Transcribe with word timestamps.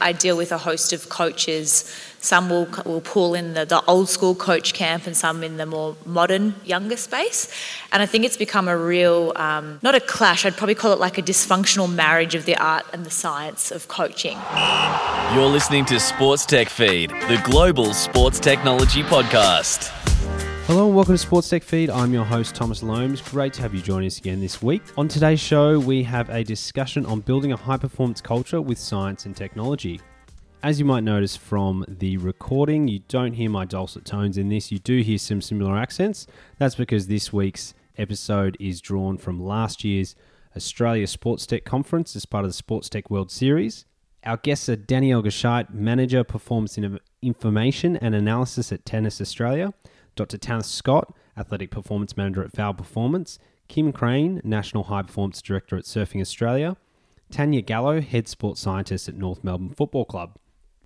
I 0.00 0.12
deal 0.12 0.36
with 0.36 0.52
a 0.52 0.58
host 0.58 0.92
of 0.92 1.08
coaches. 1.08 1.90
Some 2.20 2.50
will, 2.50 2.68
will 2.84 3.00
pull 3.00 3.34
in 3.34 3.54
the, 3.54 3.64
the 3.64 3.82
old 3.86 4.08
school 4.08 4.34
coach 4.34 4.74
camp 4.74 5.06
and 5.06 5.16
some 5.16 5.44
in 5.44 5.56
the 5.58 5.66
more 5.66 5.96
modern, 6.04 6.54
younger 6.64 6.96
space. 6.96 7.52
And 7.92 8.02
I 8.02 8.06
think 8.06 8.24
it's 8.24 8.36
become 8.36 8.68
a 8.68 8.76
real, 8.76 9.32
um, 9.36 9.78
not 9.82 9.94
a 9.94 10.00
clash, 10.00 10.44
I'd 10.44 10.56
probably 10.56 10.74
call 10.74 10.92
it 10.92 10.98
like 10.98 11.18
a 11.18 11.22
dysfunctional 11.22 11.92
marriage 11.92 12.34
of 12.34 12.44
the 12.44 12.56
art 12.56 12.84
and 12.92 13.04
the 13.04 13.10
science 13.10 13.70
of 13.70 13.88
coaching. 13.88 14.38
You're 15.34 15.46
listening 15.46 15.84
to 15.86 16.00
Sports 16.00 16.46
Tech 16.46 16.68
Feed, 16.68 17.10
the 17.10 17.40
global 17.44 17.94
sports 17.94 18.40
technology 18.40 19.02
podcast. 19.02 19.92
Hello 20.66 20.88
and 20.88 20.96
welcome 20.96 21.14
to 21.14 21.18
Sports 21.18 21.48
Tech 21.48 21.62
Feed. 21.62 21.90
I'm 21.90 22.12
your 22.12 22.24
host, 22.24 22.56
Thomas 22.56 22.82
Loams. 22.82 23.20
Great 23.20 23.52
to 23.52 23.62
have 23.62 23.72
you 23.72 23.80
join 23.80 24.04
us 24.04 24.18
again 24.18 24.40
this 24.40 24.60
week. 24.60 24.82
On 24.96 25.06
today's 25.06 25.38
show, 25.38 25.78
we 25.78 26.02
have 26.02 26.28
a 26.28 26.42
discussion 26.42 27.06
on 27.06 27.20
building 27.20 27.52
a 27.52 27.56
high 27.56 27.76
performance 27.76 28.20
culture 28.20 28.60
with 28.60 28.76
science 28.76 29.26
and 29.26 29.36
technology. 29.36 30.00
As 30.64 30.80
you 30.80 30.84
might 30.84 31.04
notice 31.04 31.36
from 31.36 31.84
the 31.86 32.16
recording, 32.16 32.88
you 32.88 32.98
don't 33.06 33.34
hear 33.34 33.48
my 33.48 33.64
dulcet 33.64 34.04
tones 34.04 34.36
in 34.36 34.48
this. 34.48 34.72
You 34.72 34.80
do 34.80 35.02
hear 35.02 35.18
some 35.18 35.40
similar 35.40 35.78
accents. 35.78 36.26
That's 36.58 36.74
because 36.74 37.06
this 37.06 37.32
week's 37.32 37.72
episode 37.96 38.56
is 38.58 38.80
drawn 38.80 39.18
from 39.18 39.38
last 39.38 39.84
year's 39.84 40.16
Australia 40.56 41.06
Sports 41.06 41.46
Tech 41.46 41.64
Conference 41.64 42.16
as 42.16 42.26
part 42.26 42.44
of 42.44 42.50
the 42.50 42.54
Sports 42.54 42.88
Tech 42.88 43.08
World 43.08 43.30
Series. 43.30 43.84
Our 44.24 44.38
guests 44.38 44.68
are 44.68 44.74
Danielle 44.74 45.22
Gashite, 45.22 45.72
Manager 45.72 46.24
Performance 46.24 46.76
Information 47.22 47.96
and 47.98 48.16
Analysis 48.16 48.72
at 48.72 48.84
Tennis 48.84 49.20
Australia, 49.20 49.72
Dr. 50.16 50.38
Tanith 50.38 50.66
Scott, 50.66 51.14
Athletic 51.36 51.70
Performance 51.70 52.16
Manager 52.16 52.42
at 52.42 52.52
VALD 52.52 52.78
Performance, 52.78 53.38
Kim 53.68 53.92
Crane, 53.92 54.40
National 54.42 54.84
High 54.84 55.02
Performance 55.02 55.42
Director 55.42 55.76
at 55.76 55.84
Surfing 55.84 56.20
Australia, 56.20 56.76
Tanya 57.30 57.62
Gallo, 57.62 58.00
Head 58.00 58.28
Sports 58.28 58.60
Scientist 58.60 59.08
at 59.08 59.16
North 59.16 59.44
Melbourne 59.44 59.70
Football 59.70 60.04
Club. 60.04 60.38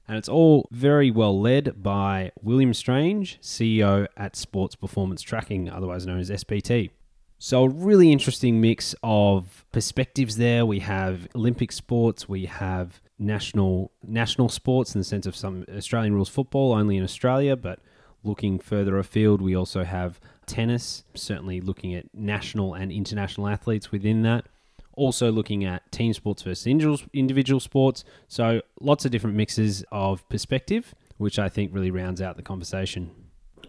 And 0.09 0.19
it's 0.19 0.29
all 0.29 0.67
very 0.73 1.11
well 1.11 1.41
led 1.41 1.83
by 1.83 2.33
William 2.43 2.75
Strange, 2.75 3.39
CEO 3.41 4.09
at 4.17 4.35
Sports 4.35 4.75
Performance 4.75 5.23
Tracking, 5.23 5.71
otherwise 5.71 6.07
known 6.07 6.19
as 6.19 6.31
SPT. 6.31 6.91
So, 7.39 7.65
a 7.65 7.69
really 7.69 8.13
interesting 8.13 8.61
mix 8.61 8.95
of 9.03 9.65
perspectives 9.73 10.37
there. 10.37 10.67
We 10.67 10.81
have 10.81 11.29
Olympic 11.35 11.73
sports, 11.73 12.29
we 12.29 12.47
have 12.47 13.01
national 13.19 13.93
national 14.03 14.49
sports 14.49 14.95
in 14.95 15.01
the 15.01 15.05
sense 15.05 15.27
of 15.27 15.37
some 15.37 15.65
Australian 15.75 16.15
rules 16.15 16.29
football 16.29 16.73
only 16.73 16.97
in 16.97 17.05
Australia, 17.05 17.55
but 17.55 17.79
looking 18.23 18.59
further 18.59 18.99
afield, 18.99 19.41
we 19.41 19.55
also 19.55 19.85
have 19.85 20.21
tennis, 20.47 21.05
certainly 21.15 21.61
looking 21.61 21.95
at 21.95 22.07
national 22.15 22.75
and 22.75 22.91
international 22.91 23.49
athletes 23.49 23.93
within 23.93 24.23
that. 24.23 24.47
Also 24.95 25.31
looking 25.31 25.65
at 25.65 25.91
team 25.93 26.13
sports 26.13 26.43
versus 26.43 26.67
individual 27.13 27.61
sports. 27.61 28.05
So 28.29 28.61
lots 28.81 29.05
of 29.05 29.11
different 29.11 29.37
mixes 29.37 29.85
of 29.91 30.29
perspective, 30.29 30.95
which 31.17 31.39
I 31.39 31.49
think 31.49 31.73
really 31.73 31.91
rounds 31.91 32.21
out 32.21 32.37
the 32.37 32.43
conversation. 32.43 33.11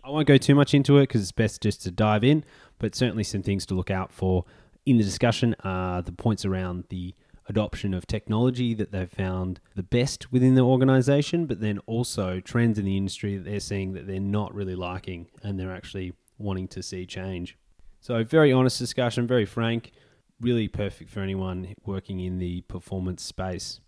I 0.03 0.09
won't 0.09 0.27
go 0.27 0.38
too 0.38 0.55
much 0.55 0.73
into 0.73 0.97
it 0.97 1.03
because 1.03 1.22
it's 1.22 1.31
best 1.31 1.61
just 1.61 1.83
to 1.83 1.91
dive 1.91 2.23
in, 2.23 2.44
but 2.79 2.95
certainly 2.95 3.23
some 3.23 3.44
things 3.44 3.66
to 3.67 3.75
look 3.75 3.91
out 3.91 4.11
for 4.11 4.45
in 4.85 4.97
the 4.97 5.03
discussion 5.03 5.55
are 5.63 6.02
the 6.02 6.11
points 6.11 6.44
around 6.44 6.85
the 6.89 7.13
adoption 7.52 7.94
of 7.94 8.07
technology 8.07 8.73
that 8.73 8.94
they've 8.94 9.11
found 9.11 9.59
the 9.75 9.83
best 9.83 10.31
within 10.31 10.55
the 10.55 10.61
organization, 10.61 11.45
but 11.45 11.59
then 11.59 11.80
also 11.85 12.39
trends 12.39 12.80
in 12.80 12.85
the 12.85 12.95
industry 12.95 13.35
that 13.35 13.44
they're 13.44 13.59
seeing 13.59 13.91
that 13.91 14.07
they're 14.07 14.21
not 14.21 14.55
really 14.55 14.73
liking 14.73 15.27
and 15.44 15.59
they're 15.59 15.75
actually 15.75 16.13
wanting 16.38 16.66
to 16.69 16.81
see 16.81 17.05
change. 17.05 17.57
So, 17.99 18.23
very 18.23 18.53
honest 18.53 18.79
discussion, 18.79 19.27
very 19.27 19.45
frank, 19.45 19.91
really 20.39 20.69
perfect 20.69 21.09
for 21.09 21.19
anyone 21.19 21.75
working 21.85 22.22
in 22.22 22.39
the 22.39 22.61
performance 22.61 23.22
space. 23.22 23.81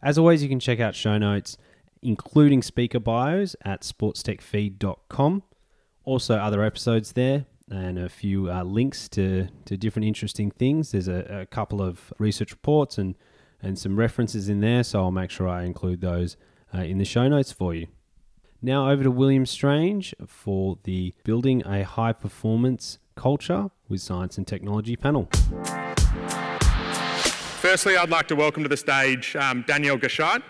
As 0.00 0.16
always, 0.16 0.42
you 0.42 0.48
can 0.48 0.60
check 0.60 0.78
out 0.78 0.94
show 0.94 1.18
notes, 1.18 1.58
including 2.02 2.62
speaker 2.62 3.00
bios, 3.00 3.56
at 3.64 3.82
sportstechfeed.com. 3.82 5.42
Also, 6.04 6.36
other 6.36 6.62
episodes 6.62 7.12
there 7.12 7.46
and 7.70 7.98
a 7.98 8.08
few 8.08 8.50
uh, 8.50 8.62
links 8.62 9.08
to, 9.08 9.48
to 9.64 9.76
different 9.76 10.06
interesting 10.06 10.50
things. 10.50 10.92
There's 10.92 11.08
a, 11.08 11.40
a, 11.42 11.46
couple 11.46 11.82
of 11.82 12.12
research 12.18 12.52
reports 12.52 12.96
and, 12.96 13.16
and 13.60 13.78
some 13.78 13.98
references 13.98 14.48
in 14.48 14.60
there, 14.60 14.84
so 14.84 15.00
I'll 15.00 15.10
make 15.10 15.30
sure 15.30 15.48
I 15.48 15.64
include 15.64 16.00
those 16.00 16.36
uh, 16.74 16.82
in 16.82 16.98
the 16.98 17.04
show 17.04 17.26
notes 17.28 17.52
for 17.52 17.74
you. 17.74 17.88
Now, 18.62 18.90
over 18.90 19.02
to 19.02 19.10
William 19.10 19.46
Strange 19.46 20.14
for 20.26 20.78
the 20.84 21.14
Building 21.24 21.62
a 21.66 21.84
High 21.84 22.12
Performance 22.12 22.98
Culture 23.14 23.70
with 23.88 24.00
Science 24.00 24.38
and 24.38 24.46
Technology 24.46 24.96
panel. 24.96 25.28
Firstly, 27.60 27.96
I'd 27.96 28.10
like 28.10 28.28
to 28.28 28.36
welcome 28.36 28.62
to 28.62 28.68
the 28.68 28.76
stage 28.76 29.34
um, 29.36 29.64
Danielle 29.66 29.98
Gashite. 29.98 30.42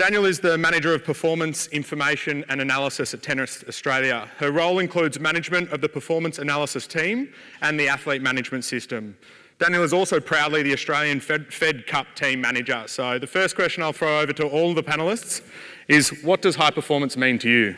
Daniel 0.00 0.24
is 0.24 0.40
the 0.40 0.56
Manager 0.56 0.94
of 0.94 1.04
Performance, 1.04 1.66
Information 1.66 2.42
and 2.48 2.62
Analysis 2.62 3.12
at 3.12 3.22
Tennis 3.22 3.62
Australia. 3.68 4.30
Her 4.38 4.50
role 4.50 4.78
includes 4.78 5.20
management 5.20 5.70
of 5.72 5.82
the 5.82 5.90
performance 5.90 6.38
analysis 6.38 6.86
team 6.86 7.30
and 7.60 7.78
the 7.78 7.86
athlete 7.86 8.22
management 8.22 8.64
system. 8.64 9.14
Daniel 9.58 9.82
is 9.82 9.92
also 9.92 10.18
proudly 10.18 10.62
the 10.62 10.72
Australian 10.72 11.20
Fed, 11.20 11.52
Fed, 11.52 11.86
Cup 11.86 12.06
team 12.14 12.40
manager. 12.40 12.84
So, 12.86 13.18
the 13.18 13.26
first 13.26 13.54
question 13.54 13.82
I'll 13.82 13.92
throw 13.92 14.20
over 14.20 14.32
to 14.32 14.46
all 14.46 14.72
the 14.72 14.82
panelists 14.82 15.42
is 15.86 16.08
what 16.22 16.40
does 16.40 16.56
high 16.56 16.70
performance 16.70 17.18
mean 17.18 17.38
to 17.40 17.50
you? 17.50 17.76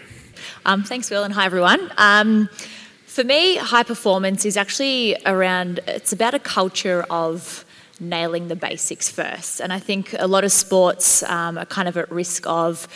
Um, 0.64 0.84
thanks, 0.84 1.10
Will, 1.10 1.24
and 1.24 1.34
hi, 1.34 1.44
everyone. 1.44 1.90
Um, 1.98 2.48
for 3.04 3.24
me, 3.24 3.56
high 3.56 3.82
performance 3.82 4.44
is 4.44 4.56
actually 4.56 5.16
around, 5.26 5.80
it's 5.88 6.12
about 6.12 6.34
a 6.34 6.38
culture 6.38 7.04
of 7.10 7.64
nailing 8.02 8.48
the 8.48 8.56
basics 8.56 9.08
first. 9.08 9.60
And 9.60 9.72
I 9.72 9.78
think 9.78 10.14
a 10.18 10.26
lot 10.26 10.44
of 10.44 10.52
sports 10.52 11.22
um, 11.24 11.56
are 11.56 11.66
kind 11.66 11.88
of 11.88 11.96
at 11.96 12.10
risk 12.10 12.46
of 12.46 12.88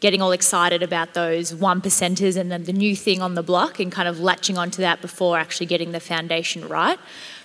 getting 0.00 0.20
all 0.20 0.32
excited 0.32 0.82
about 0.82 1.14
those 1.14 1.54
one 1.54 1.80
percenters 1.80 2.36
and 2.36 2.50
then 2.50 2.64
the 2.64 2.72
new 2.72 2.94
thing 2.94 3.22
on 3.22 3.34
the 3.34 3.42
block 3.42 3.80
and 3.80 3.90
kind 3.90 4.08
of 4.08 4.20
latching 4.20 4.58
onto 4.58 4.82
that 4.82 5.00
before 5.00 5.38
actually 5.38 5.66
getting 5.66 5.92
the 5.92 6.00
foundation 6.00 6.68
right. 6.68 6.98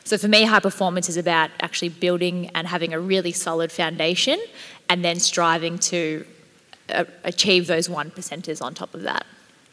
So 0.04 0.18
for 0.18 0.28
me, 0.28 0.44
high 0.44 0.60
performance 0.60 1.08
is 1.08 1.18
about 1.18 1.52
actually 1.62 1.90
building 1.90 2.50
and 2.56 2.68
having 2.68 2.94
a 2.94 3.00
really 3.00 3.32
solid 3.32 3.72
foundation 3.72 4.40
and 4.90 5.06
then 5.06 5.20
striving 5.20 5.78
to 5.80 6.26
uh, 6.90 7.06
achieve 7.24 7.68
those 7.68 7.88
one 7.90 8.12
percenters 8.12 8.62
on 8.62 8.74
top 8.74 8.94
of 8.94 9.04
that. 9.04 9.26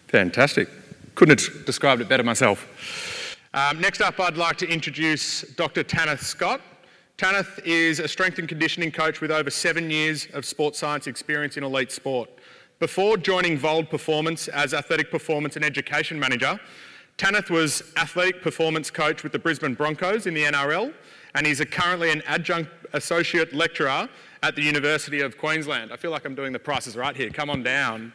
Fantastic. 0.08 0.68
Couldn't 1.14 1.40
have 1.40 1.64
described 1.64 2.02
it 2.02 2.08
better 2.08 2.22
myself. 2.22 3.36
Um, 3.54 3.80
next 3.80 4.02
up, 4.02 4.20
I'd 4.20 4.36
like 4.36 4.58
to 4.58 4.68
introduce 4.68 5.40
Dr. 5.56 5.82
Tanith 5.82 6.22
Scott. 6.22 6.60
Tanith 7.18 7.60
is 7.64 7.98
a 7.98 8.06
strength 8.06 8.38
and 8.38 8.46
conditioning 8.46 8.92
coach 8.92 9.22
with 9.22 9.30
over 9.30 9.48
seven 9.48 9.90
years 9.90 10.28
of 10.34 10.44
sports 10.44 10.78
science 10.78 11.06
experience 11.06 11.56
in 11.56 11.64
elite 11.64 11.90
sport. 11.90 12.28
Before 12.78 13.16
joining 13.16 13.56
VALD 13.56 13.88
Performance 13.88 14.48
as 14.48 14.74
athletic 14.74 15.10
performance 15.10 15.56
and 15.56 15.64
education 15.64 16.20
manager, 16.20 16.60
Tanith 17.16 17.48
was 17.48 17.82
athletic 17.96 18.42
performance 18.42 18.90
coach 18.90 19.22
with 19.22 19.32
the 19.32 19.38
Brisbane 19.38 19.72
Broncos 19.72 20.26
in 20.26 20.34
the 20.34 20.44
NRL, 20.44 20.92
and 21.34 21.46
he's 21.46 21.64
currently 21.64 22.10
an 22.10 22.22
adjunct 22.26 22.70
associate 22.92 23.54
lecturer 23.54 24.10
at 24.42 24.54
the 24.54 24.62
University 24.62 25.22
of 25.22 25.38
Queensland. 25.38 25.94
I 25.94 25.96
feel 25.96 26.10
like 26.10 26.26
I'm 26.26 26.34
doing 26.34 26.52
the 26.52 26.58
prices 26.58 26.96
right 26.96 27.16
here. 27.16 27.30
Come 27.30 27.48
on 27.48 27.62
down. 27.62 28.12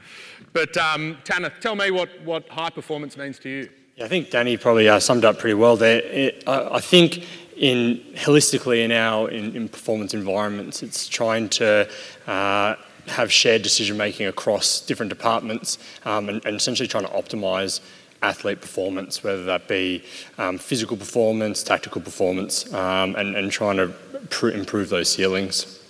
But 0.54 0.78
um, 0.78 1.18
Tanith, 1.24 1.54
tell 1.60 1.76
me 1.76 1.90
what, 1.90 2.10
what 2.22 2.48
high 2.50 2.70
performance 2.70 3.18
means 3.18 3.40
to 3.40 3.50
you. 3.50 3.70
Yeah, 3.96 4.06
I 4.06 4.08
think 4.10 4.30
Danny 4.30 4.58
probably 4.58 4.88
uh, 4.88 5.00
summed 5.00 5.26
up 5.26 5.40
pretty 5.40 5.56
well 5.56 5.76
there. 5.76 6.02
It, 6.04 6.44
I, 6.46 6.76
I 6.76 6.80
think 6.80 7.26
in 7.62 8.02
holistically 8.16 8.84
in 8.84 8.92
our 8.92 9.30
in, 9.30 9.56
in 9.56 9.70
performance 9.70 10.14
environments. 10.14 10.82
It's 10.82 11.08
trying 11.08 11.48
to 11.50 11.88
uh, 12.28 12.76
have 13.08 13.32
shared 13.32 13.62
decision 13.62 13.96
making 13.96 14.26
across 14.28 14.82
different 14.82 15.10
departments 15.10 15.78
um, 16.04 16.28
and, 16.28 16.44
and, 16.46 16.56
essentially 16.56 16.88
trying 16.88 17.06
to 17.06 17.12
optimise 17.12 17.80
athlete 18.22 18.62
performance, 18.62 19.24
whether 19.24 19.44
that 19.46 19.68
be 19.68 20.04
um, 20.38 20.58
physical 20.58 20.96
performance, 20.98 21.64
tactical 21.64 22.02
performance, 22.02 22.72
um, 22.74 23.16
and, 23.16 23.36
and, 23.36 23.52
trying 23.52 23.78
to 23.78 23.88
pr- 24.30 24.50
improve 24.50 24.90
those 24.90 25.10
ceilings. 25.10 25.84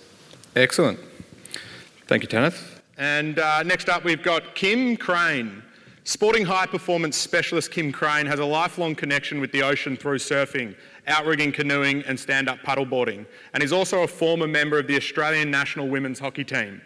Excellent. 0.56 0.98
Thank 2.06 2.22
you, 2.22 2.28
Tanith. 2.28 2.80
And 2.98 3.38
uh, 3.38 3.62
next 3.62 3.88
up, 3.88 4.04
we've 4.04 4.22
got 4.22 4.54
Kim 4.54 4.96
Crane. 4.96 5.62
Sporting 6.04 6.44
high 6.44 6.66
performance 6.66 7.16
specialist 7.16 7.70
Kim 7.70 7.92
Crane 7.92 8.26
has 8.26 8.40
a 8.40 8.44
lifelong 8.44 8.94
connection 8.94 9.40
with 9.40 9.52
the 9.52 9.62
ocean 9.62 9.96
through 9.96 10.18
surfing 10.18 10.74
outrigging 11.06 11.52
canoeing, 11.52 12.02
and 12.02 12.18
stand 12.18 12.48
up 12.48 12.58
paddleboarding, 12.60 13.26
and 13.54 13.62
is 13.62 13.72
also 13.72 14.02
a 14.02 14.08
former 14.08 14.46
member 14.46 14.78
of 14.78 14.86
the 14.86 14.96
Australian 14.96 15.50
national 15.50 15.88
women's 15.88 16.18
hockey 16.18 16.44
team. 16.44 16.80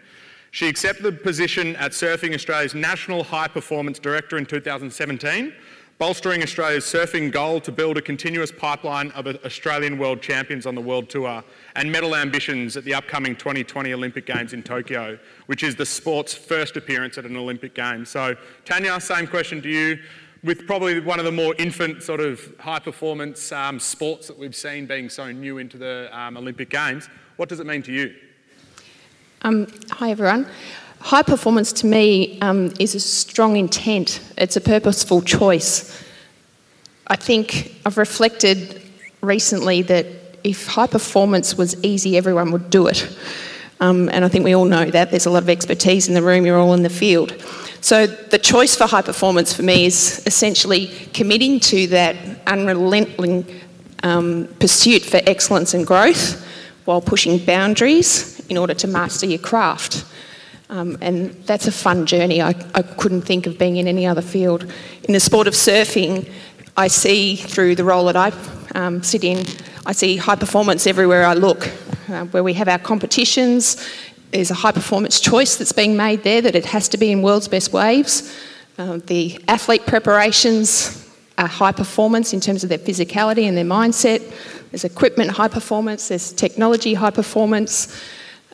She 0.51 0.67
accepted 0.67 1.03
the 1.03 1.11
position 1.11 1.75
at 1.75 1.91
Surfing 1.91 2.33
Australia's 2.33 2.73
National 2.73 3.23
High 3.23 3.47
Performance 3.47 3.99
Director 3.99 4.37
in 4.37 4.45
2017, 4.45 5.53
bolstering 5.97 6.43
Australia's 6.43 6.85
surfing 6.85 7.31
goal 7.31 7.59
to 7.59 7.71
build 7.71 7.97
a 7.97 8.01
continuous 8.01 8.51
pipeline 8.51 9.09
of 9.11 9.27
Australian 9.27 9.97
world 9.97 10.21
champions 10.21 10.65
on 10.65 10.75
the 10.75 10.81
World 10.81 11.09
Tour 11.09 11.43
and 11.75 11.91
medal 11.91 12.15
ambitions 12.15 12.77
at 12.77 12.83
the 12.83 12.93
upcoming 12.93 13.35
2020 13.35 13.93
Olympic 13.93 14.25
Games 14.25 14.53
in 14.53 14.61
Tokyo, 14.61 15.17
which 15.47 15.63
is 15.63 15.75
the 15.75 15.85
sport's 15.85 16.33
first 16.33 16.77
appearance 16.77 17.17
at 17.17 17.25
an 17.25 17.35
Olympic 17.35 17.73
Games. 17.73 18.09
So, 18.09 18.35
Tanya, 18.63 18.99
same 19.01 19.27
question 19.27 19.61
to 19.63 19.69
you 19.69 19.97
with 20.43 20.67
probably 20.67 20.99
one 20.99 21.19
of 21.19 21.25
the 21.25 21.31
more 21.31 21.55
infant 21.57 22.03
sort 22.03 22.19
of 22.19 22.53
high 22.59 22.79
performance 22.79 23.51
um, 23.51 23.79
sports 23.79 24.27
that 24.27 24.37
we've 24.37 24.55
seen 24.55 24.85
being 24.85 25.09
so 25.09 25.31
new 25.31 25.57
into 25.57 25.77
the 25.77 26.09
um, 26.11 26.37
Olympic 26.37 26.69
Games. 26.69 27.09
What 27.37 27.49
does 27.49 27.59
it 27.59 27.67
mean 27.67 27.81
to 27.83 27.91
you? 27.91 28.15
Um, 29.43 29.67
hi, 29.91 30.11
everyone. 30.11 30.47
High 30.99 31.21
performance 31.21 31.71
to 31.73 31.87
me 31.87 32.39
um, 32.41 32.73
is 32.79 32.95
a 32.95 32.99
strong 32.99 33.55
intent, 33.55 34.19
it's 34.37 34.55
a 34.55 34.61
purposeful 34.61 35.21
choice. 35.21 36.03
I 37.07 37.15
think 37.15 37.75
I've 37.85 37.97
reflected 37.97 38.81
recently 39.21 39.81
that 39.83 40.05
if 40.43 40.67
high 40.67 40.87
performance 40.87 41.55
was 41.55 41.81
easy, 41.83 42.17
everyone 42.17 42.51
would 42.51 42.69
do 42.69 42.87
it. 42.87 43.17
Um, 43.79 44.09
and 44.09 44.25
I 44.25 44.27
think 44.27 44.43
we 44.43 44.55
all 44.55 44.65
know 44.65 44.85
that. 44.85 45.11
There's 45.11 45.25
a 45.25 45.29
lot 45.29 45.43
of 45.43 45.49
expertise 45.49 46.07
in 46.07 46.15
the 46.15 46.21
room, 46.21 46.45
you're 46.45 46.57
all 46.57 46.73
in 46.73 46.83
the 46.83 46.89
field. 46.89 47.31
So 47.81 48.07
the 48.07 48.39
choice 48.39 48.75
for 48.75 48.87
high 48.87 49.01
performance 49.01 49.53
for 49.53 49.63
me 49.63 49.85
is 49.85 50.23
essentially 50.25 50.87
committing 51.13 51.59
to 51.61 51.87
that 51.87 52.15
unrelenting 52.47 53.45
um, 54.03 54.47
pursuit 54.59 55.03
for 55.03 55.19
excellence 55.25 55.73
and 55.73 55.85
growth 55.85 56.45
while 56.85 57.01
pushing 57.01 57.37
boundaries 57.37 58.39
in 58.49 58.57
order 58.57 58.73
to 58.73 58.87
master 58.87 59.25
your 59.25 59.39
craft. 59.39 60.05
Um, 60.69 60.97
and 61.01 61.31
that's 61.45 61.67
a 61.67 61.71
fun 61.71 62.05
journey. 62.05 62.41
I, 62.41 62.49
I 62.73 62.81
couldn't 62.81 63.21
think 63.21 63.47
of 63.47 63.57
being 63.57 63.77
in 63.77 63.87
any 63.87 64.05
other 64.05 64.21
field. 64.21 64.63
In 65.03 65.13
the 65.13 65.19
sport 65.19 65.47
of 65.47 65.53
surfing, 65.53 66.29
I 66.75 66.87
see 66.87 67.35
through 67.35 67.75
the 67.75 67.83
role 67.83 68.05
that 68.05 68.15
I 68.15 68.31
um, 68.75 69.01
sit 69.01 69.23
in, 69.23 69.45
I 69.85 69.93
see 69.93 70.17
high 70.17 70.35
performance 70.35 70.85
everywhere 70.85 71.25
I 71.25 71.33
look. 71.33 71.69
Uh, 72.09 72.23
where 72.25 72.43
we 72.43 72.53
have 72.53 72.69
our 72.69 72.79
competitions, 72.79 73.85
there's 74.31 74.51
a 74.51 74.55
high 74.55 74.71
performance 74.71 75.19
choice 75.19 75.55
that's 75.55 75.71
being 75.71 75.95
made 75.95 76.23
there 76.23 76.41
that 76.41 76.55
it 76.55 76.65
has 76.65 76.89
to 76.89 76.97
be 76.97 77.11
in 77.11 77.21
world's 77.21 77.47
best 77.47 77.73
waves. 77.73 78.35
Uh, 78.77 78.99
the 79.05 79.39
athlete 79.47 79.85
preparations 79.85 81.09
are 81.37 81.47
high 81.47 81.71
performance 81.71 82.33
in 82.33 82.39
terms 82.39 82.63
of 82.63 82.69
their 82.69 82.77
physicality 82.79 83.43
and 83.47 83.57
their 83.57 83.65
mindset. 83.65 84.21
There's 84.71 84.83
equipment 84.83 85.31
high 85.31 85.47
performance, 85.47 86.09
there's 86.09 86.33
technology 86.33 86.93
high 86.93 87.11
performance. 87.11 87.95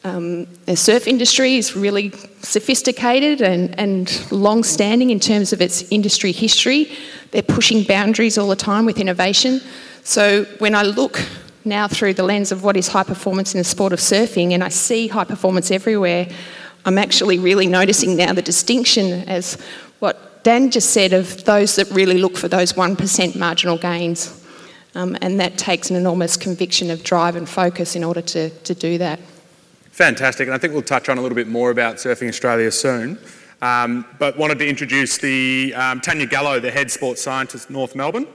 Um, 0.06 0.46
the 0.66 0.76
surf 0.76 1.08
industry 1.08 1.56
is 1.56 1.78
really 1.78 2.12
sophisticated 2.42 3.42
and, 3.42 3.78
and 3.80 4.32
long 4.32 4.64
standing 4.64 5.12
in 5.12 5.20
terms 5.20 5.54
of 5.54 5.62
its 5.62 5.84
industry 5.92 6.34
history. 6.34 6.92
They're 7.32 7.42
pushing 7.42 7.84
boundaries 7.84 8.38
all 8.38 8.50
the 8.50 8.58
time 8.58 8.86
with 8.86 9.00
innovation. 9.00 9.62
So 10.04 10.44
when 10.60 10.76
I 10.76 10.82
look 10.84 11.22
now 11.66 11.88
through 11.88 12.14
the 12.14 12.24
lens 12.24 12.52
of 12.52 12.64
what 12.64 12.78
is 12.78 12.88
high 12.88 13.04
performance 13.04 13.54
in 13.54 13.58
the 13.58 13.64
sport 13.64 13.94
of 13.94 14.00
surfing 14.00 14.52
and 14.52 14.64
I 14.64 14.70
see 14.70 15.08
high 15.08 15.24
performance 15.24 15.72
everywhere, 15.72 16.28
I'm 16.86 16.98
actually 16.98 17.40
really 17.40 17.68
noticing 17.68 18.16
now 18.18 18.34
the 18.34 18.42
distinction 18.42 19.28
as 19.28 19.58
what 20.00 20.44
Dan 20.44 20.72
just 20.72 20.92
said 20.92 21.14
of 21.14 21.46
those 21.46 21.76
that 21.78 21.90
really 21.92 22.18
look 22.18 22.38
for 22.38 22.48
those 22.48 22.74
1% 22.74 23.36
marginal 23.36 23.78
gains. 23.78 24.42
Um, 24.96 25.18
and 25.22 25.40
that 25.40 25.58
takes 25.58 25.90
an 25.90 25.96
enormous 25.96 26.38
conviction 26.38 26.92
of 26.92 27.04
drive 27.04 27.36
and 27.36 27.50
focus 27.50 27.96
in 27.96 28.04
order 28.04 28.22
to, 28.22 28.50
to 28.50 28.76
do 28.76 28.98
that. 29.00 29.20
Fantastic, 29.90 30.48
and 30.48 30.54
I 30.54 30.58
think 30.58 30.74
we'll 30.74 30.84
touch 30.84 31.10
on 31.10 31.18
a 31.18 31.22
little 31.22 31.36
bit 31.36 31.48
more 31.48 31.72
about 31.72 31.96
Surfing 31.96 32.30
Australia 32.30 32.72
soon. 32.72 33.18
Um, 33.62 34.06
but 34.20 34.38
wanted 34.38 34.60
to 34.60 34.68
introduce 34.68 35.18
the 35.18 35.74
um, 35.76 36.02
Tanya 36.02 36.26
Gallo, 36.26 36.60
the 36.60 36.70
head 36.70 36.92
sports 36.92 37.22
scientist, 37.22 37.70
North 37.70 37.96
Melbourne. 37.96 38.28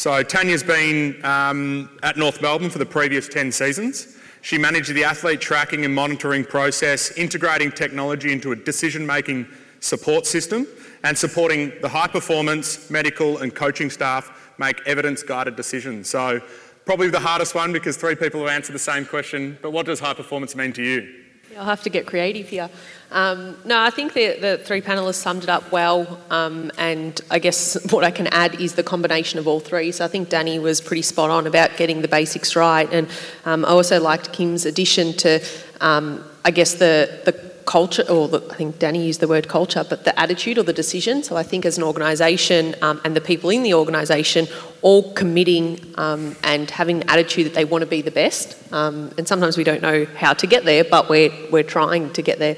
So 0.00 0.22
Tanya's 0.22 0.62
been 0.62 1.22
um, 1.26 1.98
at 2.02 2.16
North 2.16 2.40
Melbourne 2.40 2.70
for 2.70 2.78
the 2.78 2.86
previous 2.86 3.28
10 3.28 3.52
seasons. 3.52 4.16
She 4.40 4.56
managed 4.56 4.94
the 4.94 5.04
athlete 5.04 5.42
tracking 5.42 5.84
and 5.84 5.94
monitoring 5.94 6.42
process, 6.42 7.10
integrating 7.18 7.70
technology 7.70 8.32
into 8.32 8.52
a 8.52 8.56
decision-making 8.56 9.46
support 9.80 10.24
system 10.24 10.66
and 11.04 11.18
supporting 11.18 11.74
the 11.82 11.88
high 11.90 12.06
performance, 12.06 12.88
medical 12.88 13.42
and 13.42 13.54
coaching 13.54 13.90
staff 13.90 14.54
make 14.56 14.80
evidence-guided 14.86 15.54
decisions. 15.54 16.08
So 16.08 16.40
probably 16.86 17.10
the 17.10 17.20
hardest 17.20 17.54
one 17.54 17.70
because 17.70 17.98
three 17.98 18.14
people 18.14 18.40
have 18.40 18.48
answered 18.48 18.72
the 18.72 18.78
same 18.78 19.04
question, 19.04 19.58
but 19.60 19.72
what 19.72 19.84
does 19.84 20.00
high 20.00 20.14
performance 20.14 20.56
mean 20.56 20.72
to 20.72 20.82
you? 20.82 21.14
I'll 21.58 21.66
have 21.66 21.82
to 21.82 21.90
get 21.90 22.06
creative 22.06 22.48
here. 22.48 22.70
Um, 23.12 23.56
no, 23.64 23.80
I 23.80 23.90
think 23.90 24.12
the, 24.12 24.38
the 24.38 24.58
three 24.58 24.80
panelists 24.80 25.14
summed 25.14 25.42
it 25.42 25.48
up 25.48 25.72
well, 25.72 26.20
um, 26.30 26.70
and 26.78 27.20
I 27.30 27.40
guess 27.40 27.76
what 27.90 28.04
I 28.04 28.12
can 28.12 28.28
add 28.28 28.60
is 28.60 28.74
the 28.74 28.84
combination 28.84 29.40
of 29.40 29.48
all 29.48 29.58
three. 29.58 29.90
So 29.90 30.04
I 30.04 30.08
think 30.08 30.28
Danny 30.28 30.60
was 30.60 30.80
pretty 30.80 31.02
spot 31.02 31.28
on 31.28 31.46
about 31.46 31.76
getting 31.76 32.02
the 32.02 32.08
basics 32.08 32.54
right, 32.54 32.88
and 32.92 33.08
um, 33.44 33.64
I 33.64 33.68
also 33.68 34.00
liked 34.00 34.32
Kim's 34.32 34.64
addition 34.64 35.12
to, 35.14 35.44
um, 35.80 36.24
I 36.44 36.52
guess, 36.52 36.74
the, 36.74 37.20
the 37.24 37.49
culture, 37.70 38.02
or 38.10 38.26
the, 38.26 38.42
I 38.50 38.56
think 38.56 38.80
Danny 38.80 39.06
used 39.06 39.20
the 39.20 39.28
word 39.28 39.46
culture, 39.46 39.84
but 39.88 40.02
the 40.02 40.18
attitude 40.18 40.58
or 40.58 40.64
the 40.64 40.72
decision. 40.72 41.22
So 41.22 41.36
I 41.36 41.44
think 41.44 41.64
as 41.64 41.78
an 41.78 41.84
organisation 41.84 42.74
um, 42.82 43.00
and 43.04 43.14
the 43.14 43.20
people 43.20 43.48
in 43.48 43.62
the 43.62 43.74
organisation 43.74 44.48
all 44.82 45.12
committing 45.12 45.78
um, 45.94 46.34
and 46.42 46.68
having 46.68 47.02
an 47.02 47.08
attitude 47.08 47.46
that 47.46 47.54
they 47.54 47.64
want 47.64 47.82
to 47.82 47.86
be 47.86 48.02
the 48.02 48.10
best. 48.10 48.56
Um, 48.72 49.12
and 49.16 49.28
sometimes 49.28 49.56
we 49.56 49.62
don't 49.62 49.82
know 49.82 50.04
how 50.16 50.32
to 50.32 50.48
get 50.48 50.64
there, 50.64 50.82
but 50.82 51.08
we're, 51.08 51.30
we're 51.52 51.62
trying 51.62 52.12
to 52.14 52.22
get 52.22 52.40
there. 52.40 52.56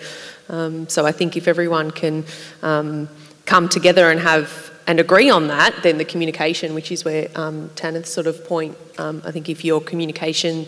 Um, 0.49 0.89
so 0.89 1.05
I 1.05 1.13
think 1.13 1.37
if 1.37 1.47
everyone 1.47 1.91
can 1.91 2.25
um, 2.63 3.11
come 3.45 3.69
together 3.69 4.11
and 4.11 4.19
have 4.19 4.73
and 4.87 4.99
agree 4.99 5.29
on 5.29 5.49
that, 5.49 5.75
then 5.83 5.99
the 5.99 6.07
communication, 6.07 6.75
which 6.75 6.91
is 6.91 7.05
where 7.05 7.29
um, 7.35 7.71
Tanith's 7.77 8.11
sort 8.11 8.27
of 8.27 8.45
point, 8.47 8.77
um, 8.99 9.21
I 9.27 9.31
think 9.31 9.51
if 9.51 9.63
your 9.63 9.81
communication 9.81 10.67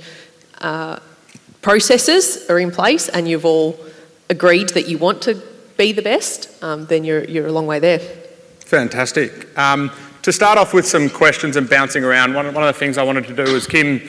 uh, 0.59 0.99
processes 1.63 2.49
are 2.51 2.59
in 2.61 2.71
place 2.71 3.09
and 3.09 3.27
you've 3.27 3.47
all 3.47 3.75
agreed 4.31 4.71
that 4.71 4.89
you 4.89 4.99
want 4.99 5.23
to 5.23 5.43
be 5.77 5.93
the 5.93 6.03
best, 6.03 6.63
um, 6.63 6.87
then 6.87 7.05
you're, 7.05 7.25
you're 7.25 7.47
a 7.47 7.53
long 7.53 7.67
way 7.67 7.79
there. 7.79 7.99
Fantastic. 7.99 9.57
Um, 9.59 9.91
to 10.23 10.33
start 10.33 10.57
off 10.57 10.73
with 10.73 10.87
some 10.87 11.11
questions 11.11 11.57
and 11.57 11.69
bouncing 11.69 12.03
around, 12.05 12.35
one, 12.35 12.47
one 12.55 12.65
of 12.65 12.75
the 12.75 12.79
things 12.79 12.97
I 12.97 13.03
wanted 13.03 13.27
to 13.27 13.35
do 13.35 13.53
was 13.53 13.67
Kim 13.67 14.01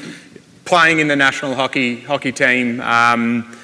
playing 0.64 1.00
in 1.00 1.08
the 1.08 1.16
national 1.16 1.56
hockey, 1.56 2.02
hockey 2.02 2.32
team, 2.32 2.80
um, 2.82 3.56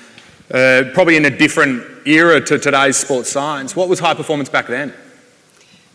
uh, 0.54 0.84
probably 0.94 1.16
in 1.16 1.26
a 1.26 1.30
different 1.30 1.84
era 2.06 2.42
to 2.42 2.60
today's 2.60 2.98
sports 2.98 3.30
science. 3.30 3.76
What 3.76 3.88
was 3.88 4.00
high 4.00 4.14
performance 4.14 4.50
back 4.50 4.68
then? 4.68 4.94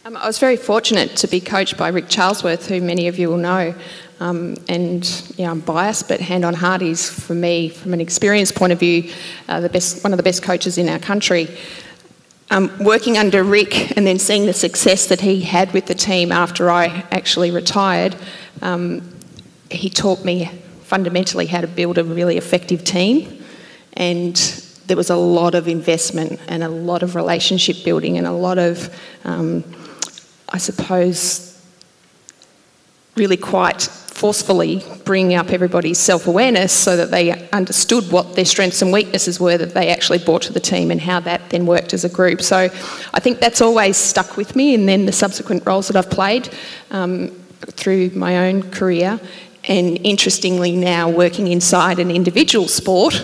Um, 0.06 0.17
I 0.17 0.26
was 0.26 0.38
very 0.38 0.56
fortunate 0.56 1.17
to 1.17 1.26
be 1.26 1.41
coached 1.41 1.76
by 1.76 1.88
Rick 1.88 2.06
Charlesworth, 2.06 2.67
who 2.67 2.81
many 2.81 3.08
of 3.08 3.19
you 3.19 3.29
will 3.29 3.38
know. 3.38 3.75
Um, 4.19 4.57
and 4.69 5.39
know, 5.45 5.51
I'm 5.51 5.61
biased, 5.61 6.09
but 6.09 6.21
hand 6.21 6.45
on 6.45 6.55
heart, 6.55 6.81
he's 6.81 7.09
for 7.09 7.35
me, 7.35 7.69
from 7.69 7.93
an 7.93 8.01
experience 8.01 8.51
point 8.51 8.73
of 8.73 8.81
view, 8.81 9.13
uh, 9.49 9.61
the 9.61 9.69
best, 9.69 10.03
one 10.03 10.13
of 10.13 10.17
the 10.17 10.23
best 10.23 10.43
coaches 10.43 10.79
in 10.79 10.89
our 10.89 10.99
country. 10.99 11.49
Um, 12.51 12.73
working 12.81 13.19
under 13.19 13.43
Rick 13.43 13.97
and 13.97 14.07
then 14.07 14.19
seeing 14.19 14.47
the 14.47 14.53
success 14.53 15.07
that 15.09 15.21
he 15.21 15.41
had 15.41 15.73
with 15.73 15.87
the 15.87 15.95
team 15.95 16.31
after 16.33 16.71
I 16.71 16.87
actually 17.11 17.51
retired, 17.51 18.17
um, 18.63 19.03
he 19.71 19.91
taught 19.91 20.25
me 20.25 20.47
fundamentally 20.85 21.47
how 21.47 21.61
to 21.61 21.67
build 21.67 21.99
a 21.99 22.05
really 22.05 22.37
effective 22.37 22.85
team. 22.85 23.45
And 23.95 24.37
there 24.87 24.97
was 24.97 25.11
a 25.11 25.17
lot 25.17 25.55
of 25.55 25.67
investment 25.67 26.41
and 26.46 26.63
a 26.63 26.69
lot 26.69 27.03
of 27.03 27.17
relationship 27.17 27.85
building 27.85 28.17
and 28.17 28.27
a 28.27 28.32
lot 28.32 28.58
of, 28.58 28.96
um, 29.25 29.65
I 30.49 30.58
suppose, 30.58 31.61
really 33.17 33.37
quite 33.37 33.89
forcefully 34.17 34.82
bringing 35.05 35.37
up 35.37 35.51
everybody's 35.51 35.99
self 35.99 36.27
awareness 36.27 36.73
so 36.73 36.96
that 36.96 37.11
they 37.11 37.49
understood 37.51 38.11
what 38.11 38.35
their 38.35 38.46
strengths 38.46 38.81
and 38.81 38.91
weaknesses 38.91 39.39
were 39.39 39.58
that 39.58 39.75
they 39.75 39.91
actually 39.91 40.19
brought 40.19 40.43
to 40.43 40.53
the 40.53 40.61
team 40.61 40.91
and 40.91 41.01
how 41.01 41.20
that 41.20 41.51
then 41.51 41.67
worked 41.67 41.93
as 41.93 42.05
a 42.05 42.08
group. 42.08 42.41
So 42.41 42.56
I 42.56 43.20
think 43.20 43.39
that's 43.39 43.61
always 43.61 43.96
stuck 43.96 44.37
with 44.37 44.56
me, 44.56 44.75
and 44.75 44.89
then 44.89 45.05
the 45.05 45.13
subsequent 45.13 45.67
roles 45.67 45.89
that 45.89 45.96
I've 45.96 46.11
played 46.11 46.49
um, 46.91 47.29
through 47.61 48.11
my 48.11 48.49
own 48.49 48.70
career. 48.70 49.20
And 49.69 49.99
interestingly, 50.06 50.77
now 50.77 51.11
working 51.11 51.49
inside 51.49 51.99
an 51.99 52.11
individual 52.11 52.69
sport, 52.69 53.15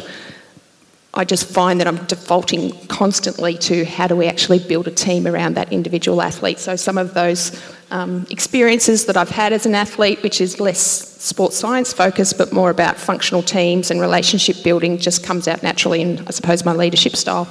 I 1.14 1.24
just 1.24 1.46
find 1.46 1.78
that 1.78 1.86
I'm 1.86 2.02
defaulting 2.06 2.72
constantly 2.86 3.58
to 3.58 3.84
how 3.84 4.06
do 4.06 4.16
we 4.16 4.26
actually 4.26 4.60
build 4.60 4.88
a 4.88 4.90
team 4.90 5.26
around 5.26 5.54
that 5.54 5.70
individual 5.70 6.22
athlete. 6.22 6.58
So 6.58 6.74
some 6.74 6.96
of 6.96 7.12
those 7.12 7.60
um, 7.90 8.26
experiences 8.30 9.04
that 9.04 9.18
I've 9.18 9.28
had 9.28 9.52
as 9.52 9.66
an 9.66 9.74
athlete, 9.74 10.22
which 10.22 10.40
is 10.40 10.58
less 10.58 10.80
sports 10.80 11.58
science 11.58 11.92
focused 11.92 12.38
but 12.38 12.50
more 12.50 12.70
about 12.70 12.96
functional 12.96 13.42
teams 13.42 13.90
and 13.90 14.00
relationship 14.00 14.64
building, 14.64 14.96
just 14.96 15.22
comes 15.22 15.46
out 15.46 15.62
naturally 15.62 16.00
in, 16.00 16.26
I 16.26 16.30
suppose, 16.30 16.64
my 16.64 16.72
leadership 16.72 17.14
style. 17.14 17.46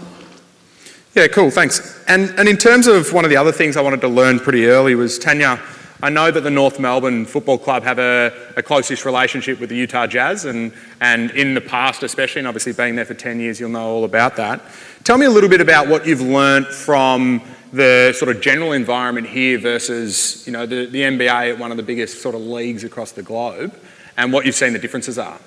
Yeah, 1.14 1.28
cool, 1.28 1.52
thanks. 1.52 2.04
And, 2.08 2.34
and 2.40 2.50
in 2.50 2.58
terms 2.58 2.88
of 2.88 3.14
one 3.14 3.26
of 3.26 3.30
the 3.30 3.38
other 3.38 3.52
things 3.52 3.78
I 3.78 3.82
wanted 3.82 4.02
to 4.02 4.08
learn 4.08 4.40
pretty 4.40 4.66
early 4.66 4.96
was 4.96 5.20
Tanya 5.20 5.60
I 6.04 6.10
know 6.10 6.32
that 6.32 6.42
the 6.42 6.50
North 6.50 6.80
Melbourne 6.80 7.26
Football 7.26 7.60
Club 7.60 7.84
have 7.84 8.00
a, 8.00 8.34
a 8.58 8.64
closest 8.64 9.06
relationship 9.06 9.60
with 9.60 9.70
the 9.70 9.76
Utah 9.76 10.08
Jazz, 10.08 10.46
and, 10.46 10.74
and 11.00 11.30
in 11.32 11.54
the 11.54 11.62
past, 11.62 12.02
especially, 12.02 12.40
and 12.40 12.48
obviously 12.48 12.74
being 12.74 12.96
there 12.96 13.06
for 13.06 13.14
10 13.14 13.40
years, 13.40 13.60
you'll 13.60 13.70
know 13.70 13.88
all 13.88 14.04
about 14.04 14.36
that. 14.38 14.62
Tell 15.04 15.20
me 15.20 15.28
a 15.28 15.30
little 15.30 15.50
bit 15.50 15.62
about 15.62 15.88
what 15.88 16.08
you've 16.08 16.22
learnt 16.22 16.68
from 16.68 17.42
the 17.72 18.14
sort 18.18 18.36
of 18.36 18.42
general 18.42 18.72
environment 18.72 19.28
here 19.28 19.60
versus 19.60 20.46
you 20.48 20.54
know, 20.54 20.66
the, 20.66 20.88
the 20.88 21.02
NBA 21.04 21.52
at 21.52 21.60
one 21.60 21.70
of 21.70 21.78
the 21.78 21.84
biggest 21.84 22.22
sort 22.22 22.34
of 22.34 22.42
leagues 22.42 22.84
across 22.84 23.12
the 23.12 23.24
globe, 23.24 23.74
and 24.18 24.34
what 24.34 24.46
you've 24.46 24.56
seen 24.56 24.74
the 24.74 24.80
differences 24.80 25.20
are. 25.20 25.40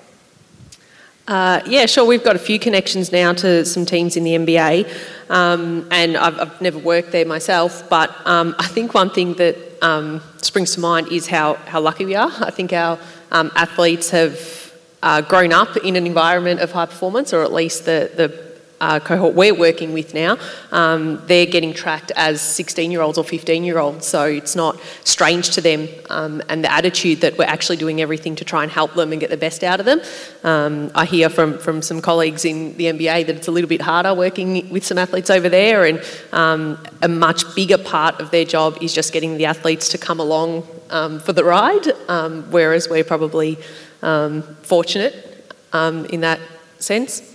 Uh, 1.27 1.59
yeah, 1.65 1.87
sure. 1.87 2.05
We've 2.05 2.23
got 2.23 2.35
a 2.35 2.39
few 2.39 2.59
connections 2.59 3.11
now 3.11 3.33
to 3.33 3.65
some 3.65 3.83
teams 3.83 4.15
in 4.15 4.23
the 4.23 4.35
NBA, 4.35 5.29
um, 5.31 5.87
and 5.91 6.15
I've, 6.15 6.39
I've, 6.39 6.61
never 6.61 6.77
worked 6.77 7.11
there 7.11 7.25
myself. 7.25 7.89
But 7.89 8.15
um, 8.27 8.55
I 8.59 8.67
think 8.67 8.93
one 8.93 9.09
thing 9.09 9.33
that 9.33 9.74
um, 9.85 10.21
springs 10.41 10.73
to 10.73 10.79
mind 10.79 11.11
is 11.11 11.27
how, 11.27 11.53
how 11.67 11.79
lucky 11.79 12.05
we 12.05 12.15
are. 12.15 12.31
I 12.39 12.49
think 12.49 12.73
our 12.73 12.97
um, 13.31 13.51
athletes 13.55 14.09
have 14.09 14.73
uh, 15.03 15.21
grown 15.21 15.53
up 15.53 15.77
in 15.77 15.95
an 15.95 16.07
environment 16.07 16.59
of 16.59 16.71
high 16.71 16.87
performance, 16.87 17.33
or 17.33 17.43
at 17.43 17.53
least 17.53 17.85
the, 17.85 18.11
the 18.15 18.44
uh, 18.81 18.99
cohort 18.99 19.33
we're 19.33 19.53
working 19.53 19.93
with 19.93 20.13
now, 20.13 20.37
um, 20.71 21.21
they're 21.27 21.45
getting 21.45 21.73
tracked 21.73 22.11
as 22.15 22.41
16 22.41 22.91
year 22.91 23.01
olds 23.01 23.17
or 23.17 23.23
15 23.23 23.63
year 23.63 23.79
olds. 23.79 24.05
So 24.05 24.25
it's 24.25 24.55
not 24.55 24.79
strange 25.03 25.51
to 25.51 25.61
them 25.61 25.87
um, 26.09 26.41
and 26.49 26.63
the 26.63 26.71
attitude 26.71 27.21
that 27.21 27.37
we're 27.37 27.45
actually 27.45 27.77
doing 27.77 28.01
everything 28.01 28.35
to 28.35 28.45
try 28.45 28.63
and 28.63 28.71
help 28.71 28.93
them 28.93 29.11
and 29.11 29.21
get 29.21 29.29
the 29.29 29.37
best 29.37 29.63
out 29.63 29.79
of 29.79 29.85
them. 29.85 30.01
Um, 30.43 30.91
I 30.93 31.05
hear 31.05 31.29
from, 31.29 31.57
from 31.57 31.81
some 31.81 32.01
colleagues 32.01 32.45
in 32.45 32.75
the 32.77 32.85
NBA 32.85 33.27
that 33.27 33.35
it's 33.35 33.47
a 33.47 33.51
little 33.51 33.69
bit 33.69 33.81
harder 33.81 34.13
working 34.13 34.69
with 34.69 34.85
some 34.85 34.97
athletes 34.97 35.29
over 35.29 35.49
there, 35.49 35.85
and 35.85 36.03
um, 36.31 36.77
a 37.01 37.07
much 37.07 37.55
bigger 37.55 37.77
part 37.77 38.19
of 38.19 38.31
their 38.31 38.45
job 38.45 38.77
is 38.81 38.93
just 38.93 39.13
getting 39.13 39.37
the 39.37 39.45
athletes 39.45 39.89
to 39.89 39.97
come 39.97 40.19
along 40.19 40.67
um, 40.89 41.19
for 41.19 41.33
the 41.33 41.43
ride, 41.43 41.87
um, 42.09 42.43
whereas 42.51 42.89
we're 42.89 43.03
probably 43.03 43.57
fortunate 44.61 45.15
in 45.73 46.21
that 46.21 46.39
sense. 46.79 47.34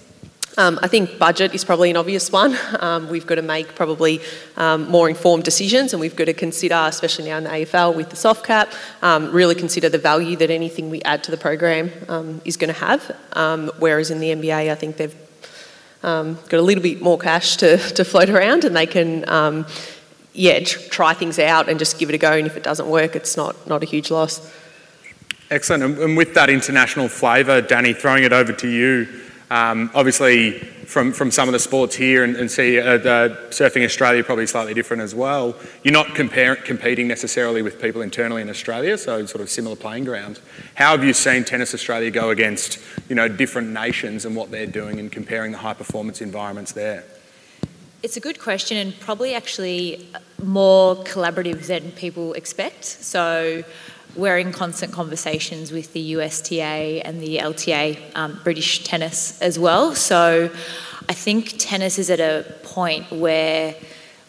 Um, 0.61 0.79
I 0.83 0.88
think 0.88 1.19
budget 1.19 1.55
is 1.55 1.64
probably 1.64 1.88
an 1.88 1.97
obvious 1.97 2.31
one. 2.31 2.55
Um, 2.81 3.09
we've 3.09 3.26
got 3.26 3.37
to 3.37 3.43
make 3.43 3.75
probably 3.75 4.21
um, 4.59 4.90
more 4.90 5.09
informed 5.09 5.43
decisions, 5.43 5.95
and 5.95 6.00
we've 6.02 6.14
got 6.14 6.26
to 6.26 6.35
consider, 6.35 6.75
especially 6.87 7.31
now 7.31 7.38
in 7.38 7.45
the 7.45 7.50
AFL 7.50 7.97
with 7.97 8.11
the 8.11 8.17
soft 8.17 8.45
cap, 8.45 8.71
um, 9.00 9.33
really 9.33 9.55
consider 9.55 9.88
the 9.88 9.97
value 9.97 10.37
that 10.37 10.50
anything 10.50 10.90
we 10.90 11.00
add 11.00 11.25
to 11.25 11.31
the 11.31 11.38
program 11.38 11.90
um, 12.09 12.43
is 12.45 12.59
going 12.59 12.71
to 12.71 12.79
have. 12.79 13.17
Um, 13.33 13.71
whereas 13.79 14.11
in 14.11 14.21
the 14.21 14.33
NBA, 14.33 14.71
I 14.71 14.75
think 14.75 14.99
they've 14.99 15.17
got 16.02 16.52
a 16.52 16.61
little 16.61 16.83
bit 16.83 17.00
more 17.00 17.17
cash 17.17 17.57
to, 17.57 17.79
to 17.79 18.05
float 18.05 18.29
around, 18.29 18.67
and 18.67 18.76
they 18.76 18.87
can, 18.87 19.25
yeah, 20.35 20.61
tr- 20.61 20.90
try 20.90 21.14
things 21.14 21.38
out 21.38 21.71
and 21.71 21.79
just 21.79 21.99
give 21.99 22.11
it 22.11 22.14
a 22.14 22.19
go. 22.19 22.33
And 22.33 22.47
if 22.47 22.59
it 22.59 22.62
doesn't 22.62 22.87
work, 22.87 23.17
it's 23.17 23.35
not 23.35 23.67
not 23.67 23.83
a 23.83 23.87
huge 23.87 24.11
loss. 24.11 24.55
Excellent. 25.50 25.99
And 25.99 26.19
with 26.19 26.35
that 26.35 26.50
international 26.50 27.09
flavour, 27.09 27.62
Danny, 27.62 27.95
throwing 27.95 28.25
it 28.25 28.35
over 28.35 28.52
to 28.52 28.69
you. 28.69 29.29
Um, 29.50 29.90
obviously, 29.95 30.61
from, 30.90 31.12
from 31.12 31.30
some 31.33 31.49
of 31.49 31.52
the 31.52 31.59
sports 31.59 31.97
here 31.97 32.23
and, 32.23 32.37
and 32.37 32.50
see 32.50 32.78
uh, 32.78 32.99
Surfing 33.50 33.85
Australia 33.85 34.23
probably 34.23 34.47
slightly 34.47 34.75
different 34.75 35.02
as 35.02 35.12
well. 35.14 35.57
You're 35.83 35.92
not 35.92 36.14
competing 36.14 37.09
necessarily 37.09 37.62
with 37.62 37.80
people 37.80 38.02
internally 38.02 38.42
in 38.42 38.49
Australia, 38.49 38.97
so 38.97 39.26
sort 39.26 39.40
of 39.40 39.50
similar 39.50 39.76
playing 39.76 40.04
grounds. 40.04 40.40
How 40.75 40.92
have 40.92 41.04
you 41.04 41.12
seen 41.12 41.45
Tennis 41.45 41.75
Australia 41.75 42.11
go 42.11 42.30
against 42.30 42.78
you 43.09 43.16
know 43.16 43.28
different 43.28 43.71
nations 43.71 44.25
and 44.25 44.37
what 44.37 44.50
they're 44.50 44.66
doing 44.66 45.00
and 45.00 45.11
comparing 45.11 45.52
the 45.52 45.59
high 45.59 45.75
performance 45.75 46.21
environments 46.21 46.73
there? 46.73 47.04
It's 48.02 48.16
a 48.16 48.21
good 48.21 48.38
question 48.38 48.78
and 48.78 48.99
probably 49.00 49.35
actually 49.35 50.09
more 50.42 50.97
collaborative 50.97 51.66
than 51.66 51.92
people 51.92 52.33
expect. 52.33 52.85
So 52.85 53.62
we're 54.17 54.38
in 54.38 54.52
constant 54.52 54.93
conversations 54.93 55.73
with 55.73 55.93
the 55.93 56.12
USTA 56.12 57.02
and 57.05 57.21
the 57.21 57.38
LTA, 57.38 57.99
um, 58.14 58.40
British 58.43 58.85
tennis 58.85 59.40
as 59.40 59.59
well. 59.59 59.95
So 59.95 60.50
I 61.09 61.12
think 61.12 61.55
tennis 61.59 61.99
is 61.99 62.11
at 62.11 62.21
a 62.21 62.45
point 62.62 63.11
where 63.11 63.75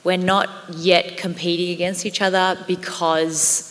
we're 0.04 0.18
not 0.18 0.50
yet 0.76 1.18
competing 1.18 1.72
against 1.72 2.06
each 2.06 2.22
other 2.22 2.58
because 2.68 3.68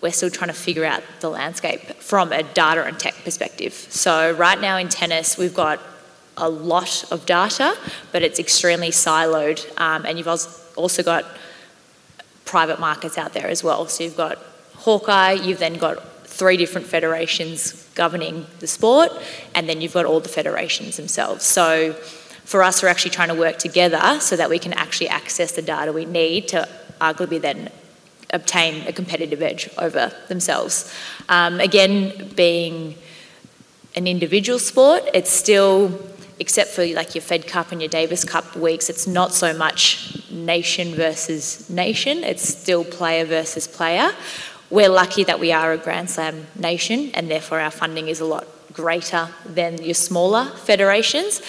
we're 0.00 0.12
still 0.12 0.30
trying 0.30 0.48
to 0.48 0.54
figure 0.54 0.84
out 0.84 1.02
the 1.20 1.28
landscape 1.28 1.80
from 1.96 2.32
a 2.32 2.42
data 2.42 2.84
and 2.84 2.98
tech 2.98 3.14
perspective. 3.24 3.72
So 3.72 4.32
right 4.32 4.60
now 4.60 4.76
in 4.76 4.88
tennis, 4.88 5.38
we've 5.38 5.54
got 5.54 5.80
a 6.36 6.48
lot 6.48 7.04
of 7.12 7.26
data, 7.26 7.76
but 8.10 8.22
it's 8.22 8.38
extremely 8.38 8.90
siloed, 8.90 9.64
um, 9.80 10.06
and 10.06 10.18
you've 10.18 10.28
also 10.28 11.02
got 11.02 11.24
private 12.44 12.80
markets 12.80 13.16
out 13.16 13.32
there 13.32 13.48
as 13.48 13.62
well. 13.62 13.86
So 13.86 14.04
you've 14.04 14.16
got 14.16 14.38
Hawkeye, 14.82 15.32
you've 15.32 15.60
then 15.60 15.74
got 15.74 16.26
three 16.26 16.56
different 16.56 16.88
federations 16.88 17.88
governing 17.94 18.46
the 18.58 18.66
sport, 18.66 19.12
and 19.54 19.68
then 19.68 19.80
you've 19.80 19.94
got 19.94 20.06
all 20.06 20.18
the 20.18 20.28
federations 20.28 20.96
themselves. 20.96 21.44
So 21.44 21.92
for 22.44 22.64
us, 22.64 22.82
we're 22.82 22.88
actually 22.88 23.12
trying 23.12 23.28
to 23.28 23.34
work 23.34 23.58
together 23.58 24.18
so 24.20 24.36
that 24.36 24.50
we 24.50 24.58
can 24.58 24.72
actually 24.72 25.08
access 25.08 25.52
the 25.52 25.62
data 25.62 25.92
we 25.92 26.04
need 26.04 26.48
to 26.48 26.68
arguably 27.00 27.40
then 27.40 27.70
obtain 28.30 28.86
a 28.88 28.92
competitive 28.92 29.40
edge 29.40 29.68
over 29.78 30.12
themselves. 30.28 30.92
Um, 31.28 31.60
again, 31.60 32.30
being 32.34 32.96
an 33.94 34.06
individual 34.06 34.58
sport, 34.58 35.02
it's 35.14 35.30
still, 35.30 36.00
except 36.40 36.70
for 36.70 36.84
like 36.86 37.14
your 37.14 37.22
Fed 37.22 37.46
Cup 37.46 37.70
and 37.70 37.80
your 37.80 37.90
Davis 37.90 38.24
Cup 38.24 38.56
weeks, 38.56 38.90
it's 38.90 39.06
not 39.06 39.32
so 39.32 39.52
much 39.52 40.28
nation 40.30 40.94
versus 40.94 41.68
nation, 41.70 42.24
it's 42.24 42.42
still 42.42 42.84
player 42.84 43.24
versus 43.24 43.68
player. 43.68 44.12
We're 44.72 44.88
lucky 44.88 45.22
that 45.24 45.38
we 45.38 45.52
are 45.52 45.72
a 45.72 45.76
Grand 45.76 46.08
Slam 46.08 46.46
nation 46.58 47.10
and 47.12 47.30
therefore 47.30 47.60
our 47.60 47.70
funding 47.70 48.08
is 48.08 48.20
a 48.20 48.24
lot 48.24 48.46
greater 48.72 49.28
than 49.44 49.82
your 49.82 49.92
smaller 49.92 50.46
federations, 50.46 51.42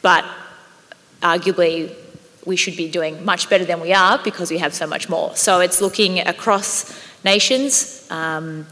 but 0.00 0.24
arguably 1.20 1.94
we 2.46 2.56
should 2.56 2.74
be 2.74 2.90
doing 2.90 3.22
much 3.22 3.50
better 3.50 3.66
than 3.66 3.82
we 3.82 3.92
are 3.92 4.18
because 4.24 4.50
we 4.50 4.56
have 4.56 4.72
so 4.72 4.86
much 4.86 5.10
more. 5.10 5.36
So 5.36 5.60
it's 5.60 5.82
looking 5.82 6.20
across 6.20 6.98
nations. 7.22 8.06
Um, 8.10 8.66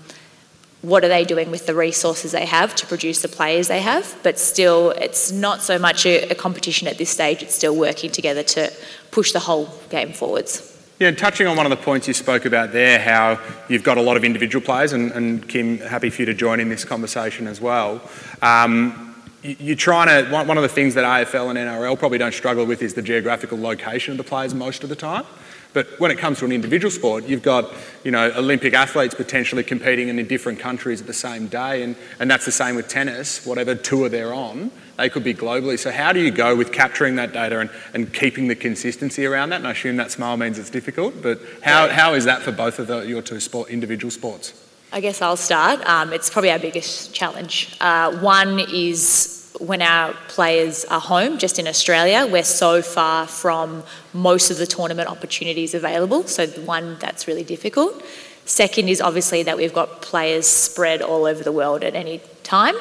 what 0.81 1.05
are 1.05 1.09
they 1.09 1.27
doing 1.27 1.51
with 1.51 1.67
the 1.67 1.75
resources 1.75 2.33
they 2.33 2.47
have 2.47 2.75
to 2.77 2.87
produce 2.87 3.21
the 3.21 3.29
players 3.29 3.69
they 3.69 3.83
have? 3.83 4.19
But 4.23 4.39
still, 4.39 4.93
it's 4.93 5.31
not 5.31 5.61
so 5.61 5.79
much 5.79 6.07
a, 6.07 6.31
a 6.31 6.35
competition 6.35 6.89
at 6.89 6.97
this 6.97 7.11
stage, 7.11 7.43
it's 7.43 7.55
still 7.55 7.77
working 7.77 8.11
together 8.11 8.43
to 8.43 8.73
push 9.11 9.33
the 9.33 9.41
whole 9.41 9.69
game 9.91 10.15
forwards. 10.15 10.72
Yeah, 10.99 11.09
and 11.09 11.19
touching 11.19 11.47
on 11.47 11.57
one 11.57 11.67
of 11.67 11.71
the 11.71 11.83
points 11.85 12.07
you 12.07 12.15
spoke 12.15 12.45
about 12.45 12.73
there, 12.73 12.99
how 12.99 13.41
you've 13.69 13.83
got 13.83 13.99
a 13.99 14.03
lot 14.03 14.17
of 14.17 14.25
individual 14.25 14.65
players, 14.65 14.93
and, 14.93 15.11
and 15.13 15.49
Kim, 15.49 15.79
happy 15.79 16.11
for 16.11 16.23
you 16.23 16.27
to 16.27 16.35
join 16.35 16.61
in 16.61 16.69
this 16.69 16.85
conversation 16.85 17.49
as 17.49 17.61
well. 17.61 18.01
Um, 18.41 19.17
you, 19.43 19.73
are 19.73 19.77
trying 19.77 20.25
to, 20.25 20.31
one, 20.31 20.47
one 20.47 20.59
of 20.59 20.63
the 20.63 20.69
things 20.69 20.95
that 20.95 21.05
AFL 21.05 21.51
and 21.51 21.59
NRL 21.59 21.99
probably 21.99 22.19
don't 22.19 22.35
struggle 22.35 22.65
with 22.65 22.83
is 22.83 22.95
the 22.95 23.03
geographical 23.03 23.59
location 23.59 24.13
of 24.13 24.19
the 24.19 24.25
players 24.25 24.55
most 24.55 24.85
of 24.85 24.91
the 24.91 24.95
time. 24.97 25.25
But 25.73 25.99
when 25.99 26.11
it 26.11 26.19
comes 26.19 26.39
to 26.41 26.45
an 26.45 26.53
individual 26.53 26.91
sport, 26.91 27.25
you've 27.25 27.43
got, 27.43 27.73
you 28.05 28.11
know, 28.11 28.31
Olympic 28.37 28.75
athletes 28.75 29.15
potentially 29.15 29.65
competing 29.65 30.09
in 30.09 30.27
different 30.29 30.61
countries 30.61 31.01
at 31.01 31.07
the 31.07 31.15
same 31.15 31.47
day, 31.49 31.83
and, 31.83 31.97
and 32.21 32.31
that's 32.31 32.45
the 32.45 32.53
same 32.53 32.77
with 32.77 32.89
tennis, 32.89 33.45
whatever 33.47 33.75
tour 33.75 34.09
they're 34.09 34.35
on, 34.35 34.71
they 34.97 35.09
could 35.09 35.25
be 35.25 35.35
globally. 35.35 35.79
So 35.79 35.91
how 35.91 36.13
do 36.13 36.21
you 36.21 36.31
go 36.31 36.55
with 36.55 36.73
capturing 36.73 37.17
that 37.17 37.33
data 37.33 37.61
and, 37.61 37.71
and 37.95 38.13
keeping 38.13 38.49
the 38.49 38.55
consistency 38.55 39.27
around 39.27 39.51
that? 39.51 39.57
And 39.57 39.67
I 39.67 39.73
assume 39.73 39.97
that 39.97 40.11
smile 40.11 40.37
means 40.37 40.59
it's 40.59 40.71
difficult, 40.71 41.23
but 41.23 41.41
how, 41.63 41.89
how 41.89 42.15
is 42.15 42.25
that 42.25 42.43
for 42.43 42.53
both 42.53 42.79
of 42.79 42.87
the, 42.87 43.01
your 43.01 43.23
two 43.23 43.41
sport, 43.41 43.71
individual 43.71 44.11
sports? 44.11 44.53
I 44.93 45.01
guess 45.01 45.23
I'll 45.23 45.37
start. 45.37 45.81
Um, 45.87 46.13
it's 46.13 46.29
probably 46.29 46.51
our 46.51 46.59
biggest 46.59 47.15
challenge. 47.15 47.77
Uh, 47.81 48.19
one 48.19 48.61
is 48.61 49.43
when 49.59 49.81
our 49.81 50.13
players 50.29 50.85
are 50.87 51.01
home, 51.01 51.39
just 51.39 51.59
in 51.59 51.67
Australia, 51.67 52.27
we're 52.31 52.45
so 52.45 52.83
far 52.83 53.27
from 53.27 53.85
most 54.13 54.51
of 54.51 54.59
the 54.59 54.67
tournament 54.67 55.09
opportunities 55.09 55.73
available. 55.73 56.25
So, 56.25 56.47
one, 56.47 56.99
that's 56.99 57.27
really 57.27 57.45
difficult. 57.45 58.03
Second 58.45 58.89
is 58.89 59.01
obviously 59.01 59.43
that 59.45 59.57
we've 59.57 59.73
got 59.73 60.03
players 60.03 60.47
spread 60.47 61.01
all 61.01 61.27
over 61.27 61.43
the 61.45 61.53
world 61.53 61.85
at 61.85 61.95
any 61.95 62.21
time. 62.43 62.75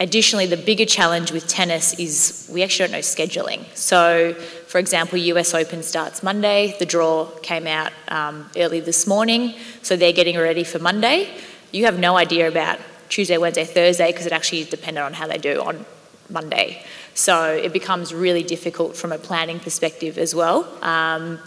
Additionally, 0.00 0.46
the 0.46 0.56
bigger 0.56 0.84
challenge 0.84 1.30
with 1.30 1.46
tennis 1.46 1.98
is 2.00 2.50
we 2.52 2.62
actually 2.64 2.88
don't 2.88 2.92
know 2.92 2.98
scheduling. 2.98 3.64
So, 3.76 4.34
for 4.66 4.78
example, 4.78 5.18
US 5.18 5.54
Open 5.54 5.84
starts 5.84 6.22
Monday. 6.22 6.74
The 6.80 6.86
draw 6.86 7.26
came 7.42 7.68
out 7.68 7.92
um, 8.08 8.50
early 8.56 8.80
this 8.80 9.06
morning, 9.06 9.54
so 9.82 9.96
they're 9.96 10.12
getting 10.12 10.36
ready 10.36 10.64
for 10.64 10.80
Monday. 10.80 11.30
You 11.70 11.84
have 11.84 11.98
no 11.98 12.16
idea 12.16 12.48
about 12.48 12.80
Tuesday, 13.08 13.38
Wednesday, 13.38 13.64
Thursday 13.64 14.10
because 14.10 14.26
it 14.26 14.32
actually 14.32 14.64
depended 14.64 15.04
on 15.04 15.12
how 15.12 15.28
they 15.28 15.38
do 15.38 15.62
on 15.62 15.86
Monday. 16.28 16.84
So 17.14 17.52
it 17.52 17.72
becomes 17.72 18.12
really 18.12 18.42
difficult 18.42 18.96
from 18.96 19.12
a 19.12 19.18
planning 19.18 19.60
perspective 19.60 20.18
as 20.18 20.34
well. 20.34 20.66
Um, 20.82 21.38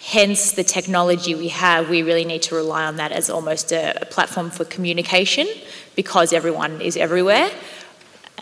hence, 0.00 0.52
the 0.52 0.62
technology 0.62 1.34
we 1.34 1.48
have, 1.48 1.90
we 1.90 2.02
really 2.02 2.24
need 2.24 2.42
to 2.42 2.54
rely 2.54 2.84
on 2.84 2.96
that 2.96 3.10
as 3.10 3.28
almost 3.28 3.72
a, 3.72 4.02
a 4.02 4.06
platform 4.06 4.50
for 4.50 4.64
communication 4.64 5.48
because 5.96 6.32
everyone 6.32 6.80
is 6.80 6.96
everywhere. 6.96 7.50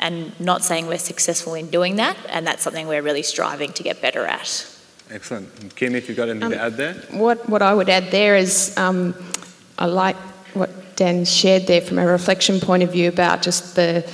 And 0.01 0.39
not 0.41 0.65
saying 0.65 0.87
we're 0.87 0.99
successful 0.99 1.55
in 1.55 1.71
doing 1.71 1.97
that, 1.97 2.17
and 2.29 2.47
that's 2.47 2.63
something 2.63 2.87
we're 2.87 3.03
really 3.03 3.23
striving 3.23 3.73
to 3.73 3.83
get 3.83 4.01
better 4.01 4.25
at. 4.25 4.67
Excellent. 5.11 5.49
And 5.61 5.75
Kim, 5.75 5.95
if 5.95 6.09
you've 6.09 6.17
got 6.17 6.29
anything 6.29 6.45
um, 6.45 6.53
to 6.53 6.61
add 6.61 6.77
there? 6.77 6.95
What, 7.11 7.49
what 7.49 7.63
I 7.63 7.73
would 7.73 7.89
add 7.89 8.11
there 8.11 8.37
is 8.37 8.77
um, 8.77 9.15
I 9.79 9.87
like 9.87 10.17
what 10.55 10.71
Dan 10.97 11.25
shared 11.25 11.67
there 11.67 11.81
from 11.81 11.99
a 11.99 12.07
reflection 12.07 12.61
point 12.61 12.83
of 12.83 12.93
view 12.93 13.09
about 13.09 13.43
just 13.43 13.77
the, 13.77 14.09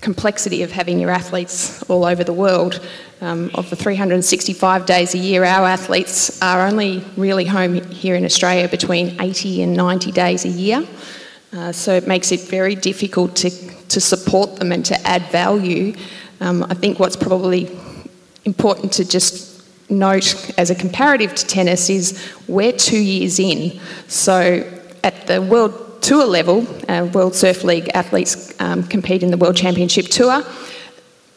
complexity 0.00 0.62
of 0.62 0.70
having 0.70 1.00
your 1.00 1.10
athletes 1.10 1.82
all 1.90 2.04
over 2.04 2.22
the 2.24 2.32
world. 2.32 2.80
Um, 3.22 3.50
of 3.54 3.70
the 3.70 3.76
365 3.76 4.84
days 4.84 5.14
a 5.14 5.18
year, 5.18 5.42
our 5.42 5.66
athletes 5.66 6.40
are 6.42 6.66
only 6.66 7.02
really 7.16 7.46
home 7.46 7.82
here 7.90 8.14
in 8.14 8.24
Australia 8.24 8.68
between 8.68 9.20
80 9.20 9.62
and 9.62 9.74
90 9.74 10.12
days 10.12 10.44
a 10.44 10.48
year. 10.48 10.86
Uh, 11.56 11.72
so 11.72 11.94
it 11.94 12.06
makes 12.06 12.32
it 12.32 12.40
very 12.40 12.74
difficult 12.74 13.34
to, 13.34 13.48
to 13.88 13.98
support 13.98 14.56
them 14.56 14.72
and 14.72 14.84
to 14.84 15.06
add 15.06 15.22
value. 15.30 15.94
Um, 16.40 16.62
I 16.64 16.74
think 16.74 16.98
what's 16.98 17.16
probably 17.16 17.74
important 18.44 18.92
to 18.94 19.08
just 19.08 19.64
note 19.90 20.52
as 20.58 20.68
a 20.68 20.74
comparative 20.74 21.34
to 21.34 21.46
tennis 21.46 21.88
is 21.88 22.30
we're 22.46 22.72
two 22.72 22.98
years 22.98 23.38
in. 23.38 23.80
So 24.06 24.70
at 25.02 25.26
the 25.26 25.40
World 25.40 26.02
tour 26.02 26.26
level, 26.26 26.66
uh, 26.90 27.06
World 27.14 27.34
Surf 27.34 27.64
League 27.64 27.88
athletes 27.94 28.54
um, 28.60 28.82
compete 28.82 29.22
in 29.22 29.30
the 29.30 29.38
World 29.38 29.56
Championship 29.56 30.08
Tour. 30.08 30.44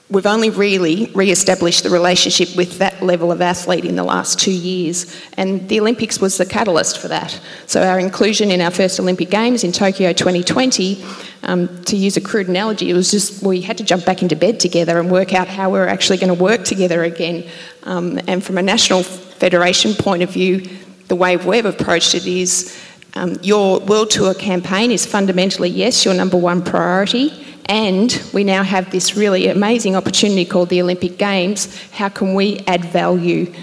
We've 0.10 0.26
only 0.26 0.50
really 0.50 1.12
re-established 1.14 1.84
the 1.84 1.90
relationship 1.90 2.56
with 2.56 2.80
that 2.80 3.02
level 3.02 3.32
of 3.32 3.42
athlete 3.42 3.86
in 3.86 3.96
the 3.96 4.04
last 4.04 4.40
two 4.40 4.52
years 4.52 5.16
and 5.38 5.70
the 5.70 5.80
olympics 5.80 6.20
was 6.20 6.38
the 6.38 6.46
catalyst 6.46 6.98
for 6.98 7.08
that. 7.08 7.40
So 7.68 7.84
our 7.84 8.00
inclusion 8.00 8.50
in 8.50 8.60
our 8.62 8.72
first 8.72 9.00
olympic 9.00 9.30
games 9.30 9.64
in 9.64 9.72
tokyo 9.72 10.12
2020 10.14 11.04
um, 11.44 11.84
to 11.84 11.96
use 11.96 12.18
a 12.18 12.22
crude 12.22 12.48
analogy 12.48 12.90
it 12.90 12.94
was 12.94 13.12
just 13.12 13.44
we 13.44 13.62
had 13.62 13.78
to 13.78 13.84
jump 13.84 14.06
back 14.06 14.22
into 14.22 14.36
bed 14.36 14.60
together 14.60 15.00
and 15.00 15.12
work 15.12 15.34
out 15.34 15.48
how 15.48 15.70
we 15.70 15.80
are 15.80 15.88
actually 15.88 16.18
going 16.18 16.36
to 16.36 16.44
work 16.44 16.64
together 16.64 17.04
again. 17.04 17.48
Um, 17.84 18.20
and 18.28 18.44
from 18.44 18.58
a 18.58 18.62
national 18.62 19.04
federation 19.04 19.94
point 19.94 20.24
of 20.24 20.32
view 20.32 20.68
the 21.08 21.16
way 21.16 21.38
we've 21.38 21.66
approached 21.66 22.16
it 22.16 22.26
is 22.26 22.76
um, 23.16 23.38
your 23.42 23.80
world 23.80 24.10
tour 24.10 24.34
campaign 24.34 24.92
is 24.92 25.06
fundamentally 25.06 25.70
yes 25.70 26.04
your 26.04 26.16
number 26.16 26.38
one 26.38 26.64
priority 26.64 27.46
and 27.70 28.22
we 28.34 28.44
now 28.44 28.64
have 28.64 28.92
this 28.92 29.16
really 29.16 29.48
amazing 29.48 29.96
opportunity 29.96 30.44
called 30.44 30.70
the 30.70 30.82
Olympic 30.82 31.20
Games. 31.20 31.80
How 31.92 32.10
can 32.10 32.34
we 32.34 32.60
add 32.66 32.84
value 32.86 33.54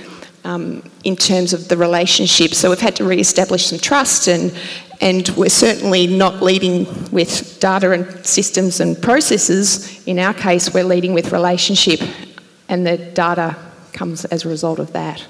um, 0.44 0.88
in 1.02 1.16
terms 1.16 1.52
of 1.52 1.66
the 1.66 1.76
relationship? 1.76 2.54
So 2.54 2.70
we've 2.70 2.80
had 2.80 2.94
to 2.96 3.04
re-establish 3.04 3.66
some 3.66 3.80
trust, 3.80 4.28
and 4.28 4.56
and 5.00 5.28
we're 5.30 5.50
certainly 5.50 6.06
not 6.06 6.40
leading 6.40 6.86
with 7.10 7.58
data 7.60 7.90
and 7.90 8.25
systems 8.25 8.80
and 8.80 9.00
processes. 9.02 10.06
In 10.06 10.20
our 10.20 10.32
case, 10.32 10.72
we're 10.72 10.84
leading 10.84 11.12
with 11.12 11.32
relationship, 11.32 12.00
and 12.68 12.86
the 12.86 12.96
data 12.96 13.56
comes 13.92 14.25
as 14.26 14.44
a 14.44 14.48
result 14.48 14.78
of 14.78 14.92
that. 14.92 15.26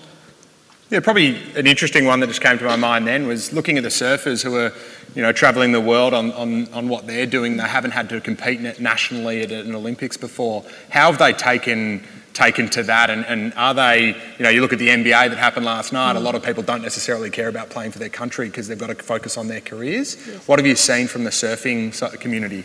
Yeah, 0.88 1.00
probably 1.00 1.36
an 1.56 1.66
interesting 1.66 2.04
one 2.04 2.20
that 2.20 2.28
just 2.28 2.40
came 2.40 2.58
to 2.58 2.64
my 2.64 2.76
mind 2.76 3.08
then 3.08 3.26
was 3.26 3.52
looking 3.52 3.76
at 3.76 3.82
the 3.82 3.88
surfers 3.88 4.44
who 4.44 4.54
are, 4.54 4.72
you 5.16 5.22
know, 5.22 5.32
travelling 5.32 5.72
the 5.72 5.80
world 5.80 6.14
on, 6.14 6.30
on, 6.32 6.68
on 6.72 6.88
what 6.88 7.08
they're 7.08 7.26
doing. 7.26 7.56
They 7.56 7.64
haven't 7.64 7.90
had 7.90 8.08
to 8.10 8.20
compete 8.20 8.60
nationally 8.78 9.42
at 9.42 9.50
an 9.50 9.74
Olympics 9.74 10.16
before. 10.16 10.64
How 10.90 11.10
have 11.10 11.18
they 11.18 11.32
taken 11.32 12.04
taken 12.34 12.68
to 12.68 12.82
that? 12.84 13.10
And, 13.10 13.24
and 13.26 13.52
are 13.54 13.74
they, 13.74 14.08
you 14.08 14.44
know, 14.44 14.50
you 14.50 14.60
look 14.60 14.72
at 14.72 14.78
the 14.78 14.88
NBA 14.88 15.30
that 15.30 15.38
happened 15.38 15.64
last 15.64 15.92
night, 15.92 16.16
a 16.16 16.20
mm. 16.20 16.22
lot 16.22 16.34
of 16.34 16.44
people 16.44 16.62
don't 16.62 16.82
necessarily 16.82 17.30
care 17.30 17.48
about 17.48 17.70
playing 17.70 17.90
for 17.90 17.98
their 17.98 18.10
country 18.10 18.46
because 18.46 18.68
they've 18.68 18.78
got 18.78 18.88
to 18.88 18.94
focus 18.94 19.36
on 19.36 19.48
their 19.48 19.62
careers. 19.62 20.16
Yes. 20.28 20.46
What 20.46 20.58
have 20.58 20.66
you 20.66 20.76
seen 20.76 21.08
from 21.08 21.24
the 21.24 21.30
surfing 21.30 22.20
community? 22.20 22.62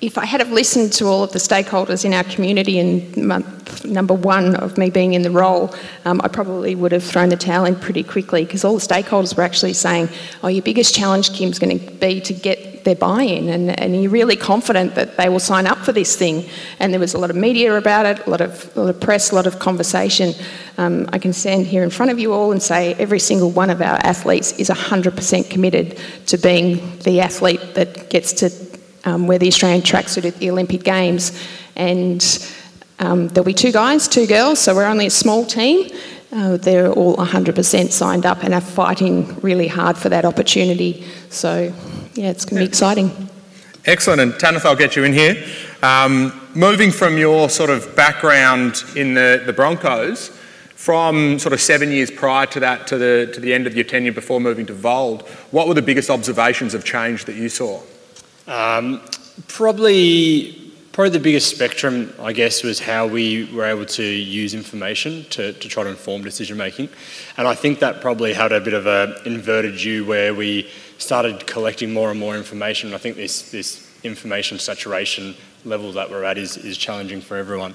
If 0.00 0.16
I 0.16 0.24
had 0.24 0.40
have 0.40 0.52
listened 0.52 0.92
to 0.94 1.06
all 1.06 1.24
of 1.24 1.32
the 1.32 1.40
stakeholders 1.40 2.04
in 2.04 2.12
our 2.12 2.22
community 2.24 2.78
in 2.78 3.26
month 3.26 3.84
number 3.84 4.14
one 4.14 4.54
of 4.54 4.78
me 4.78 4.90
being 4.90 5.14
in 5.14 5.22
the 5.22 5.30
role, 5.30 5.74
um, 6.04 6.20
I 6.22 6.28
probably 6.28 6.74
would 6.74 6.92
have 6.92 7.02
thrown 7.02 7.30
the 7.30 7.36
towel 7.36 7.64
in 7.64 7.74
pretty 7.74 8.04
quickly 8.04 8.44
because 8.44 8.64
all 8.64 8.74
the 8.74 8.86
stakeholders 8.86 9.36
were 9.36 9.42
actually 9.42 9.72
saying, 9.72 10.08
oh, 10.42 10.48
your 10.48 10.62
biggest 10.62 10.94
challenge, 10.94 11.32
Kim, 11.34 11.50
is 11.50 11.58
going 11.58 11.78
to 11.78 11.92
be 11.94 12.20
to 12.20 12.32
get 12.32 12.84
their 12.84 12.94
buy-in 12.94 13.48
and, 13.48 13.78
and 13.78 14.00
you're 14.00 14.10
really 14.10 14.36
confident 14.36 14.94
that 14.94 15.16
they 15.16 15.28
will 15.28 15.40
sign 15.40 15.66
up 15.66 15.78
for 15.78 15.92
this 15.92 16.16
thing. 16.16 16.48
And 16.78 16.92
there 16.92 17.00
was 17.00 17.14
a 17.14 17.18
lot 17.18 17.30
of 17.30 17.36
media 17.36 17.76
about 17.76 18.06
it, 18.06 18.24
a 18.24 18.30
lot 18.30 18.40
of, 18.40 18.74
a 18.76 18.82
lot 18.82 18.94
of 18.94 19.00
press, 19.00 19.32
a 19.32 19.34
lot 19.34 19.46
of 19.46 19.58
conversation. 19.58 20.32
Um, 20.78 21.08
I 21.12 21.18
can 21.18 21.32
stand 21.32 21.66
here 21.66 21.82
in 21.82 21.90
front 21.90 22.12
of 22.12 22.20
you 22.20 22.32
all 22.32 22.52
and 22.52 22.62
say 22.62 22.94
every 22.94 23.18
single 23.18 23.50
one 23.50 23.68
of 23.68 23.82
our 23.82 23.98
athletes 24.04 24.52
is 24.52 24.70
100% 24.70 25.50
committed 25.50 25.98
to 26.26 26.38
being 26.38 26.98
the 27.00 27.20
athlete 27.20 27.74
that 27.74 28.10
gets 28.10 28.32
to 28.34 28.67
um, 29.04 29.26
wear 29.26 29.38
the 29.38 29.48
Australian 29.48 29.82
tracksuit 29.82 30.24
at 30.24 30.36
the 30.36 30.50
Olympic 30.50 30.82
Games. 30.82 31.40
And 31.76 32.22
um, 32.98 33.28
there'll 33.28 33.44
be 33.44 33.54
two 33.54 33.72
guys, 33.72 34.08
two 34.08 34.26
girls, 34.26 34.58
so 34.58 34.74
we're 34.74 34.86
only 34.86 35.06
a 35.06 35.10
small 35.10 35.44
team. 35.44 35.90
Uh, 36.30 36.58
they're 36.58 36.92
all 36.92 37.16
100% 37.16 37.90
signed 37.90 38.26
up 38.26 38.42
and 38.44 38.52
are 38.52 38.60
fighting 38.60 39.34
really 39.40 39.68
hard 39.68 39.96
for 39.96 40.08
that 40.10 40.24
opportunity. 40.24 41.04
So, 41.30 41.72
yeah, 42.14 42.30
it's 42.30 42.44
going 42.44 42.60
to 42.60 42.66
be 42.66 42.68
exciting. 42.68 43.28
Excellent. 43.86 44.20
And 44.20 44.38
Tanith, 44.38 44.66
I'll 44.66 44.76
get 44.76 44.96
you 44.96 45.04
in 45.04 45.14
here. 45.14 45.42
Um, 45.82 46.48
moving 46.54 46.90
from 46.90 47.16
your 47.16 47.48
sort 47.48 47.70
of 47.70 47.96
background 47.96 48.84
in 48.94 49.14
the, 49.14 49.42
the 49.46 49.52
Broncos, 49.52 50.28
from 50.74 51.38
sort 51.38 51.52
of 51.52 51.60
seven 51.60 51.90
years 51.90 52.10
prior 52.10 52.46
to 52.46 52.60
that, 52.60 52.86
to 52.88 52.98
the, 52.98 53.30
to 53.32 53.40
the 53.40 53.54
end 53.54 53.66
of 53.66 53.74
your 53.74 53.84
tenure 53.84 54.12
before 54.12 54.40
moving 54.40 54.66
to 54.66 54.74
VALD, 54.74 55.22
what 55.50 55.66
were 55.66 55.74
the 55.74 55.82
biggest 55.82 56.10
observations 56.10 56.74
of 56.74 56.84
change 56.84 57.24
that 57.24 57.36
you 57.36 57.48
saw? 57.48 57.80
Um, 58.48 59.02
probably, 59.46 60.72
probably 60.92 61.10
the 61.10 61.20
biggest 61.20 61.54
spectrum, 61.54 62.14
I 62.18 62.32
guess, 62.32 62.62
was 62.62 62.80
how 62.80 63.06
we 63.06 63.44
were 63.52 63.66
able 63.66 63.84
to 63.84 64.02
use 64.02 64.54
information 64.54 65.24
to, 65.30 65.52
to 65.52 65.68
try 65.68 65.84
to 65.84 65.90
inform 65.90 66.22
decision 66.22 66.56
making. 66.56 66.88
And 67.36 67.46
I 67.46 67.54
think 67.54 67.80
that 67.80 68.00
probably 68.00 68.32
had 68.32 68.52
a 68.52 68.60
bit 68.60 68.72
of 68.72 68.86
an 68.86 69.16
inverted 69.26 69.82
U 69.82 70.06
where 70.06 70.34
we 70.34 70.70
started 70.96 71.46
collecting 71.46 71.92
more 71.92 72.10
and 72.10 72.18
more 72.18 72.36
information. 72.36 72.94
I 72.94 72.98
think 72.98 73.16
this, 73.16 73.50
this 73.50 73.86
information 74.02 74.58
saturation 74.58 75.34
level 75.66 75.92
that 75.92 76.10
we're 76.10 76.24
at 76.24 76.38
is, 76.38 76.56
is 76.56 76.78
challenging 76.78 77.20
for 77.20 77.36
everyone. 77.36 77.74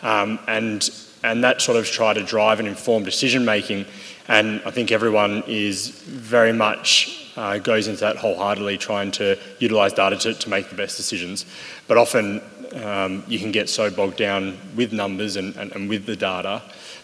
Um, 0.00 0.38
and, 0.48 0.88
and 1.22 1.44
that 1.44 1.60
sort 1.60 1.76
of 1.76 1.86
tried 1.86 2.14
to 2.14 2.24
drive 2.24 2.60
and 2.60 2.68
inform 2.68 3.04
decision 3.04 3.44
making. 3.44 3.84
And 4.26 4.62
I 4.64 4.70
think 4.70 4.90
everyone 4.90 5.42
is 5.46 5.88
very 5.88 6.54
much 6.54 7.23
uh, 7.36 7.58
goes 7.58 7.88
into 7.88 8.00
that 8.00 8.16
wholeheartedly, 8.16 8.78
trying 8.78 9.10
to 9.12 9.38
utilise 9.58 9.92
data 9.92 10.16
to, 10.16 10.34
to, 10.34 10.48
make 10.48 10.68
the 10.68 10.76
best 10.76 10.96
decisions. 10.96 11.46
But 11.88 11.98
often 11.98 12.40
um, 12.82 13.24
you 13.26 13.38
can 13.38 13.52
get 13.52 13.68
so 13.68 13.90
bogged 13.90 14.16
down 14.16 14.58
with 14.76 14.92
numbers 14.92 15.36
and, 15.36 15.56
and, 15.56 15.72
and 15.72 15.88
with 15.88 16.06
the 16.06 16.16
data 16.16 16.62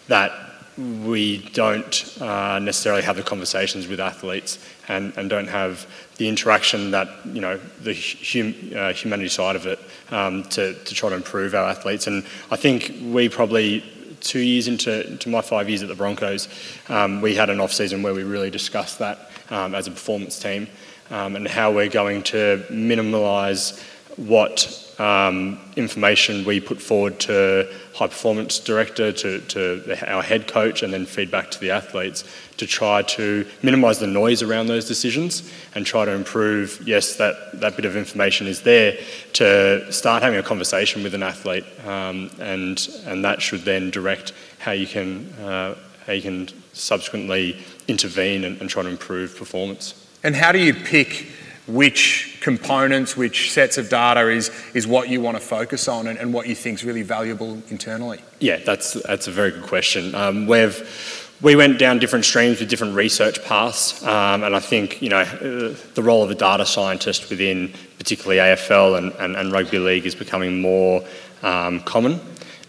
that 0.08 0.32
we 0.78 1.38
don't 1.52 2.16
uh, 2.20 2.58
necessarily 2.58 3.02
have 3.02 3.16
the 3.16 3.22
conversations 3.22 3.86
with 3.86 4.00
athletes 4.00 4.58
and, 4.88 5.16
and 5.16 5.28
don't 5.28 5.48
have 5.48 5.86
the 6.16 6.28
interaction 6.28 6.90
that, 6.92 7.08
you 7.26 7.40
know, 7.40 7.58
the 7.82 7.94
hum, 7.94 8.54
uh, 8.74 8.92
humanity 8.92 9.28
side 9.28 9.56
of 9.56 9.66
it 9.66 9.78
um, 10.10 10.42
to, 10.44 10.74
to 10.74 10.94
try 10.94 11.10
to 11.10 11.16
improve 11.16 11.54
our 11.54 11.68
athletes. 11.68 12.06
And 12.06 12.24
I 12.50 12.56
think 12.56 12.94
we 13.02 13.28
probably 13.28 13.84
two 14.20 14.40
years 14.40 14.68
into, 14.68 15.06
into 15.06 15.28
my 15.28 15.40
five 15.40 15.68
years 15.68 15.82
at 15.82 15.88
the 15.88 15.94
Broncos, 15.94 16.48
um, 16.88 17.20
we 17.20 17.34
had 17.34 17.50
an 17.50 17.60
off 17.60 17.72
season 17.72 18.02
where 18.02 18.14
we 18.14 18.22
really 18.22 18.50
discussed 18.50 18.98
that 18.98 19.30
um, 19.50 19.74
as 19.74 19.86
a 19.86 19.90
performance 19.90 20.38
team 20.38 20.68
um, 21.10 21.36
and 21.36 21.46
how 21.46 21.72
we're 21.72 21.88
going 21.88 22.22
to 22.22 22.64
minimise 22.70 23.82
what 24.16 24.94
um, 24.98 25.58
information 25.76 26.44
we 26.44 26.60
put 26.60 26.80
forward 26.80 27.18
to 27.20 27.72
high 27.94 28.06
performance 28.06 28.58
director, 28.58 29.12
to, 29.12 29.40
to 29.40 30.10
our 30.10 30.22
head 30.22 30.46
coach, 30.46 30.82
and 30.82 30.92
then 30.92 31.06
feedback 31.06 31.50
to 31.50 31.60
the 31.60 31.70
athletes 31.70 32.24
to 32.58 32.66
try 32.66 33.00
to 33.02 33.46
minimise 33.62 33.98
the 33.98 34.06
noise 34.06 34.42
around 34.42 34.66
those 34.66 34.86
decisions 34.86 35.50
and 35.74 35.86
try 35.86 36.04
to 36.04 36.12
improve. 36.12 36.82
Yes, 36.86 37.16
that, 37.16 37.60
that 37.60 37.76
bit 37.76 37.86
of 37.86 37.96
information 37.96 38.46
is 38.46 38.62
there 38.62 38.98
to 39.34 39.90
start 39.90 40.22
having 40.22 40.38
a 40.38 40.42
conversation 40.42 41.02
with 41.02 41.14
an 41.14 41.22
athlete, 41.22 41.64
um, 41.86 42.30
and 42.38 42.88
and 43.06 43.24
that 43.24 43.40
should 43.40 43.60
then 43.60 43.90
direct 43.90 44.32
how 44.58 44.72
you 44.72 44.86
can 44.86 45.32
uh, 45.34 45.74
how 46.06 46.12
you 46.12 46.22
can 46.22 46.48
subsequently 46.72 47.56
intervene 47.88 48.44
and, 48.44 48.60
and 48.60 48.68
try 48.68 48.82
to 48.82 48.88
improve 48.88 49.36
performance. 49.36 49.94
And 50.22 50.34
how 50.36 50.52
do 50.52 50.58
you 50.58 50.74
pick? 50.74 51.26
Which 51.74 52.38
components, 52.40 53.16
which 53.16 53.52
sets 53.52 53.78
of 53.78 53.88
data 53.88 54.28
is, 54.28 54.50
is 54.74 54.86
what 54.86 55.08
you 55.08 55.20
want 55.20 55.36
to 55.36 55.42
focus 55.42 55.88
on 55.88 56.06
and, 56.06 56.18
and 56.18 56.32
what 56.32 56.46
you 56.46 56.54
think 56.54 56.78
is 56.78 56.84
really 56.84 57.02
valuable 57.02 57.62
internally? 57.68 58.20
Yeah, 58.38 58.58
that's, 58.58 58.94
that's 58.94 59.28
a 59.28 59.30
very 59.30 59.50
good 59.50 59.62
question. 59.62 60.14
Um, 60.14 60.46
we've, 60.46 61.28
we 61.42 61.56
went 61.56 61.78
down 61.78 61.98
different 61.98 62.24
streams 62.24 62.60
with 62.60 62.68
different 62.68 62.94
research 62.94 63.42
paths, 63.44 64.02
um, 64.04 64.42
and 64.42 64.54
I 64.54 64.60
think 64.60 65.00
you 65.00 65.08
know 65.08 65.20
uh, 65.20 65.74
the 65.94 66.02
role 66.02 66.22
of 66.22 66.30
a 66.30 66.34
data 66.34 66.66
scientist 66.66 67.30
within 67.30 67.72
particularly 67.96 68.36
AFL 68.36 68.98
and, 68.98 69.12
and, 69.14 69.36
and 69.36 69.50
rugby 69.50 69.78
league 69.78 70.04
is 70.04 70.14
becoming 70.14 70.60
more 70.60 71.02
um, 71.42 71.80
common 71.80 72.20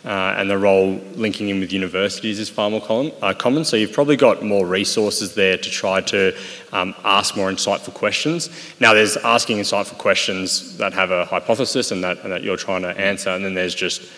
uh, 0.04 0.36
and 0.38 0.50
the 0.50 0.58
role 0.58 0.94
linking 1.16 1.50
in 1.50 1.60
with 1.60 1.72
universities 1.72 2.40
is 2.40 2.50
far 2.50 2.70
more 2.70 2.82
common, 2.82 3.12
uh, 3.22 3.34
common. 3.34 3.64
So 3.64 3.78
you've 3.78 3.94
probably 3.94 4.16
got 4.16 4.44
more 4.44 4.66
resources 4.66 5.36
there 5.36 5.58
to 5.58 5.70
try 5.70 6.02
to 6.02 6.36
um, 6.72 6.96
ask 7.04 7.38
more 7.38 7.52
insightful 7.52 7.94
questions. 7.94 8.50
Now 8.80 8.94
there's 8.94 9.18
asking 9.18 9.58
insightful 9.58 9.98
questions 9.98 10.78
that 10.78 10.94
have 10.94 11.12
a 11.12 11.26
hypothesis 11.26 11.92
and 11.92 12.04
that, 12.04 12.24
and 12.24 12.32
that 12.32 12.44
you're 12.44 12.58
trying 12.58 12.82
to 12.82 12.98
answer, 12.98 13.30
and 13.30 13.46
then 13.46 13.54
there's 13.54 13.76
just 13.76 14.10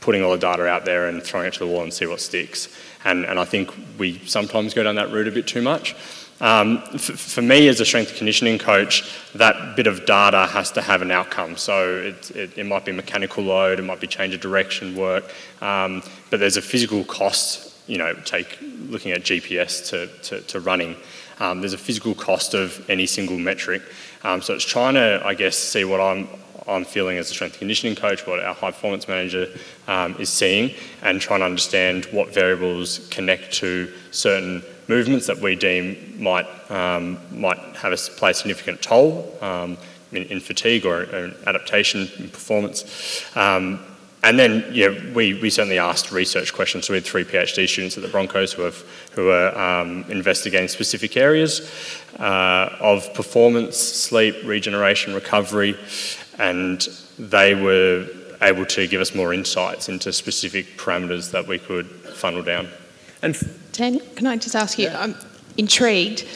putting 0.00 0.22
all 0.22 0.32
the 0.32 0.38
data 0.38 0.66
out 0.66 0.84
there 0.84 1.08
and 1.08 1.22
throwing 1.22 1.46
it 1.46 1.54
to 1.54 1.60
the 1.60 1.66
wall 1.66 1.82
and 1.82 1.92
see 1.92 2.06
what 2.06 2.20
sticks. 2.20 2.68
And, 3.04 3.24
and 3.24 3.38
I 3.38 3.44
think 3.44 3.72
we 3.98 4.18
sometimes 4.26 4.74
go 4.74 4.82
down 4.82 4.96
that 4.96 5.10
route 5.10 5.28
a 5.28 5.32
bit 5.32 5.46
too 5.46 5.62
much. 5.62 5.96
Um, 6.40 6.82
f- 6.94 7.02
for 7.02 7.42
me, 7.42 7.68
as 7.68 7.80
a 7.80 7.84
strength 7.84 8.16
conditioning 8.16 8.58
coach, 8.58 9.08
that 9.34 9.76
bit 9.76 9.86
of 9.86 10.06
data 10.06 10.46
has 10.46 10.72
to 10.72 10.82
have 10.82 11.02
an 11.02 11.10
outcome. 11.10 11.56
So 11.56 11.96
it, 11.96 12.30
it, 12.32 12.58
it 12.58 12.66
might 12.66 12.84
be 12.84 12.92
mechanical 12.92 13.44
load, 13.44 13.78
it 13.78 13.82
might 13.82 14.00
be 14.00 14.06
change 14.06 14.34
of 14.34 14.40
direction 14.40 14.96
work, 14.96 15.32
um, 15.60 16.02
but 16.30 16.40
there's 16.40 16.56
a 16.56 16.62
physical 16.62 17.04
cost. 17.04 17.68
You 17.88 17.98
know, 17.98 18.14
take 18.24 18.58
looking 18.88 19.10
at 19.10 19.22
GPS 19.22 19.88
to, 19.90 20.06
to, 20.22 20.40
to 20.46 20.60
running. 20.60 20.96
Um, 21.40 21.60
there's 21.60 21.72
a 21.72 21.78
physical 21.78 22.14
cost 22.14 22.54
of 22.54 22.88
any 22.88 23.06
single 23.06 23.36
metric. 23.36 23.82
Um, 24.22 24.40
so 24.40 24.54
it's 24.54 24.64
trying 24.64 24.94
to, 24.94 25.20
I 25.24 25.34
guess, 25.34 25.58
see 25.58 25.84
what 25.84 26.00
I'm 26.00 26.28
I'm 26.68 26.84
feeling 26.84 27.18
as 27.18 27.30
a 27.30 27.34
strength 27.34 27.58
conditioning 27.58 27.96
coach, 27.96 28.26
what 28.26 28.40
our 28.40 28.54
high 28.54 28.70
performance 28.70 29.08
manager 29.08 29.48
um, 29.88 30.16
is 30.18 30.28
seeing, 30.28 30.74
and 31.02 31.20
trying 31.20 31.40
to 31.40 31.46
understand 31.46 32.06
what 32.06 32.32
variables 32.32 33.08
connect 33.10 33.52
to 33.54 33.92
certain 34.10 34.62
movements 34.96 35.26
that 35.26 35.38
we 35.38 35.52
deem 35.56 35.84
might 36.18 36.48
um, 36.70 37.18
might 37.46 37.60
have 37.82 37.92
a 37.92 37.96
play 38.18 38.30
a 38.30 38.34
significant 38.34 38.82
toll 38.82 39.10
um, 39.40 39.70
in, 40.12 40.22
in, 40.24 40.40
fatigue 40.40 40.84
or, 40.86 40.98
or, 41.16 41.30
adaptation 41.46 42.00
in 42.18 42.28
performance. 42.28 42.78
Um, 43.36 43.80
and 44.24 44.38
then, 44.38 44.64
yeah, 44.70 44.90
we, 45.12 45.34
we 45.34 45.50
certainly 45.50 45.78
asked 45.78 46.12
research 46.12 46.52
questions. 46.52 46.86
So 46.86 46.92
we 46.92 46.98
had 46.98 47.04
three 47.04 47.24
PhD 47.24 47.68
students 47.68 47.96
at 47.96 48.02
the 48.02 48.08
Broncos 48.08 48.52
who, 48.52 48.62
have, 48.62 48.78
who 49.12 49.30
are 49.30 49.50
um, 49.58 50.04
investigating 50.08 50.68
specific 50.68 51.16
areas 51.16 51.68
uh, 52.20 52.68
of 52.78 53.12
performance, 53.14 53.76
sleep, 53.76 54.36
regeneration, 54.44 55.12
recovery, 55.12 55.76
and 56.38 56.86
they 57.18 57.54
were 57.56 58.06
able 58.40 58.66
to 58.66 58.86
give 58.86 59.00
us 59.00 59.12
more 59.14 59.34
insights 59.34 59.88
into 59.88 60.12
specific 60.12 60.66
parameters 60.76 61.32
that 61.32 61.46
we 61.48 61.58
could 61.58 61.86
funnel 61.86 62.42
down. 62.42 62.68
And 63.22 63.36
Tan, 63.72 64.00
can 64.16 64.26
I 64.26 64.36
just 64.36 64.56
ask 64.56 64.78
you? 64.78 64.88
I'm 64.88 65.14
intrigued. 65.56 66.26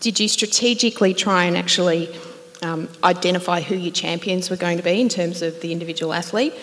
Did 0.00 0.20
you 0.20 0.28
strategically 0.28 1.12
try 1.12 1.44
and 1.44 1.56
actually 1.56 2.14
um, 2.62 2.88
identify 3.02 3.60
who 3.60 3.74
your 3.74 3.92
champions 3.92 4.48
were 4.48 4.56
going 4.56 4.76
to 4.76 4.82
be 4.82 5.00
in 5.00 5.08
terms 5.08 5.42
of 5.42 5.60
the 5.60 5.72
individual 5.72 6.12
athlete? 6.12 6.54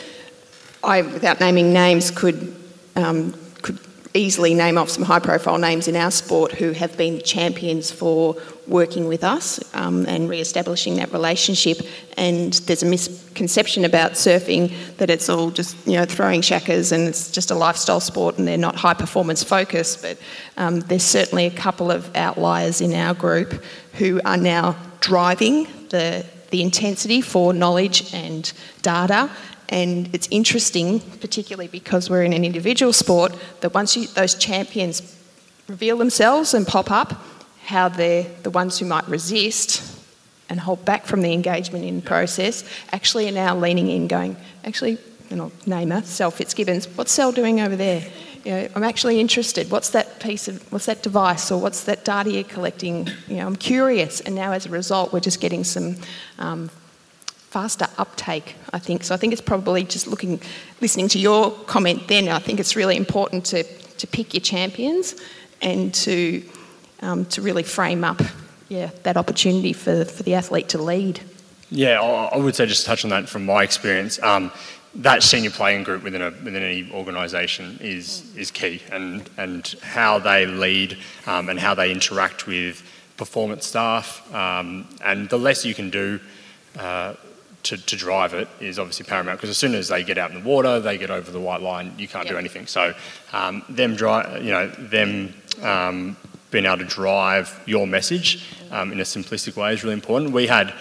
I, 0.84 1.02
without 1.02 1.40
naming 1.40 1.74
names, 1.74 2.12
could 2.12 2.56
um, 2.96 3.34
could 3.62 3.80
easily 4.14 4.54
name 4.54 4.78
off 4.78 4.90
some 4.90 5.04
high-profile 5.04 5.58
names 5.58 5.88
in 5.88 5.96
our 5.96 6.12
sport 6.12 6.54
who 6.54 6.72
have 6.72 6.96
been 6.96 7.22
champions 7.22 7.92
for 7.92 8.36
working 8.68 9.08
with 9.08 9.24
us 9.24 9.60
um, 9.74 10.06
and 10.08 10.30
re-establishing 10.30 10.96
that 10.96 11.12
relationship. 11.12 11.82
And 12.18 12.54
there's 12.66 12.84
a 12.84 12.86
misconception 12.86 13.86
about 13.86 14.14
surfing 14.14 14.74
that 14.98 15.10
it's 15.10 15.30
all 15.30 15.52
just 15.52 15.76
you 15.88 15.94
know 15.94 16.06
throwing 16.06 16.42
shakas 16.42 16.92
and 16.92 17.08
it's 17.08 17.32
just 17.32 17.52
a 17.52 17.56
lifestyle 17.56 18.00
sport 18.00 18.38
and 18.38 18.48
they're 18.48 18.58
not 18.58 18.76
high-performance 18.76 19.44
focused. 19.44 20.02
But 20.02 20.18
um, 20.58 20.80
there's 20.82 21.04
certainly 21.04 21.46
a 21.46 21.52
couple 21.52 21.92
of 21.92 22.16
outliers 22.16 22.82
in 22.82 22.94
our 22.94 23.14
group 23.14 23.64
who 23.94 24.22
are 24.26 24.38
now 24.38 24.76
driving 25.02 25.68
the 25.90 26.26
the 26.52 26.62
intensity 26.62 27.22
for 27.22 27.54
knowledge 27.54 28.14
and 28.14 28.54
data 28.82 29.30
and 29.70 30.10
it's 30.14 30.28
interesting, 30.30 31.00
particularly 31.00 31.68
because 31.68 32.10
we're 32.10 32.24
in 32.24 32.34
an 32.34 32.46
individual 32.46 32.94
sport, 32.94 33.36
that 33.62 33.74
once 33.74 33.98
you, 33.98 34.08
those 34.08 34.36
champions 34.36 35.16
reveal 35.68 35.98
themselves 35.98 36.54
and 36.54 36.68
pop 36.68 36.92
up, 36.92 37.14
how 37.66 37.90
they're 37.90 38.28
the 38.44 38.50
ones 38.52 38.80
who 38.80 38.86
might 38.86 39.08
resist 39.08 39.82
and 40.50 40.60
hold 40.60 40.86
back 40.86 41.06
from 41.06 41.22
the 41.22 41.34
engagement 41.34 41.84
in 41.84 42.02
process 42.02 42.64
actually 42.92 43.28
are 43.28 43.32
now 43.32 43.58
leaning 43.58 43.90
in, 43.90 44.08
going, 44.08 44.38
actually, 44.64 45.00
and 45.32 45.42
I'll 45.42 45.52
name 45.66 45.90
her, 45.90 46.04
Sal 46.04 46.30
Fitzgibbons, 46.30 46.88
what's 46.96 47.12
Sal 47.12 47.32
doing 47.32 47.60
over 47.60 47.76
there? 47.76 48.04
You 48.44 48.52
know, 48.52 48.70
I'm 48.76 48.84
actually 48.84 49.20
interested. 49.20 49.72
What's 49.72 49.90
that 49.90 50.20
piece 50.20 50.48
of, 50.48 50.72
what's 50.72 50.86
that 50.86 51.02
device 51.02 51.50
or 51.50 51.60
what's 51.60 51.86
that 51.86 52.06
data 52.06 52.30
you're 52.30 52.44
collecting? 52.44 53.10
You 53.28 53.38
know, 53.38 53.48
I'm 53.48 53.56
curious. 53.56 54.22
And 54.22 54.36
now 54.36 54.52
as 54.52 54.68
a 54.68 54.70
result, 54.70 55.12
we're 55.12 55.20
just 55.20 55.42
getting 55.42 55.64
some 55.64 55.96
um, 56.38 56.70
faster 57.50 57.88
uptake, 57.98 58.56
I 58.72 58.78
think. 58.78 59.04
So 59.04 59.16
I 59.16 59.18
think 59.18 59.34
it's 59.34 59.42
probably 59.42 59.84
just 59.84 60.06
looking, 60.06 60.40
listening 60.80 61.08
to 61.08 61.20
your 61.20 61.50
comment 61.66 62.08
then, 62.08 62.30
I 62.30 62.38
think 62.38 62.60
it's 62.60 62.76
really 62.76 62.98
important 62.98 63.46
to, 63.46 63.64
to 63.64 64.06
pick 64.06 64.36
your 64.36 64.42
champions 64.42 65.16
and 65.64 65.92
to, 65.96 66.44
um, 67.06 67.26
to 67.26 67.42
really 67.42 67.64
frame 67.64 68.04
up 68.04 68.22
yeah, 68.68 68.90
that 69.04 69.16
opportunity 69.16 69.74
for, 69.74 70.06
for 70.06 70.24
the 70.24 70.34
athlete 70.34 70.70
to 70.70 70.82
lead. 70.82 71.22
Yeah, 71.70 72.02
I 72.02 72.38
would 72.38 72.56
say 72.56 72.66
just 72.66 72.86
touch 72.86 73.04
on 73.04 73.10
that 73.12 73.30
from 73.30 73.46
my 73.46 73.64
experience. 73.64 74.22
Um, 74.22 74.52
that 74.96 75.24
senior 75.24 75.52
playing 75.52 75.84
group 75.84 76.04
within, 76.04 76.22
a, 76.22 76.30
within 76.32 76.64
any 76.64 76.90
organisation 76.92 77.78
is, 77.82 78.36
is 78.36 78.50
key, 78.50 78.82
and, 78.92 79.30
and 79.38 79.76
how 79.82 80.20
they 80.20 80.46
lead 80.46 80.98
um, 81.28 81.50
and 81.50 81.60
how 81.60 81.76
they 81.76 81.92
interact 81.92 82.48
with 82.48 82.82
performance 83.18 83.66
staff. 83.66 84.34
Um, 84.34 84.88
and 85.04 85.30
the 85.30 85.38
less 85.38 85.66
you 85.66 85.76
can 85.76 85.90
do 85.90 86.20
uh, 86.80 87.16
to, 87.64 87.78
to 87.78 87.96
drive 87.96 88.34
it 88.34 88.48
is 88.60 88.80
obviously 88.80 89.06
paramount 89.06 89.38
because 89.40 89.50
as 89.50 89.58
soon 89.58 89.76
as 89.76 89.90
they 89.90 90.04
get 90.04 90.18
out 90.18 90.32
in 90.32 90.42
the 90.42 90.48
water, 90.48 90.80
they 90.80 90.98
get 90.98 91.12
over 91.12 91.30
the 91.32 91.40
white 91.40 91.62
line, 91.62 91.94
you 91.98 92.08
can't 92.08 92.26
yep. 92.26 92.34
do 92.34 92.38
anything. 92.38 92.68
So 92.68 92.94
um, 93.34 93.64
them 93.68 93.96
drive, 93.96 94.44
you 94.44 94.52
know, 94.52 94.68
them 94.68 95.34
um, 95.62 96.16
being 96.56 96.66
able 96.66 96.78
to 96.78 96.86
drive 96.86 97.62
your 97.66 97.86
message 97.86 98.46
um, 98.72 98.94
in 98.94 99.02
a 99.02 99.04
simplistic 99.04 99.58
way 99.58 99.74
is 99.74 99.84
really 99.84 99.94
important. 99.94 100.32
We 100.32 100.48
had 100.48 100.74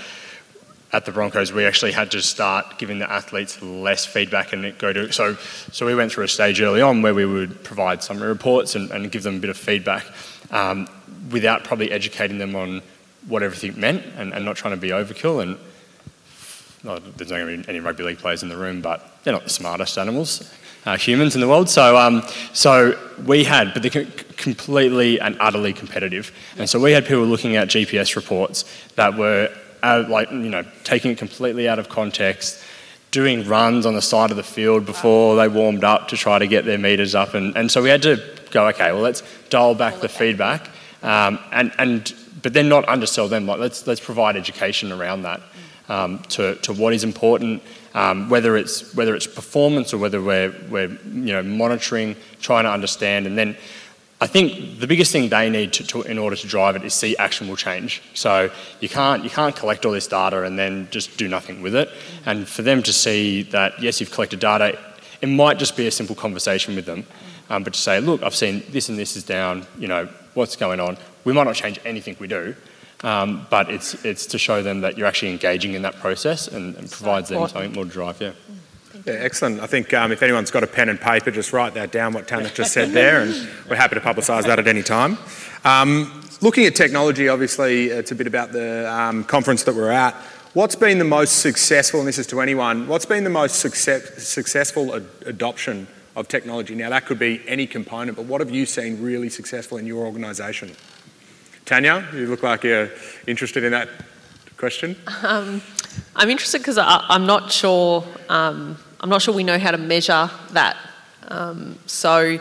at 0.93 1.05
the 1.05 1.11
Broncos, 1.11 1.53
we 1.53 1.65
actually 1.65 1.91
had 1.91 2.13
to 2.13 2.23
start 2.23 2.79
giving 2.79 3.01
the 3.01 3.11
athletes 3.11 3.61
less 3.61 4.07
feedback 4.07 4.53
and 4.53 4.79
go 4.79 4.93
to 4.93 5.13
so 5.13 5.35
so 5.73 5.85
we 5.85 5.97
went 5.97 6.13
through 6.13 6.23
a 6.23 6.29
stage 6.29 6.61
early 6.61 6.81
on 6.81 7.03
where 7.03 7.13
we 7.13 7.27
would 7.27 7.65
provide 7.65 8.05
summary 8.05 8.29
reports 8.29 8.77
and, 8.77 8.89
and 8.93 9.11
give 9.11 9.25
them 9.25 9.35
a 9.35 9.41
bit 9.41 9.51
of 9.51 9.57
feedback 9.57 10.07
um, 10.53 10.87
without 11.33 11.65
probably 11.65 11.91
educating 11.91 12.39
them 12.39 12.55
on 12.55 12.81
what 13.27 13.43
everything 13.43 13.81
meant 13.81 14.07
and, 14.17 14.33
and 14.33 14.45
not 14.45 14.55
trying 14.55 14.75
to 14.75 14.81
be 14.81 14.91
overkill 14.91 15.43
and 15.43 15.59
there's 16.85 17.31
not 17.31 17.39
going 17.39 17.63
to 17.63 17.63
be 17.65 17.69
any 17.69 17.81
rugby 17.81 18.05
league 18.05 18.19
players 18.19 18.43
in 18.43 18.49
the 18.49 18.57
room, 18.57 18.81
but 18.81 19.19
they're 19.25 19.33
not 19.33 19.45
the 19.45 19.51
smartest 19.51 19.97
animals, 19.99 20.49
uh, 20.87 20.97
humans 20.97 21.35
in 21.35 21.41
the 21.41 21.49
world. 21.49 21.69
So, 21.69 21.97
um, 21.97 22.23
so 22.53 22.99
we 23.25 23.45
had, 23.45 23.73
but 23.73 23.83
they're 23.83 24.05
completely 24.37 25.21
and 25.21 25.37
utterly 25.41 25.73
competitive. 25.73 26.33
And 26.59 26.69
so 26.69 26.81
we 26.81 26.93
had 26.93 27.05
people 27.05 27.25
looking 27.25 27.57
at 27.57 27.69
GPS 27.69 28.17
reports 28.17 28.65
that 28.97 29.17
were 29.17 29.55
out, 29.83 30.09
like, 30.09 30.31
you 30.31 30.51
know, 30.51 30.65
taking 30.83 31.13
it 31.13 31.19
completely 31.19 31.69
out 31.69 31.79
of 31.79 31.89
context, 31.89 32.63
doing 33.11 33.47
runs 33.47 33.87
on 33.87 33.95
the 33.95 34.03
side 34.03 34.31
of 34.31 34.37
the 34.37 34.43
field 34.43 34.85
before 34.85 35.37
they 35.37 35.49
warmed 35.49 35.85
up 35.85 36.09
to 36.09 36.17
try 36.17 36.39
to 36.39 36.47
get 36.47 36.65
their 36.65 36.79
meters 36.79 37.15
up. 37.15 37.35
And, 37.35 37.57
and 37.57 37.71
so 37.71 37.83
we 37.83 37.89
had 37.89 38.03
to 38.03 38.23
go, 38.51 38.67
okay, 38.69 38.93
well, 38.93 39.03
let's 39.03 39.23
dial 39.51 39.75
back 39.75 40.01
the 40.01 40.09
feedback. 40.09 40.69
Um, 41.03 41.39
and, 41.53 41.73
and, 41.79 42.15
but 42.43 42.53
then 42.53 42.69
not 42.69 42.89
undersell 42.89 43.29
them. 43.29 43.47
Like, 43.47 43.61
let's, 43.61 43.87
let's 43.87 44.01
provide 44.01 44.37
education 44.37 44.91
around 44.91 45.23
that 45.23 45.41
um, 45.89 46.21
to, 46.31 46.57
to 46.57 46.73
what 46.73 46.93
is 46.93 47.05
important, 47.05 47.63
um, 47.95 48.29
whether 48.29 48.57
it's 48.57 48.95
whether 48.95 49.15
it's 49.15 49.27
performance 49.27 49.95
or 49.95 49.99
whether 49.99 50.21
we're, 50.21 50.55
we're 50.69 50.89
you 50.89 51.33
know 51.33 51.43
monitoring, 51.43 52.17
trying 52.41 52.65
to 52.65 52.71
understand, 52.71 53.27
and 53.27 53.39
then 53.39 53.57
I 54.21 54.27
think 54.27 54.81
the 54.81 54.87
biggest 54.87 55.13
thing 55.13 55.29
they 55.29 55.51
need 55.51 55.73
to, 55.75 55.87
to, 55.89 56.03
in 56.03 56.19
order 56.19 56.35
to 56.35 56.47
drive 56.47 56.77
it 56.77 56.85
is 56.85 56.95
see 56.95 57.17
actionable 57.17 57.57
change. 57.57 58.03
So 58.15 58.51
you 58.81 58.89
can't 58.89 59.23
you 59.23 59.31
can't 59.31 59.55
collect 59.55 59.85
all 59.85 59.93
this 59.93 60.07
data 60.07 60.45
and 60.45 60.59
then 60.59 60.89
just 60.91 61.17
do 61.19 61.29
nothing 61.29 61.63
with 61.63 61.75
it. 61.75 61.91
And 62.25 62.49
for 62.49 62.63
them 62.63 62.83
to 62.85 62.93
see 62.93 63.43
that 63.45 63.83
yes, 63.83 64.01
you've 64.01 64.13
collected 64.13 64.41
data, 64.41 64.79
it 65.21 65.29
might 65.29 65.59
just 65.59 65.77
be 65.77 65.87
a 65.87 65.91
simple 65.91 66.17
conversation 66.17 66.75
with 66.75 66.87
them, 66.87 67.05
um, 67.51 67.65
but 67.65 67.75
to 67.75 67.79
say, 67.81 68.01
look, 68.01 68.23
I've 68.23 68.35
seen 68.35 68.63
this 68.71 68.89
and 68.89 68.99
this 68.99 69.17
is 69.17 69.25
down. 69.25 69.67
You 69.79 69.89
know 69.89 70.09
what's 70.35 70.57
going 70.57 70.81
on. 70.81 70.97
We 71.25 71.33
might 71.33 71.45
not 71.45 71.57
change 71.57 71.79
anything 71.85 72.17
we 72.19 72.29
do, 72.29 72.55
um, 73.05 73.47
but 73.51 73.71
it's, 73.71 74.05
it's 74.05 74.27
to 74.27 74.39
show 74.39 74.63
them 74.63 74.81
that 74.81 74.97
you're 74.97 75.07
actually 75.07 75.33
engaging 75.33 75.75
in 75.75 75.83
that 75.83 75.97
process 75.97 76.49
and, 76.49 76.75
and 76.77 76.91
provides 76.91 77.29
them 77.29 77.47
something 77.49 77.73
more 77.73 77.85
to 77.85 77.91
drive. 77.91 78.21
Yeah. 78.21 78.33
Yeah, 79.05 79.15
excellent. 79.15 79.61
I 79.61 79.67
think 79.67 79.93
um, 79.93 80.13
if 80.13 80.23
anyone's 80.23 80.51
got 80.51 80.63
a 80.63 80.67
pen 80.67 80.89
and 80.89 80.99
paper, 80.99 81.31
just 81.31 81.53
write 81.53 81.75
that 81.75 81.93
down, 81.93 82.15
what 82.15 82.27
Tanith 82.27 82.55
just 82.55 82.73
said 82.73 82.91
there, 82.93 83.21
and 83.21 83.49
we're 83.69 83.77
happy 83.77 83.97
to 83.97 84.01
publicise 84.01 84.45
that 84.45 84.59
at 84.59 84.67
any 84.67 84.83
time. 84.83 85.19
Um, 85.65 86.23
looking 86.41 86.65
at 86.65 86.75
technology, 86.75 87.29
obviously, 87.29 87.89
it's 87.89 88.13
a 88.13 88.15
bit 88.15 88.27
about 88.27 88.53
the 88.53 88.91
um, 88.91 89.25
conference 89.25 89.65
that 89.65 89.75
we're 89.75 89.91
at. 89.91 90.15
What's 90.55 90.77
been 90.77 90.99
the 90.99 91.05
most 91.05 91.41
successful, 91.41 92.01
and 92.01 92.09
this 92.09 92.19
is 92.19 92.29
to 92.29 92.41
anyone, 92.41 92.87
what's 92.87 93.05
been 93.05 93.25
the 93.25 93.31
most 93.31 93.57
success, 93.57 94.23
successful 94.23 94.95
ad- 94.95 95.07
adoption 95.27 95.87
of 96.17 96.29
technology? 96.29 96.75
Now, 96.75 96.91
that 96.91 97.05
could 97.05 97.19
be 97.19 97.43
any 97.47 97.67
component, 97.67 98.17
but 98.17 98.27
what 98.27 98.41
have 98.41 98.51
you 98.51 98.65
seen 98.65 99.03
really 99.03 99.29
successful 99.29 99.77
in 99.77 99.87
your 99.87 100.07
organisation? 100.07 100.71
Tanya, 101.65 102.07
you 102.13 102.27
look 102.27 102.43
like 102.43 102.63
you're 102.63 102.91
interested 103.27 103.65
in 103.65 103.73
that 103.73 103.89
question. 104.59 104.97
Um, 105.23 105.63
I'm 106.15 106.29
interested 106.29 106.59
because 106.59 106.77
I'm 106.79 107.25
not 107.25 107.51
sure. 107.51 108.05
Um, 108.29 108.77
I'm 109.01 109.09
not 109.09 109.23
sure 109.23 109.35
we 109.35 109.45
know 109.45 109.59
how 109.59 109.71
to 109.71 109.79
measure 109.79 110.31
that. 110.53 110.77
Um, 111.29 111.79
so 111.87 112.39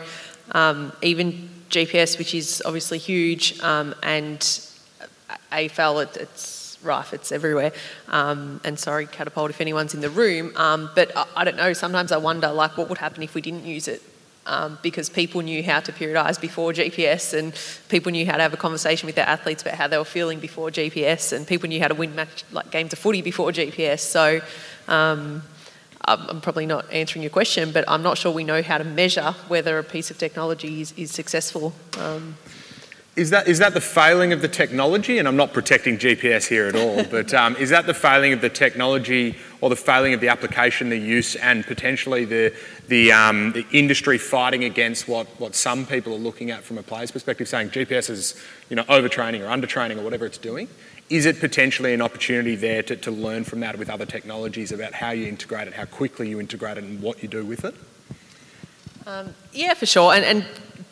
um, 0.52 0.92
even 1.00 1.48
GPS, 1.70 2.18
which 2.18 2.34
is 2.34 2.62
obviously 2.66 2.98
huge, 2.98 3.58
um, 3.60 3.94
and 4.02 4.40
AFL, 5.50 6.02
it, 6.02 6.16
it's 6.18 6.78
rife, 6.82 7.14
it's 7.14 7.32
everywhere. 7.32 7.72
Um, 8.08 8.60
and 8.62 8.78
sorry, 8.78 9.06
catapult, 9.06 9.48
if 9.48 9.60
anyone's 9.62 9.94
in 9.94 10.02
the 10.02 10.10
room. 10.10 10.52
but 10.54 11.16
I, 11.16 11.26
I 11.34 11.44
don't 11.44 11.56
know. 11.56 11.72
Sometimes 11.72 12.12
I 12.12 12.18
wonder, 12.18 12.48
like, 12.52 12.76
what 12.76 12.90
would 12.90 12.98
happen 12.98 13.22
if 13.22 13.34
we 13.34 13.40
didn't 13.40 13.64
use 13.64 13.88
it 13.88 14.02
um, 14.46 14.78
because 14.82 15.08
people 15.08 15.40
knew 15.40 15.62
how 15.62 15.80
to 15.80 15.92
periodise 15.92 16.40
before 16.40 16.72
GPS 16.72 17.36
and 17.36 17.54
people 17.88 18.12
knew 18.12 18.26
how 18.26 18.36
to 18.36 18.42
have 18.42 18.52
a 18.52 18.58
conversation 18.58 19.06
with 19.06 19.14
their 19.14 19.26
athletes 19.26 19.62
about 19.62 19.74
how 19.74 19.88
they 19.88 19.98
were 19.98 20.04
feeling 20.04 20.40
before 20.40 20.70
GPS 20.70 21.32
and 21.32 21.46
people 21.46 21.68
knew 21.68 21.80
how 21.80 21.88
to 21.88 21.94
win 21.94 22.14
match, 22.14 22.44
like 22.52 22.70
games 22.70 22.92
of 22.92 22.98
footy 22.98 23.22
before 23.22 23.50
GPS. 23.52 24.00
So 24.00 24.40
um, 24.88 25.42
I'm 26.06 26.40
probably 26.40 26.66
not 26.66 26.92
answering 26.92 27.22
your 27.22 27.30
question, 27.30 27.72
but 27.72 27.84
I'm 27.88 28.02
not 28.02 28.18
sure 28.18 28.30
we 28.32 28.44
know 28.44 28.62
how 28.62 28.78
to 28.78 28.84
measure 28.84 29.34
whether 29.48 29.78
a 29.78 29.84
piece 29.84 30.10
of 30.10 30.18
technology 30.18 30.82
is, 30.82 30.92
is 30.98 31.10
successful. 31.10 31.72
Um, 31.98 32.36
is 33.16 33.30
that, 33.30 33.46
is 33.46 33.58
that 33.60 33.74
the 33.74 33.80
failing 33.80 34.32
of 34.32 34.42
the 34.42 34.48
technology? 34.48 35.18
And 35.18 35.28
I'm 35.28 35.36
not 35.36 35.52
protecting 35.52 35.98
GPS 35.98 36.48
here 36.48 36.66
at 36.66 36.74
all, 36.74 37.04
but 37.04 37.32
um, 37.32 37.54
is 37.56 37.70
that 37.70 37.86
the 37.86 37.94
failing 37.94 38.32
of 38.32 38.40
the 38.40 38.48
technology 38.48 39.36
or 39.60 39.70
the 39.70 39.76
failing 39.76 40.14
of 40.14 40.20
the 40.20 40.28
application, 40.28 40.88
the 40.88 40.98
use, 40.98 41.36
and 41.36 41.64
potentially 41.64 42.24
the, 42.24 42.54
the, 42.88 43.12
um, 43.12 43.52
the 43.52 43.64
industry 43.72 44.18
fighting 44.18 44.64
against 44.64 45.06
what, 45.06 45.28
what 45.40 45.54
some 45.54 45.86
people 45.86 46.12
are 46.12 46.18
looking 46.18 46.50
at 46.50 46.64
from 46.64 46.76
a 46.76 46.82
player's 46.82 47.10
perspective, 47.10 47.48
saying 47.48 47.70
GPS 47.70 48.10
is 48.10 48.42
you 48.68 48.76
know, 48.76 48.84
overtraining 48.84 49.40
or 49.40 49.48
undertraining 49.48 49.98
or 49.98 50.02
whatever 50.02 50.26
it's 50.26 50.38
doing? 50.38 50.68
is 51.10 51.26
it 51.26 51.38
potentially 51.38 51.92
an 51.92 52.00
opportunity 52.00 52.56
there 52.56 52.82
to, 52.82 52.96
to 52.96 53.10
learn 53.10 53.44
from 53.44 53.60
that 53.60 53.78
with 53.78 53.90
other 53.90 54.06
technologies 54.06 54.72
about 54.72 54.94
how 54.94 55.10
you 55.10 55.26
integrate 55.26 55.68
it, 55.68 55.74
how 55.74 55.84
quickly 55.84 56.28
you 56.28 56.40
integrate 56.40 56.78
it, 56.78 56.84
and 56.84 57.02
what 57.02 57.22
you 57.22 57.28
do 57.28 57.44
with 57.44 57.64
it? 57.64 57.74
Um, 59.06 59.34
yeah, 59.52 59.74
for 59.74 59.84
sure. 59.86 60.14
And, 60.14 60.24
and, 60.24 60.46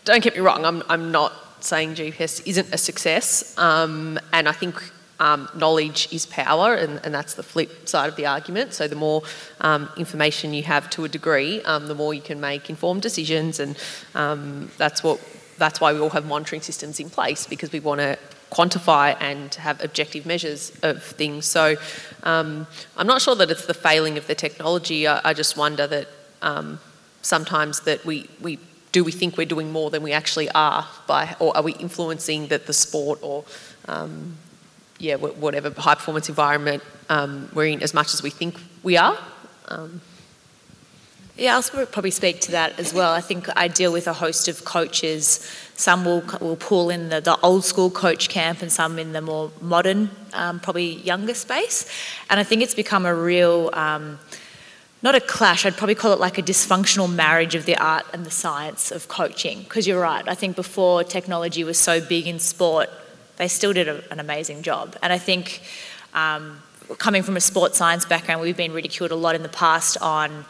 don't 0.05 0.23
get 0.23 0.35
me 0.35 0.41
wrong, 0.41 0.65
I'm, 0.65 0.83
I'm 0.89 1.13
not 1.13 1.33
saying 1.65 1.95
GPS 1.95 2.43
isn't 2.47 2.73
a 2.73 2.79
success. 2.79 3.57
Um, 3.59 4.19
and 4.33 4.49
I 4.49 4.53
think 4.53 4.83
um, 5.23 5.49
knowledge 5.55 6.09
is 6.13 6.27
power, 6.27 6.75
and, 6.75 7.01
and, 7.05 7.15
that's 7.15 7.35
the 7.35 7.45
flip 7.45 7.89
side 7.89 8.09
of 8.09 8.17
the 8.17 8.27
argument. 8.27 8.75
So, 8.75 8.89
the 8.89 8.97
more 8.97 9.23
um, 9.61 9.89
information 9.97 10.53
you 10.53 10.65
have 10.65 10.91
to 10.91 11.05
a 11.05 11.09
degree, 11.09 11.63
um, 11.63 11.87
the 11.87 11.95
more 11.95 12.13
you 12.13 12.21
can 12.21 12.41
make 12.41 12.69
informed 12.69 13.03
decisions, 13.03 13.61
and 13.61 13.79
um, 14.17 14.71
that's 14.79 15.05
what 15.05 15.21
that's 15.59 15.81
why 15.81 15.93
we 15.93 16.01
all 16.01 16.11
have 16.11 16.27
monitoring 16.27 16.61
systems 16.61 16.99
in 16.99 17.09
place 17.09 17.47
because 17.47 17.71
we 17.71 17.79
want 17.79 18.01
to 18.01 18.19
quantify 18.51 19.17
and 19.21 19.55
have 19.55 19.83
objective 19.85 20.27
measures 20.27 20.77
of 20.83 21.05
things. 21.05 21.47
So, 21.47 21.77
um, 22.25 22.67
I'm 22.97 23.07
not 23.07 23.23
sure 23.23 23.37
that 23.37 23.49
it's 23.49 23.67
the 23.67 23.75
failing 23.75 24.19
of 24.19 24.27
the 24.27 24.35
technology. 24.35 25.07
I, 25.07 25.21
I 25.31 25.35
just 25.35 25.57
wonder 25.57 25.87
that 25.87 26.09
um, 26.41 26.81
sometimes 27.21 27.81
that 27.81 28.05
we 28.05 28.29
we 28.41 28.59
do 28.93 29.03
we 29.03 29.11
think 29.11 29.37
we're 29.37 29.47
doing 29.47 29.73
more 29.73 29.91
than 29.91 30.03
we 30.03 30.13
actually 30.13 30.51
are 30.51 30.87
by, 31.07 31.35
or 31.41 31.57
are 31.57 31.63
we 31.63 31.73
influencing 31.73 32.49
the, 32.49 32.59
the 32.59 32.73
sport 32.73 33.19
or 33.23 33.45
um, 33.89 34.37
yeah, 34.99 35.17
whatever 35.17 35.71
high 35.71 35.97
performance 35.97 36.29
environment 36.29 36.83
um, 37.09 37.49
we're 37.55 37.67
in 37.67 37.83
as 37.83 37.93
much 37.93 38.15
as 38.15 38.23
we 38.23 38.31
think 38.31 38.55
we 38.83 38.97
are. 38.97 39.19
Um, 39.69 40.01
yeah, 41.37 41.57
I'll 41.57 41.87
probably 41.87 42.11
speak 42.11 42.41
to 42.43 42.53
that 42.53 42.79
as 42.79 42.93
well. 42.93 43.13
I 43.13 43.23
think 43.23 43.49
I 43.57 43.67
deal 43.67 43.91
with 43.91 44.07
a 44.07 44.13
host 44.13 44.49
of 44.49 44.65
coaches. 44.65 45.51
Some 45.77 46.05
will 46.05 46.23
will 46.41 46.57
pull 46.57 46.91
in 46.91 47.09
the, 47.09 47.21
the 47.21 47.37
old 47.41 47.65
school 47.65 47.91
coach 47.91 48.29
camp, 48.29 48.61
and 48.61 48.71
some 48.71 48.99
in 48.99 49.13
the 49.13 49.23
more 49.23 49.51
modern, 49.61 50.11
um, 50.35 50.61
probably 50.61 50.97
younger 50.97 51.35
space. 51.35 51.91
And 52.29 52.39
I 52.39 52.45
think 52.45 52.63
it's 52.63 52.75
become 52.75 53.07
a 53.07 53.15
real, 53.15 53.71
um, 53.73 54.19
not 55.03 55.15
a 55.15 55.21
clash. 55.21 55.67
I'd 55.67 55.77
probably 55.77 55.97
call 55.97 56.13
it 56.13 56.21
like 56.21 56.39
a 56.39 56.43
dysfunctional 56.43 57.13
marriage 57.13 57.55
of 57.55 57.67
the 57.67 57.77
art 57.77 58.07
and 58.13 58.25
the 58.25 58.31
science 58.31 58.91
of 58.93 59.09
coaching. 59.09 59.63
Because 59.63 59.87
you're 59.87 60.01
right. 60.01 60.27
I 60.29 60.35
think 60.35 60.55
before 60.55 61.03
technology 61.03 61.65
was 61.65 61.79
so 61.79 62.01
big 62.01 62.27
in 62.27 62.39
sport, 62.39 62.89
they 63.37 63.49
still 63.49 63.73
did 63.73 63.89
a, 63.89 64.03
an 64.13 64.21
amazing 64.21 64.63
job. 64.63 64.97
And 65.03 65.13
I 65.13 65.19
think 65.19 65.63
um, 66.15 66.63
coming 66.99 67.23
from 67.23 67.37
a 67.37 67.41
sports 67.41 67.79
science 67.79 68.05
background, 68.05 68.43
we've 68.43 68.57
been 68.57 68.73
ridiculed 68.73 69.11
a 69.11 69.17
lot 69.17 69.35
in 69.35 69.43
the 69.43 69.49
past 69.49 69.97
on 70.01 70.45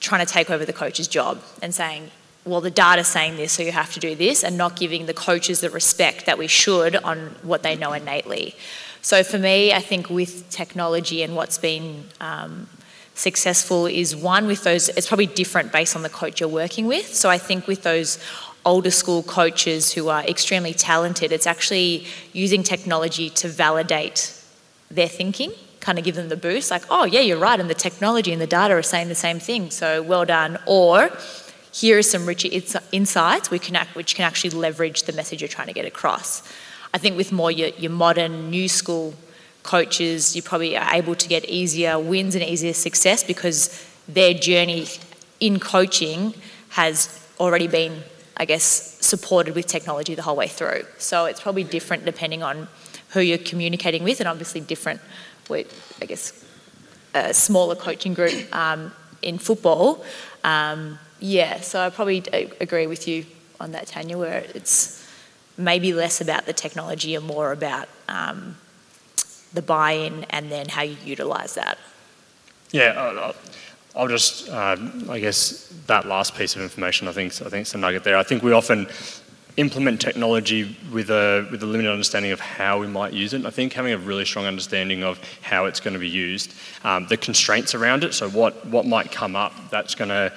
trying 0.00 0.24
to 0.24 0.32
take 0.32 0.50
over 0.50 0.64
the 0.64 0.72
coach's 0.72 1.08
job 1.08 1.42
and 1.60 1.74
saying, 1.74 2.10
well, 2.44 2.60
the 2.60 2.70
data's 2.70 3.08
saying 3.08 3.36
this, 3.36 3.52
so 3.52 3.62
you 3.62 3.72
have 3.72 3.92
to 3.92 4.00
do 4.00 4.14
this, 4.14 4.44
and 4.44 4.56
not 4.56 4.76
giving 4.76 5.06
the 5.06 5.14
coaches 5.14 5.60
the 5.60 5.70
respect 5.70 6.26
that 6.26 6.38
we 6.38 6.46
should 6.46 6.94
on 6.94 7.34
what 7.42 7.64
they 7.64 7.74
know 7.74 7.92
innately. 7.92 8.54
So 9.02 9.24
for 9.24 9.38
me, 9.38 9.72
I 9.72 9.80
think 9.80 10.08
with 10.08 10.48
technology 10.48 11.22
and 11.22 11.34
what's 11.34 11.58
been 11.58 12.04
um, 12.20 12.68
successful 13.16 13.86
is 13.86 14.14
one 14.14 14.46
with 14.46 14.62
those, 14.62 14.88
it's 14.90 15.08
probably 15.08 15.26
different 15.26 15.72
based 15.72 15.96
on 15.96 16.02
the 16.02 16.08
coach 16.08 16.38
you're 16.38 16.48
working 16.48 16.86
with. 16.86 17.14
So 17.14 17.28
I 17.28 17.38
think 17.38 17.66
with 17.66 17.82
those 17.82 18.18
older 18.64 18.90
school 18.90 19.22
coaches 19.22 19.92
who 19.92 20.08
are 20.08 20.22
extremely 20.24 20.74
talented, 20.74 21.32
it's 21.32 21.46
actually 21.46 22.06
using 22.32 22.62
technology 22.62 23.30
to 23.30 23.48
validate 23.48 24.32
their 24.90 25.08
thinking, 25.08 25.50
kind 25.80 25.98
of 25.98 26.04
give 26.04 26.14
them 26.14 26.28
the 26.28 26.36
boost, 26.36 26.70
like, 26.70 26.82
oh, 26.90 27.04
yeah, 27.04 27.20
you're 27.20 27.38
right, 27.38 27.58
and 27.58 27.70
the 27.70 27.74
technology 27.74 28.32
and 28.32 28.40
the 28.40 28.46
data 28.46 28.74
are 28.74 28.82
saying 28.82 29.08
the 29.08 29.14
same 29.14 29.38
thing, 29.38 29.70
so 29.70 30.02
well 30.02 30.24
done. 30.24 30.58
Or 30.66 31.10
here 31.72 31.98
are 31.98 32.02
some 32.02 32.26
richer 32.26 32.48
insights 32.92 33.50
we 33.50 33.58
can, 33.58 33.86
which 33.94 34.14
can 34.14 34.24
actually 34.24 34.50
leverage 34.50 35.04
the 35.04 35.12
message 35.12 35.40
you're 35.40 35.48
trying 35.48 35.68
to 35.68 35.72
get 35.72 35.86
across. 35.86 36.42
I 36.92 36.98
think 36.98 37.16
with 37.16 37.32
more 37.32 37.50
your, 37.50 37.68
your 37.70 37.92
modern, 37.92 38.50
new 38.50 38.68
school 38.68 39.14
coaches, 39.66 40.34
you 40.34 40.42
probably 40.42 40.76
are 40.76 40.94
able 40.94 41.14
to 41.14 41.28
get 41.28 41.44
easier 41.44 41.98
wins 41.98 42.34
and 42.34 42.44
easier 42.44 42.72
success 42.72 43.24
because 43.24 43.86
their 44.08 44.32
journey 44.32 44.86
in 45.40 45.58
coaching 45.60 46.34
has 46.70 46.96
already 47.38 47.66
been 47.66 48.02
I 48.36 48.44
guess, 48.44 48.98
supported 49.00 49.54
with 49.54 49.66
technology 49.66 50.14
the 50.14 50.22
whole 50.22 50.36
way 50.36 50.48
through. 50.48 50.82
So 50.98 51.24
it's 51.24 51.40
probably 51.40 51.64
different 51.64 52.04
depending 52.04 52.42
on 52.42 52.68
who 53.10 53.20
you're 53.20 53.38
communicating 53.38 54.04
with, 54.04 54.20
and 54.20 54.28
obviously 54.28 54.60
different 54.60 55.00
with, 55.48 55.96
I 56.02 56.04
guess, 56.04 56.44
a 57.14 57.32
smaller 57.32 57.76
coaching 57.76 58.12
group 58.12 58.54
um, 58.54 58.92
in 59.22 59.38
football. 59.38 60.04
Um, 60.44 60.98
yeah, 61.18 61.60
so 61.60 61.80
I 61.80 61.88
probably 61.88 62.22
agree 62.60 62.86
with 62.86 63.08
you 63.08 63.24
on 63.58 63.72
that, 63.72 63.86
Tanya, 63.86 64.18
where 64.18 64.44
it's 64.54 65.02
maybe 65.56 65.94
less 65.94 66.20
about 66.20 66.44
the 66.44 66.52
technology 66.52 67.14
and 67.14 67.24
more 67.24 67.52
about 67.52 67.88
um, 68.08 68.56
the 69.56 69.62
buy-in 69.62 70.24
and 70.30 70.52
then 70.52 70.68
how 70.68 70.82
you 70.82 70.96
utilise 71.04 71.54
that. 71.54 71.78
Yeah, 72.70 73.32
I'll 73.96 74.08
just, 74.08 74.48
uh, 74.50 74.76
I 75.08 75.18
guess, 75.18 75.72
that 75.86 76.06
last 76.06 76.34
piece 76.34 76.54
of 76.54 76.62
information, 76.62 77.08
I 77.08 77.12
think, 77.12 77.32
I 77.40 77.48
think 77.48 77.62
it's 77.62 77.74
a 77.74 77.78
nugget 77.78 78.04
there. 78.04 78.18
I 78.18 78.22
think 78.22 78.42
we 78.42 78.52
often 78.52 78.86
implement 79.56 80.02
technology 80.02 80.76
with 80.92 81.08
a, 81.08 81.48
with 81.50 81.62
a 81.62 81.66
limited 81.66 81.90
understanding 81.90 82.30
of 82.30 82.38
how 82.38 82.78
we 82.78 82.86
might 82.86 83.14
use 83.14 83.32
it. 83.32 83.46
I 83.46 83.50
think 83.50 83.72
having 83.72 83.92
a 83.92 83.98
really 83.98 84.26
strong 84.26 84.44
understanding 84.44 85.02
of 85.02 85.18
how 85.40 85.64
it's 85.64 85.80
going 85.80 85.94
to 85.94 86.00
be 86.00 86.08
used, 86.08 86.52
um, 86.84 87.06
the 87.08 87.16
constraints 87.16 87.74
around 87.74 88.04
it, 88.04 88.12
so 88.12 88.28
what, 88.28 88.66
what 88.66 88.84
might 88.84 89.10
come 89.10 89.34
up 89.34 89.54
that's 89.70 89.94
going 89.94 90.10
to 90.10 90.30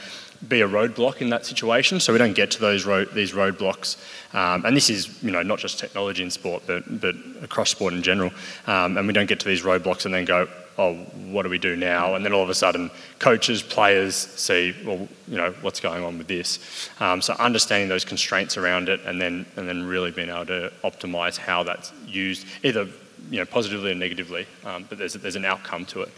be 0.47 0.61
a 0.61 0.67
roadblock 0.67 1.21
in 1.21 1.29
that 1.29 1.45
situation, 1.45 1.99
so 1.99 2.13
we 2.13 2.19
don't 2.19 2.33
get 2.33 2.51
to 2.51 2.59
those 2.59 2.85
road, 2.85 3.09
these 3.13 3.33
roadblocks. 3.33 3.97
Um, 4.33 4.65
and 4.65 4.75
this 4.75 4.89
is, 4.89 5.21
you 5.21 5.31
know, 5.31 5.41
not 5.43 5.59
just 5.59 5.79
technology 5.79 6.23
in 6.23 6.31
sport, 6.31 6.63
but, 6.65 6.83
but 7.01 7.15
across 7.41 7.71
sport 7.71 7.93
in 7.93 8.03
general. 8.03 8.31
Um, 8.67 8.97
and 8.97 9.05
we 9.05 9.13
don't 9.13 9.27
get 9.27 9.39
to 9.41 9.47
these 9.47 9.63
roadblocks 9.63 10.05
and 10.05 10.13
then 10.13 10.25
go, 10.25 10.47
oh, 10.77 10.93
what 11.31 11.43
do 11.43 11.49
we 11.49 11.57
do 11.57 11.75
now? 11.75 12.15
And 12.15 12.23
then 12.23 12.31
all 12.31 12.41
of 12.41 12.49
a 12.49 12.55
sudden, 12.55 12.89
coaches, 13.19 13.61
players 13.61 14.15
see, 14.15 14.73
well, 14.85 15.07
you 15.27 15.35
know, 15.35 15.51
what's 15.61 15.81
going 15.81 16.03
on 16.03 16.17
with 16.17 16.27
this. 16.27 16.89
Um, 17.01 17.21
so 17.21 17.33
understanding 17.33 17.89
those 17.89 18.05
constraints 18.05 18.57
around 18.57 18.87
it, 18.87 19.01
and 19.05 19.21
then 19.21 19.45
and 19.57 19.67
then 19.67 19.85
really 19.85 20.11
being 20.11 20.29
able 20.29 20.45
to 20.45 20.71
optimise 20.83 21.37
how 21.37 21.63
that's 21.63 21.91
used, 22.07 22.47
either 22.63 22.87
you 23.29 23.39
know 23.39 23.45
positively 23.45 23.91
or 23.91 23.95
negatively. 23.95 24.47
Um, 24.65 24.85
but 24.87 24.97
there's 24.97 25.13
there's 25.13 25.35
an 25.35 25.45
outcome 25.45 25.85
to 25.87 26.03
it. 26.03 26.09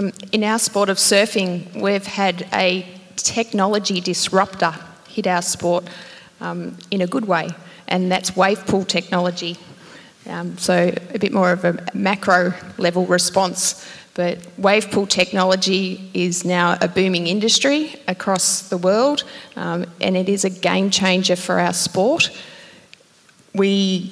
Um, 0.00 0.12
in 0.32 0.44
our 0.44 0.58
sport 0.58 0.88
of 0.88 0.96
surfing, 0.96 1.78
we've 1.78 2.06
had 2.06 2.48
a 2.54 2.86
technology 3.16 4.00
disruptor 4.00 4.74
hit 5.06 5.26
our 5.26 5.42
sport 5.42 5.84
um, 6.40 6.74
in 6.90 7.02
a 7.02 7.06
good 7.06 7.26
way, 7.26 7.50
and 7.86 8.10
that's 8.10 8.34
wave 8.34 8.66
pool 8.66 8.86
technology. 8.86 9.58
Um, 10.26 10.56
so 10.56 10.90
a 11.12 11.18
bit 11.18 11.34
more 11.34 11.52
of 11.52 11.66
a 11.66 11.84
macro 11.92 12.54
level 12.78 13.04
response. 13.04 13.86
But 14.14 14.38
wave 14.56 14.90
pool 14.90 15.06
technology 15.06 16.10
is 16.14 16.46
now 16.46 16.78
a 16.80 16.88
booming 16.88 17.26
industry 17.26 17.94
across 18.08 18.70
the 18.70 18.78
world, 18.78 19.24
um, 19.56 19.84
and 20.00 20.16
it 20.16 20.30
is 20.30 20.46
a 20.46 20.50
game 20.50 20.88
changer 20.88 21.36
for 21.36 21.60
our 21.60 21.74
sport. 21.74 22.30
We 23.54 24.10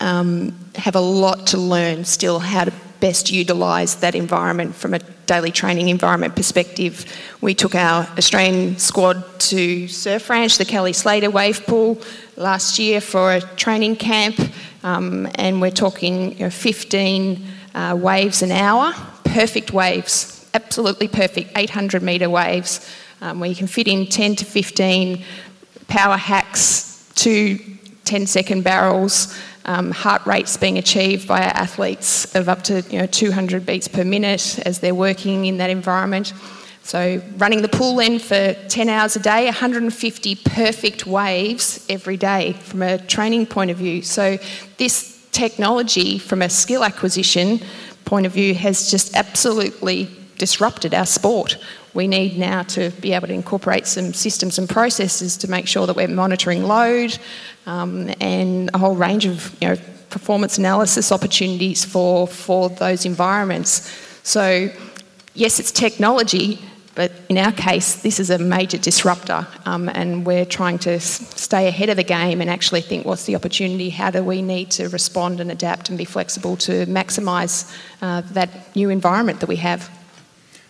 um, 0.00 0.54
have 0.74 0.96
a 0.96 1.00
lot 1.00 1.46
to 1.46 1.56
learn 1.56 2.04
still 2.04 2.40
how 2.40 2.64
to 2.64 2.72
best 3.00 3.30
utilise 3.30 3.96
that 3.96 4.14
environment 4.14 4.74
from 4.74 4.94
a 4.94 4.98
daily 5.26 5.50
training 5.50 5.88
environment 5.88 6.34
perspective. 6.34 7.04
We 7.40 7.54
took 7.54 7.74
our 7.74 8.08
Australian 8.16 8.78
squad 8.78 9.22
to 9.40 9.86
Surf 9.88 10.30
Ranch, 10.30 10.58
the 10.58 10.64
Kelly 10.64 10.92
Slater 10.92 11.30
wave 11.30 11.64
pool, 11.66 12.00
last 12.36 12.78
year 12.78 13.00
for 13.00 13.34
a 13.34 13.40
training 13.40 13.96
camp, 13.96 14.40
um, 14.82 15.28
and 15.34 15.60
we're 15.60 15.70
talking 15.70 16.32
you 16.32 16.44
know, 16.44 16.50
15 16.50 17.44
uh, 17.74 17.96
waves 18.00 18.42
an 18.42 18.50
hour, 18.50 18.92
perfect 19.24 19.72
waves, 19.72 20.48
absolutely 20.54 21.08
perfect, 21.08 21.56
800 21.56 22.02
metre 22.02 22.30
waves, 22.30 22.88
um, 23.20 23.40
where 23.40 23.50
you 23.50 23.56
can 23.56 23.66
fit 23.66 23.86
in 23.88 24.06
10 24.06 24.36
to 24.36 24.44
15 24.44 25.22
power 25.88 26.16
hacks, 26.16 27.10
two 27.14 27.58
10 28.04 28.26
second 28.26 28.64
barrels, 28.64 29.38
um, 29.64 29.90
heart 29.90 30.24
rates 30.26 30.56
being 30.56 30.78
achieved 30.78 31.28
by 31.28 31.40
our 31.40 31.56
athletes 31.56 32.34
of 32.34 32.48
up 32.48 32.62
to 32.64 32.82
you 32.90 32.98
know, 32.98 33.06
200 33.06 33.66
beats 33.66 33.88
per 33.88 34.04
minute 34.04 34.58
as 34.66 34.80
they're 34.80 34.94
working 34.94 35.46
in 35.46 35.58
that 35.58 35.70
environment. 35.70 36.32
So, 36.82 37.20
running 37.36 37.60
the 37.60 37.68
pool 37.68 37.96
then 37.96 38.18
for 38.18 38.54
10 38.54 38.88
hours 38.88 39.14
a 39.14 39.20
day, 39.20 39.44
150 39.44 40.34
perfect 40.36 41.06
waves 41.06 41.84
every 41.90 42.16
day 42.16 42.54
from 42.54 42.80
a 42.80 42.96
training 42.96 43.44
point 43.46 43.70
of 43.70 43.76
view. 43.76 44.00
So, 44.00 44.38
this 44.78 45.28
technology 45.30 46.18
from 46.18 46.40
a 46.40 46.48
skill 46.48 46.84
acquisition 46.84 47.60
point 48.06 48.24
of 48.24 48.32
view 48.32 48.54
has 48.54 48.90
just 48.90 49.14
absolutely 49.14 50.08
disrupted 50.38 50.94
our 50.94 51.04
sport. 51.04 51.58
We 51.98 52.06
need 52.06 52.38
now 52.38 52.62
to 52.62 52.90
be 53.00 53.12
able 53.12 53.26
to 53.26 53.34
incorporate 53.34 53.84
some 53.84 54.14
systems 54.14 54.56
and 54.56 54.68
processes 54.68 55.36
to 55.38 55.50
make 55.50 55.66
sure 55.66 55.84
that 55.84 55.96
we're 55.96 56.06
monitoring 56.06 56.62
load 56.62 57.18
um, 57.66 58.08
and 58.20 58.70
a 58.72 58.78
whole 58.78 58.94
range 58.94 59.26
of 59.26 59.56
you 59.60 59.66
know, 59.66 59.76
performance 60.08 60.58
analysis 60.58 61.10
opportunities 61.10 61.84
for, 61.84 62.28
for 62.28 62.68
those 62.68 63.04
environments. 63.04 63.90
So, 64.22 64.70
yes, 65.34 65.58
it's 65.58 65.72
technology, 65.72 66.60
But 66.98 67.12
in 67.28 67.38
our 67.38 67.52
case, 67.52 68.02
this 68.02 68.18
is 68.18 68.28
a 68.28 68.38
major 68.38 68.76
disruptor, 68.76 69.46
um, 69.66 69.88
and 69.88 70.26
we're 70.26 70.44
trying 70.44 70.78
to 70.78 70.98
stay 70.98 71.68
ahead 71.68 71.90
of 71.90 71.96
the 71.96 72.02
game 72.02 72.40
and 72.40 72.50
actually 72.50 72.80
think 72.80 73.06
what's 73.06 73.24
the 73.24 73.36
opportunity? 73.36 73.90
How 73.90 74.10
do 74.10 74.24
we 74.24 74.42
need 74.42 74.72
to 74.72 74.88
respond 74.88 75.40
and 75.40 75.48
adapt 75.50 75.90
and 75.90 75.96
be 75.96 76.04
flexible 76.04 76.56
to 76.56 76.86
maximise 76.86 77.72
uh, 78.02 78.22
that 78.32 78.74
new 78.74 78.90
environment 78.90 79.38
that 79.38 79.48
we 79.48 79.56
have? 79.56 79.88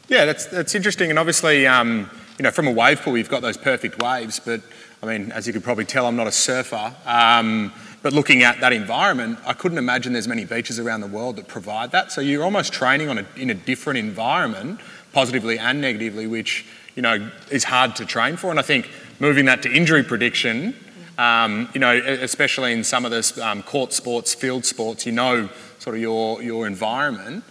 Yeah, 0.09 0.25
that's, 0.25 0.47
that's 0.47 0.75
interesting. 0.75 1.11
And 1.11 1.19
obviously, 1.19 1.67
um, 1.67 2.11
you 2.39 2.43
know, 2.43 2.51
from 2.51 2.67
a 2.67 2.73
wave 2.73 3.03
pool, 3.03 3.19
you've 3.19 3.29
got 3.29 3.43
those 3.43 3.59
perfect 3.59 4.03
waves. 4.03 4.41
But 4.41 4.63
I 5.03 5.07
mean, 5.07 5.31
as 5.33 5.47
you 5.47 5.53
could 5.53 5.63
probably 5.63 5.85
tell, 5.85 6.07
I'm 6.07 6.17
not 6.17 6.27
a 6.27 6.33
surfer. 6.33 6.95
Um, 7.05 7.73
but 8.03 8.15
looking 8.15 8.43
at 8.43 8.61
that 8.61 8.73
environment, 8.73 9.39
I 9.45 9.53
couldn't 9.53 9.77
imagine 9.77 10.15
there's 10.15 10.29
many 10.29 10.47
beaches 10.47 10.79
around 10.79 11.03
the 11.03 11.09
world 11.09 11.37
that 11.37 11.47
provide 11.47 11.91
that. 11.91 12.11
So 12.11 12.23
you're 12.23 12.43
almost 12.43 12.73
training 12.73 13.11
on 13.11 13.19
a, 13.19 13.27
in 13.37 13.51
a 13.51 13.55
different 13.55 13.99
environment, 13.99 14.81
positively 15.13 15.59
and 15.59 15.81
negatively, 15.81 16.27
which 16.27 16.65
you 16.95 17.03
know 17.03 17.31
is 17.51 17.65
hard 17.65 17.95
to 17.97 18.07
train 18.07 18.37
for. 18.37 18.51
And 18.51 18.59
I 18.59 18.63
think 18.63 18.89
moving 19.21 19.45
that 19.45 19.63
to 19.65 19.71
injury 19.71 20.05
prediction, 20.05 20.75
um, 21.19 21.69
you 21.75 21.81
know, 21.81 21.95
especially 21.95 22.73
in 22.73 22.83
some 22.83 23.05
of 23.05 23.11
the 23.11 23.47
um, 23.47 23.63
court 23.63 23.93
sports, 23.93 24.33
field 24.33 24.65
sports, 24.65 25.05
you 25.05 25.13
know, 25.13 25.51
sort 25.81 25.97
of 25.97 26.01
your 26.01 26.43
your 26.43 26.67
environment. 26.67 27.45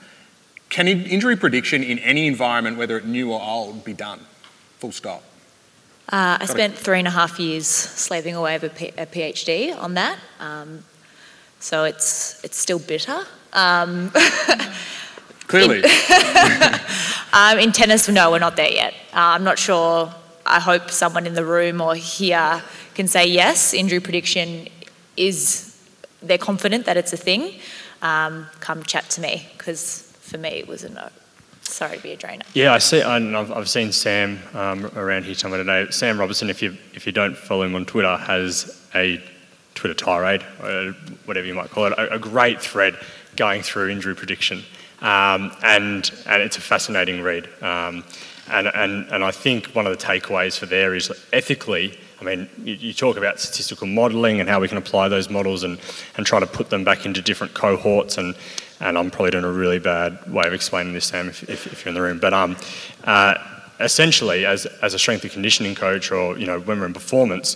Can 0.70 0.88
injury 0.88 1.36
prediction 1.36 1.84
in 1.84 2.00
any 2.00 2.28
environment, 2.28 2.78
whether 2.78 2.98
it 2.98 3.06
new 3.06 3.32
or 3.32 3.42
old, 3.42 3.84
be 3.84 3.94
done? 3.94 4.20
Full 4.80 4.92
stop. 4.92 5.24
Uh, 6.10 6.38
I 6.40 6.46
spent 6.46 6.76
three 6.76 7.00
and 7.00 7.08
a 7.08 7.12
half 7.12 7.40
years 7.40 7.68
slaving 7.68 8.36
away 8.36 8.56
of 8.56 8.64
a, 8.64 8.70
P- 8.70 8.94
a 8.98 9.06
PhD 9.06 9.78
on 9.78 9.96
that, 9.96 10.18
um, 10.40 10.86
so 11.60 11.84
it's 11.84 12.42
it's 12.46 12.58
still 12.58 12.80
bitter. 12.80 13.20
Um, 13.52 14.12
Clearly. 15.48 15.80
In, 15.80 15.84
um, 17.34 17.60
in, 17.60 17.72
tennis, 17.72 18.08
no, 18.10 18.32
we're 18.32 18.40
not 18.40 18.56
there 18.56 18.72
yet. 18.72 18.94
Uh, 19.14 19.36
I'm 19.36 19.44
not 19.44 19.58
sure. 19.58 20.14
I 20.46 20.60
hope 20.60 20.92
someone 20.92 21.26
in 21.26 21.34
the 21.34 21.46
room 21.46 21.82
or 21.82 21.96
here 21.96 22.62
can 22.96 23.08
say 23.08 23.26
yes. 23.26 23.74
Injury 23.74 24.00
prediction 24.00 24.68
is. 25.18 25.78
They're 26.22 26.38
confident 26.38 26.86
that 26.86 26.98
it's 26.98 27.14
a 27.14 27.18
thing. 27.18 27.60
Um, 28.02 28.48
come 28.60 28.84
chat 28.84 29.10
to 29.12 29.22
me 29.22 29.50
because 29.58 30.07
for 30.28 30.38
me 30.38 30.50
it 30.50 30.68
was 30.68 30.84
a 30.84 30.90
no 30.90 31.10
sorry 31.62 31.98
to 31.98 32.04
be 32.04 32.12
a 32.12 32.16
drainer. 32.16 32.46
Yeah, 32.54 32.74
I 32.74 32.78
see. 32.78 33.02
I've, 33.02 33.52
I've 33.52 33.70
seen 33.70 33.92
Sam 33.92 34.40
um, 34.54 34.86
around 34.96 35.26
here 35.26 35.36
somewhere 35.36 35.64
today. 35.64 35.92
Sam 35.92 36.20
Robertson, 36.20 36.50
if 36.50 36.62
you 36.62 36.78
if 36.94 37.06
you 37.06 37.12
don't 37.12 37.36
follow 37.36 37.64
him 37.64 37.76
on 37.76 37.86
Twitter, 37.86 38.16
has 38.16 38.88
a 38.96 39.22
Twitter 39.76 39.94
tirade, 39.94 40.44
uh, 40.62 40.94
whatever 41.26 41.46
you 41.46 41.54
might 41.54 41.70
call 41.70 41.86
it, 41.86 41.94
a, 41.94 42.16
a 42.16 42.20
great 42.20 42.62
thread 42.62 42.98
going 43.36 43.62
through 43.62 43.90
injury 43.90 44.16
prediction, 44.16 44.64
um, 45.02 45.52
and 45.62 46.12
and 46.26 46.42
it's 46.42 46.58
a 46.58 46.62
fascinating 46.62 47.22
read. 47.22 47.48
Um, 47.62 48.04
and, 48.50 48.68
and, 48.68 49.06
and 49.12 49.24
I 49.24 49.32
think 49.32 49.68
one 49.76 49.86
of 49.86 49.98
the 49.98 50.04
takeaways 50.04 50.58
for 50.58 50.68
there 50.68 50.96
is 50.96 51.12
ethically, 51.34 52.00
I 52.20 52.24
mean, 52.24 52.50
you, 52.64 52.74
you, 52.74 52.94
talk 52.94 53.16
about 53.16 53.40
statistical 53.40 53.86
modelling 53.86 54.40
and 54.40 54.50
how 54.50 54.60
we 54.60 54.68
can 54.68 54.78
apply 54.78 55.08
those 55.08 55.30
models 55.30 55.64
and, 55.64 55.80
and 56.16 56.26
try 56.26 56.40
to 56.40 56.48
put 56.48 56.70
them 56.70 56.84
back 56.84 57.06
into 57.06 57.22
different 57.22 57.54
cohorts 57.54 58.18
and, 58.18 58.36
and 58.80 58.98
I'm 58.98 59.12
probably 59.12 59.32
doing 59.32 59.44
a 59.44 59.52
really 59.52 59.80
bad 59.80 60.32
way 60.32 60.46
of 60.48 60.54
explaining 60.54 60.94
this, 60.94 61.06
Sam, 61.06 61.30
if, 61.30 61.48
if, 61.50 61.68
if 61.68 61.86
you're 61.86 61.90
in 61.90 61.96
the 61.96 62.02
room. 62.02 62.20
But 62.20 62.34
um, 62.34 62.58
uh, 63.04 63.36
essentially, 63.80 64.46
as, 64.46 64.66
as 64.82 64.94
a 64.94 65.00
strength 65.00 65.24
and 65.24 65.32
conditioning 65.32 65.76
coach, 65.76 66.12
or 66.12 66.38
you 66.38 66.46
know, 66.46 66.60
when 66.60 66.80
we're 66.80 66.86
in 66.86 66.94
performance, 66.94 67.56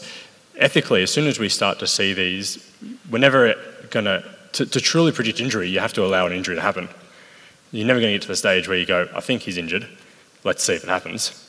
ethically, 0.58 1.04
as 1.04 1.12
soon 1.12 1.28
as 1.28 1.39
we 1.39 1.50
start 1.50 1.80
to 1.80 1.88
see 1.88 2.13
these, 2.13 2.71
we're 3.10 3.19
never 3.19 3.56
going 3.89 4.06
to, 4.06 4.24
to 4.52 4.65
truly 4.65 5.12
predict 5.12 5.39
injury, 5.39 5.69
you 5.69 5.80
have 5.80 5.93
to 5.93 6.06
allow 6.06 6.26
an 6.26 6.34
injury 6.34 6.56
to 6.56 6.62
happen. 6.62 6.89
You're 7.71 7.88
never 7.88 8.00
going 8.00 8.12
to 8.12 8.15
get 8.15 8.24
to 8.24 8.28
the 8.28 8.36
stage 8.36 8.67
where 8.67 8.78
you 8.78 8.86
go, 8.86 9.08
I 9.15 9.21
think 9.21 9.43
he's 9.43 9.58
injured. 9.58 9.88
Let's 10.43 10.63
see 10.63 10.74
if 10.74 10.84
it 10.84 10.89
happens. 10.89 11.47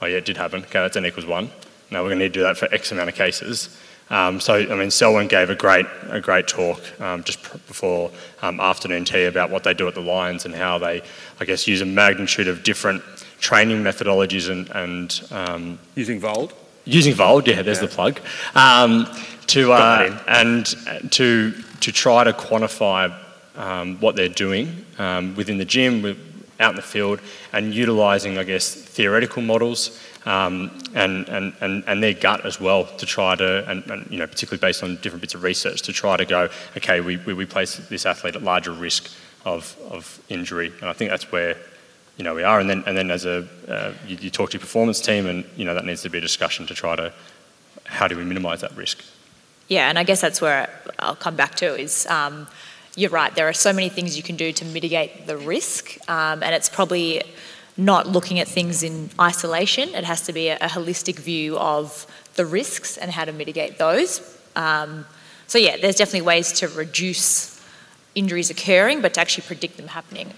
Oh 0.00 0.06
yeah, 0.06 0.16
it 0.16 0.24
did 0.24 0.36
happen. 0.36 0.62
Okay, 0.62 0.80
that's 0.80 0.96
n 0.96 1.06
equals 1.06 1.26
one. 1.26 1.50
Now 1.92 2.02
we're 2.02 2.08
going 2.08 2.18
to 2.18 2.24
need 2.24 2.34
to 2.34 2.40
do 2.40 2.42
that 2.44 2.56
for 2.56 2.72
X 2.72 2.90
amount 2.90 3.10
of 3.10 3.14
cases. 3.14 3.76
Um, 4.10 4.40
so, 4.40 4.54
I 4.54 4.74
mean, 4.74 4.90
Selwyn 4.90 5.26
gave 5.28 5.48
a 5.48 5.54
great, 5.54 5.86
a 6.10 6.20
great 6.20 6.46
talk 6.46 6.80
um, 7.00 7.24
just 7.24 7.42
before 7.66 8.10
um, 8.42 8.60
afternoon 8.60 9.04
tea 9.04 9.24
about 9.24 9.48
what 9.50 9.64
they 9.64 9.72
do 9.72 9.88
at 9.88 9.94
the 9.94 10.02
Lions 10.02 10.44
and 10.44 10.54
how 10.54 10.76
they, 10.78 11.02
I 11.40 11.44
guess, 11.44 11.66
use 11.66 11.80
a 11.80 11.86
magnitude 11.86 12.46
of 12.48 12.62
different 12.62 13.02
training 13.38 13.82
methodologies 13.82 14.50
and. 14.50 14.68
and 14.70 15.22
um, 15.30 15.78
using 15.94 16.20
VALD? 16.20 16.52
Using 16.84 17.14
VALD, 17.14 17.46
yeah, 17.46 17.62
there's 17.62 17.80
yeah. 17.80 17.86
the 17.86 17.94
plug. 17.94 18.20
Um, 18.54 19.06
to, 19.46 19.72
uh, 19.72 20.18
and 20.28 20.66
to, 21.12 21.52
to 21.80 21.92
try 21.92 22.24
to 22.24 22.32
quantify 22.32 23.14
um, 23.56 23.98
what 24.00 24.16
they're 24.16 24.28
doing 24.28 24.84
within 25.36 25.58
the 25.58 25.64
gym, 25.64 26.02
with, 26.02 26.18
out 26.62 26.70
in 26.70 26.76
the 26.76 26.82
field, 26.82 27.20
and 27.52 27.74
utilising, 27.74 28.38
I 28.38 28.44
guess, 28.44 28.74
theoretical 28.74 29.42
models 29.42 30.00
um, 30.24 30.70
and, 30.94 31.28
and, 31.28 31.52
and, 31.60 31.84
and 31.86 32.02
their 32.02 32.14
gut 32.14 32.46
as 32.46 32.60
well 32.60 32.86
to 32.96 33.06
try 33.06 33.34
to, 33.34 33.68
and, 33.68 33.84
and, 33.90 34.10
you 34.10 34.18
know, 34.18 34.26
particularly 34.26 34.60
based 34.60 34.82
on 34.82 34.96
different 34.96 35.20
bits 35.20 35.34
of 35.34 35.42
research, 35.42 35.82
to 35.82 35.92
try 35.92 36.16
to 36.16 36.24
go, 36.24 36.48
okay, 36.76 37.00
we, 37.00 37.16
we, 37.18 37.34
we 37.34 37.46
place 37.46 37.76
this 37.88 38.06
athlete 38.06 38.36
at 38.36 38.42
larger 38.42 38.72
risk 38.72 39.10
of, 39.44 39.76
of 39.90 40.22
injury. 40.28 40.72
And 40.80 40.88
I 40.88 40.92
think 40.92 41.10
that's 41.10 41.32
where, 41.32 41.56
you 42.16 42.24
know, 42.24 42.34
we 42.34 42.44
are. 42.44 42.60
And 42.60 42.70
then, 42.70 42.84
and 42.86 42.96
then 42.96 43.10
as 43.10 43.24
a, 43.24 43.48
uh, 43.68 43.92
you, 44.06 44.16
you 44.20 44.30
talk 44.30 44.50
to 44.50 44.54
your 44.54 44.60
performance 44.60 45.00
team 45.00 45.26
and, 45.26 45.44
you 45.56 45.64
know, 45.64 45.74
that 45.74 45.84
needs 45.84 46.02
to 46.02 46.10
be 46.10 46.18
a 46.18 46.20
discussion 46.20 46.66
to 46.66 46.74
try 46.74 46.94
to, 46.94 47.12
how 47.84 48.06
do 48.06 48.16
we 48.16 48.24
minimise 48.24 48.60
that 48.60 48.76
risk? 48.76 49.02
Yeah, 49.68 49.88
and 49.88 49.98
I 49.98 50.04
guess 50.04 50.20
that's 50.20 50.40
where 50.40 50.68
I'll 50.98 51.16
come 51.16 51.34
back 51.34 51.54
to 51.56 51.74
is 51.74 52.06
um, 52.06 52.46
you're 52.96 53.10
right. 53.10 53.34
There 53.34 53.48
are 53.48 53.54
so 53.54 53.72
many 53.72 53.88
things 53.88 54.16
you 54.16 54.22
can 54.22 54.36
do 54.36 54.52
to 54.52 54.64
mitigate 54.64 55.26
the 55.26 55.36
risk, 55.36 55.96
um, 56.08 56.42
and 56.42 56.54
it's 56.54 56.68
probably 56.68 57.22
not 57.76 58.06
looking 58.06 58.38
at 58.38 58.48
things 58.48 58.82
in 58.82 59.08
isolation. 59.18 59.88
It 59.94 60.04
has 60.04 60.22
to 60.22 60.32
be 60.32 60.48
a, 60.48 60.56
a 60.56 60.68
holistic 60.68 61.16
view 61.18 61.56
of 61.58 62.06
the 62.34 62.44
risks 62.44 62.98
and 62.98 63.10
how 63.10 63.24
to 63.24 63.32
mitigate 63.32 63.78
those. 63.78 64.20
Um, 64.56 65.06
so, 65.46 65.58
yeah, 65.58 65.76
there's 65.78 65.96
definitely 65.96 66.22
ways 66.22 66.52
to 66.52 66.68
reduce 66.68 67.60
injuries 68.14 68.50
occurring, 68.50 69.00
but 69.00 69.14
to 69.14 69.20
actually 69.20 69.46
predict 69.46 69.78
them 69.78 69.88
happening, 69.88 70.32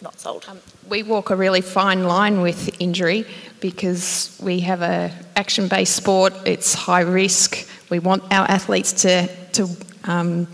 not 0.00 0.20
sold. 0.20 0.44
Um, 0.48 0.58
we 0.88 1.02
walk 1.02 1.30
a 1.30 1.36
really 1.36 1.60
fine 1.60 2.04
line 2.04 2.40
with 2.40 2.80
injury 2.80 3.26
because 3.60 4.38
we 4.42 4.60
have 4.60 4.82
a 4.82 5.10
action-based 5.36 5.94
sport. 5.94 6.34
It's 6.44 6.74
high 6.74 7.00
risk. 7.00 7.66
We 7.90 7.98
want 7.98 8.22
our 8.32 8.48
athletes 8.48 8.92
to, 9.02 9.28
to 9.52 9.68
um, 10.04 10.46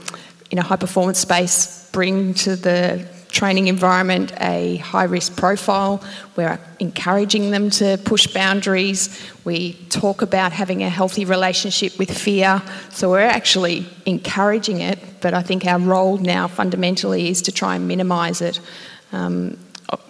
in 0.50 0.58
a 0.58 0.62
high 0.62 0.76
performance 0.76 1.18
space, 1.18 1.88
bring 1.92 2.34
to 2.34 2.56
the 2.56 3.06
training 3.28 3.68
environment 3.68 4.32
a 4.40 4.76
high 4.78 5.04
risk 5.04 5.36
profile. 5.36 6.02
We're 6.36 6.58
encouraging 6.78 7.50
them 7.50 7.70
to 7.70 7.98
push 8.04 8.26
boundaries. 8.26 9.22
We 9.44 9.74
talk 9.90 10.22
about 10.22 10.52
having 10.52 10.82
a 10.82 10.88
healthy 10.88 11.24
relationship 11.24 11.98
with 11.98 12.16
fear. 12.16 12.62
So 12.90 13.10
we're 13.10 13.20
actually 13.20 13.86
encouraging 14.06 14.80
it, 14.80 14.98
but 15.20 15.34
I 15.34 15.42
think 15.42 15.66
our 15.66 15.78
role 15.78 16.16
now 16.18 16.48
fundamentally 16.48 17.28
is 17.28 17.42
to 17.42 17.52
try 17.52 17.76
and 17.76 17.86
minimise 17.86 18.40
it. 18.40 18.60
Um, 19.12 19.58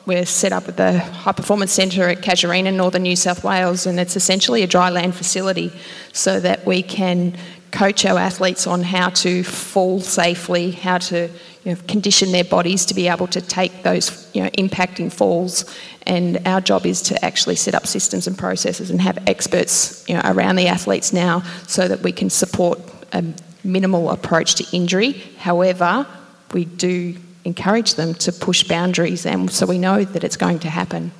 we're 0.07 0.27
set 0.27 0.53
up 0.53 0.66
at 0.68 0.77
the 0.77 0.98
High 0.98 1.33
Performance 1.33 1.70
Centre 1.70 2.09
at 2.09 2.22
Casuarina, 2.22 2.74
northern 2.74 3.03
New 3.03 3.14
South 3.14 3.44
Wales, 3.44 3.87
and 3.87 4.01
it's 4.01 4.16
essentially 4.16 4.62
a 4.62 4.66
dry 4.66 4.90
land 4.90 5.14
facility 5.14 5.70
so 6.12 6.40
that 6.40 6.66
we 6.66 6.83
can 6.83 7.37
coach 7.70 8.04
our 8.04 8.18
athletes 8.18 8.66
on 8.66 8.83
how 8.83 9.11
to 9.11 9.42
fall 9.42 10.00
safely, 10.00 10.70
how 10.70 10.98
to 10.98 11.28
you 11.64 11.74
know, 11.74 11.81
condition 11.87 12.33
their 12.33 12.44
bodies 12.44 12.87
to 12.87 12.94
be 12.94 13.09
able 13.09 13.26
to 13.28 13.40
take 13.40 13.83
those 13.83 14.31
you 14.35 14.42
know, 14.42 14.48
impacting 14.50 15.12
falls. 15.12 15.64
And 16.07 16.40
our 16.46 16.61
job 16.61 16.87
is 16.87 17.02
to 17.02 17.24
actually 17.24 17.57
set 17.57 17.74
up 17.74 17.87
systems 17.87 18.26
and 18.26 18.37
processes 18.38 18.90
and 18.90 19.00
have 19.00 19.18
experts 19.26 20.04
you 20.09 20.14
know, 20.14 20.22
around 20.24 20.57
the 20.57 20.66
athletes 20.66 21.12
now 21.12 21.42
so 21.66 21.87
that 21.88 22.00
we 22.00 22.12
can 22.12 22.31
support 22.31 22.81
a 23.12 23.24
minimal 23.64 24.11
approach 24.11 24.54
to 24.57 24.76
injury. 24.76 25.12
However, 25.38 26.07
we 26.52 26.64
do 26.64 27.16
encourage 27.44 27.94
them 27.94 28.14
to 28.14 28.33
push 28.33 28.62
boundaries, 28.62 29.26
and 29.26 29.50
so 29.50 29.66
we 29.66 29.78
know 29.78 30.04
that 30.04 30.24
it's 30.24 30.37
going 30.37 30.59
to 30.61 30.70
happen. 30.70 31.12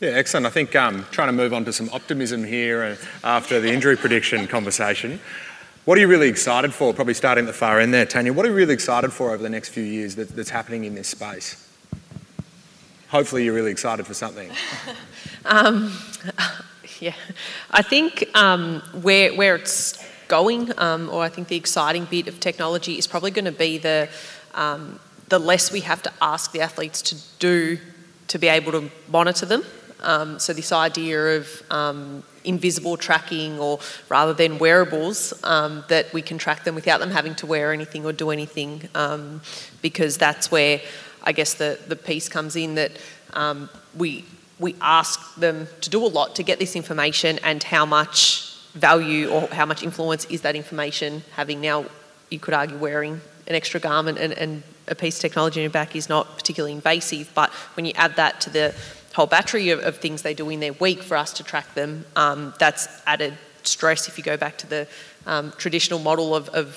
Yeah, 0.00 0.10
excellent. 0.10 0.46
I 0.46 0.50
think 0.50 0.74
um, 0.74 1.04
trying 1.10 1.28
to 1.28 1.32
move 1.32 1.52
on 1.52 1.64
to 1.66 1.72
some 1.72 1.90
optimism 1.92 2.42
here 2.44 2.82
uh, 2.82 2.96
after 3.22 3.60
the 3.60 3.70
injury 3.70 3.96
prediction 3.96 4.46
conversation. 4.46 5.20
What 5.90 5.98
are 5.98 6.02
you 6.02 6.06
really 6.06 6.28
excited 6.28 6.72
for? 6.72 6.94
Probably 6.94 7.14
starting 7.14 7.46
at 7.46 7.46
the 7.48 7.52
far 7.52 7.80
end 7.80 7.92
there, 7.92 8.06
Tanya. 8.06 8.32
What 8.32 8.46
are 8.46 8.50
you 8.50 8.54
really 8.54 8.74
excited 8.74 9.12
for 9.12 9.32
over 9.32 9.42
the 9.42 9.48
next 9.48 9.70
few 9.70 9.82
years 9.82 10.14
that, 10.14 10.28
that's 10.28 10.50
happening 10.50 10.84
in 10.84 10.94
this 10.94 11.08
space? 11.08 11.68
Hopefully, 13.08 13.44
you're 13.44 13.54
really 13.54 13.72
excited 13.72 14.06
for 14.06 14.14
something. 14.14 14.52
um, 15.44 15.92
yeah, 17.00 17.14
I 17.72 17.82
think 17.82 18.24
um, 18.36 18.82
where 19.02 19.34
where 19.34 19.56
it's 19.56 20.00
going, 20.28 20.70
um, 20.78 21.08
or 21.08 21.24
I 21.24 21.28
think 21.28 21.48
the 21.48 21.56
exciting 21.56 22.04
bit 22.04 22.28
of 22.28 22.38
technology 22.38 22.96
is 22.96 23.08
probably 23.08 23.32
going 23.32 23.46
to 23.46 23.50
be 23.50 23.76
the 23.76 24.08
um, 24.54 25.00
the 25.28 25.40
less 25.40 25.72
we 25.72 25.80
have 25.80 26.04
to 26.04 26.12
ask 26.22 26.52
the 26.52 26.60
athletes 26.60 27.02
to 27.02 27.16
do 27.40 27.80
to 28.28 28.38
be 28.38 28.46
able 28.46 28.70
to 28.70 28.92
monitor 29.08 29.44
them. 29.44 29.64
Um, 30.02 30.38
so 30.38 30.52
this 30.52 30.72
idea 30.72 31.36
of 31.36 31.62
um, 31.70 32.22
invisible 32.44 32.96
tracking 32.96 33.58
or 33.58 33.80
rather 34.08 34.32
than 34.32 34.58
wearables 34.58 35.32
um, 35.44 35.84
that 35.88 36.12
we 36.12 36.22
can 36.22 36.38
track 36.38 36.64
them 36.64 36.74
without 36.74 37.00
them 37.00 37.10
having 37.10 37.34
to 37.36 37.46
wear 37.46 37.72
anything 37.72 38.04
or 38.06 38.12
do 38.12 38.30
anything 38.30 38.88
um, 38.94 39.40
because 39.82 40.16
that's 40.16 40.50
where 40.50 40.80
I 41.22 41.32
guess 41.32 41.54
the, 41.54 41.78
the 41.86 41.96
piece 41.96 42.28
comes 42.28 42.56
in 42.56 42.76
that 42.76 42.92
um, 43.34 43.68
we 43.96 44.24
we 44.58 44.76
ask 44.82 45.34
them 45.36 45.66
to 45.80 45.88
do 45.88 46.04
a 46.04 46.06
lot 46.06 46.36
to 46.36 46.42
get 46.42 46.58
this 46.58 46.76
information 46.76 47.38
and 47.42 47.62
how 47.62 47.86
much 47.86 48.54
value 48.74 49.28
or 49.28 49.48
how 49.48 49.64
much 49.64 49.82
influence 49.82 50.26
is 50.26 50.42
that 50.42 50.54
information 50.54 51.22
having 51.34 51.60
now 51.60 51.84
you 52.30 52.38
could 52.38 52.54
argue 52.54 52.76
wearing 52.76 53.20
an 53.46 53.54
extra 53.54 53.80
garment 53.80 54.18
and, 54.18 54.32
and 54.34 54.62
a 54.86 54.94
piece 54.94 55.16
of 55.16 55.22
technology 55.22 55.60
in 55.60 55.64
your 55.64 55.70
back 55.70 55.96
is 55.96 56.08
not 56.08 56.36
particularly 56.36 56.74
invasive 56.74 57.30
but 57.34 57.50
when 57.74 57.84
you 57.84 57.92
add 57.96 58.14
that 58.16 58.40
to 58.40 58.50
the 58.50 58.74
whole 59.14 59.26
battery 59.26 59.70
of, 59.70 59.80
of 59.80 59.98
things 59.98 60.22
they 60.22 60.34
do 60.34 60.48
in 60.50 60.60
their 60.60 60.72
week 60.74 61.02
for 61.02 61.16
us 61.16 61.32
to 61.32 61.42
track 61.42 61.74
them 61.74 62.04
um, 62.16 62.54
that's 62.58 62.88
added 63.06 63.36
stress 63.62 64.08
if 64.08 64.16
you 64.16 64.24
go 64.24 64.36
back 64.36 64.56
to 64.58 64.66
the 64.66 64.86
um, 65.26 65.52
traditional 65.58 65.98
model 65.98 66.34
of, 66.34 66.48
of 66.50 66.68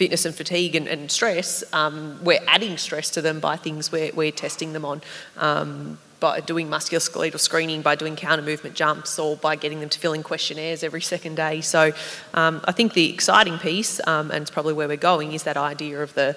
fitness 0.00 0.24
and 0.24 0.34
fatigue 0.34 0.74
and, 0.74 0.88
and 0.88 1.10
stress, 1.10 1.62
um, 1.74 2.18
we're 2.24 2.40
adding 2.46 2.78
stress 2.78 3.10
to 3.10 3.20
them 3.20 3.38
by 3.38 3.56
things 3.56 3.92
we're, 3.92 4.10
we're 4.14 4.32
testing 4.32 4.72
them 4.72 4.84
on. 4.84 5.02
Um, 5.36 5.98
by 6.20 6.40
doing 6.40 6.68
musculoskeletal 6.68 7.40
screening, 7.40 7.80
by 7.80 7.94
doing 7.94 8.14
counter 8.14 8.42
movement 8.42 8.74
jumps, 8.74 9.18
or 9.18 9.36
by 9.36 9.56
getting 9.56 9.80
them 9.80 9.88
to 9.88 9.98
fill 9.98 10.12
in 10.12 10.22
questionnaires 10.22 10.82
every 10.82 11.00
second 11.00 11.34
day. 11.34 11.62
So, 11.62 11.92
um, 12.34 12.60
I 12.64 12.72
think 12.72 12.92
the 12.92 13.10
exciting 13.10 13.58
piece, 13.58 14.06
um, 14.06 14.30
and 14.30 14.42
it's 14.42 14.50
probably 14.50 14.74
where 14.74 14.86
we're 14.86 14.98
going, 14.98 15.32
is 15.32 15.44
that 15.44 15.56
idea 15.56 16.02
of 16.02 16.12
the 16.12 16.36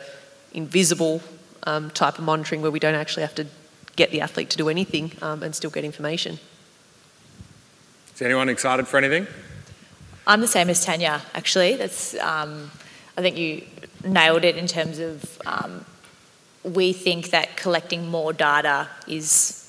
invisible 0.53 1.21
type 1.65 2.17
of 2.17 2.21
monitoring 2.21 2.61
where 2.61 2.71
we 2.71 2.79
don't 2.79 2.95
actually 2.95 3.23
have 3.23 3.35
to 3.35 3.45
get 3.95 4.11
the 4.11 4.21
athlete 4.21 4.49
to 4.51 4.57
do 4.57 4.69
anything 4.69 5.11
um, 5.21 5.43
and 5.43 5.55
still 5.55 5.69
get 5.69 5.83
information. 5.83 6.39
Is 8.13 8.21
anyone 8.21 8.49
excited 8.49 8.87
for 8.87 8.97
anything? 8.97 9.27
I'm 10.25 10.41
the 10.41 10.47
same 10.47 10.69
as 10.69 10.85
Tanya, 10.85 11.21
actually. 11.33 11.75
That's, 11.75 12.15
um, 12.15 12.71
I 13.17 13.21
think 13.21 13.37
you 13.37 13.63
nailed 14.03 14.43
it 14.43 14.55
in 14.55 14.67
terms 14.67 14.99
of 14.99 15.41
um, 15.45 15.85
we 16.63 16.93
think 16.93 17.31
that 17.31 17.57
collecting 17.57 18.09
more 18.09 18.31
data 18.33 18.87
is 19.07 19.59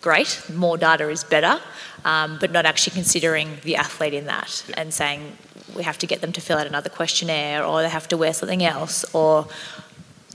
great, 0.00 0.40
more 0.54 0.76
data 0.76 1.08
is 1.08 1.24
better, 1.24 1.60
um, 2.04 2.38
but 2.40 2.50
not 2.50 2.66
actually 2.66 2.94
considering 2.94 3.58
the 3.62 3.76
athlete 3.76 4.14
in 4.14 4.26
that 4.26 4.64
yeah. 4.68 4.74
and 4.78 4.92
saying 4.92 5.36
we 5.74 5.82
have 5.82 5.98
to 5.98 6.06
get 6.06 6.20
them 6.20 6.32
to 6.32 6.40
fill 6.40 6.58
out 6.58 6.66
another 6.66 6.88
questionnaire 6.88 7.64
or 7.64 7.82
they 7.82 7.88
have 7.88 8.08
to 8.08 8.16
wear 8.16 8.32
something 8.32 8.64
else 8.64 9.04
or 9.14 9.46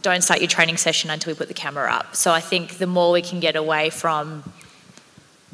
don't 0.01 0.21
start 0.21 0.39
your 0.39 0.47
training 0.47 0.77
session 0.77 1.09
until 1.09 1.33
we 1.33 1.37
put 1.37 1.47
the 1.47 1.53
camera 1.53 1.91
up. 1.91 2.15
So 2.15 2.31
I 2.31 2.39
think 2.39 2.77
the 2.77 2.87
more 2.87 3.11
we 3.11 3.21
can 3.21 3.39
get 3.39 3.55
away 3.55 3.89
from 3.89 4.43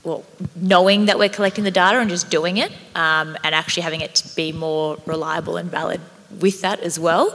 well, 0.03 0.23
knowing 0.55 1.07
that 1.07 1.19
we're 1.19 1.29
collecting 1.29 1.65
the 1.65 1.71
data 1.71 1.99
and 1.99 2.09
just 2.09 2.29
doing 2.29 2.57
it, 2.57 2.71
um, 2.95 3.37
and 3.43 3.53
actually 3.53 3.83
having 3.83 3.99
it 3.99 4.23
be 4.35 4.53
more 4.53 4.97
reliable 5.05 5.57
and 5.57 5.69
valid 5.69 5.99
with 6.39 6.61
that 6.61 6.79
as 6.79 6.97
well, 6.97 7.31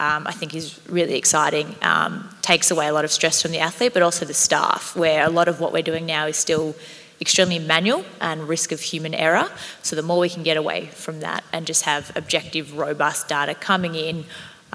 um, 0.00 0.26
I 0.26 0.32
think 0.32 0.54
is 0.54 0.80
really 0.88 1.14
exciting. 1.14 1.76
Um, 1.82 2.28
takes 2.42 2.70
away 2.70 2.88
a 2.88 2.92
lot 2.92 3.04
of 3.04 3.12
stress 3.12 3.42
from 3.42 3.52
the 3.52 3.60
athlete, 3.60 3.94
but 3.94 4.02
also 4.02 4.24
the 4.24 4.34
staff, 4.34 4.96
where 4.96 5.24
a 5.24 5.30
lot 5.30 5.46
of 5.46 5.60
what 5.60 5.72
we're 5.72 5.82
doing 5.82 6.04
now 6.04 6.26
is 6.26 6.36
still 6.36 6.74
extremely 7.20 7.58
manual 7.58 8.04
and 8.20 8.48
risk 8.48 8.72
of 8.72 8.80
human 8.80 9.14
error. 9.14 9.48
So 9.82 9.94
the 9.94 10.02
more 10.02 10.18
we 10.18 10.28
can 10.28 10.42
get 10.42 10.56
away 10.56 10.86
from 10.86 11.20
that 11.20 11.44
and 11.52 11.66
just 11.66 11.84
have 11.84 12.12
objective, 12.16 12.76
robust 12.76 13.28
data 13.28 13.54
coming 13.54 13.94
in 13.94 14.24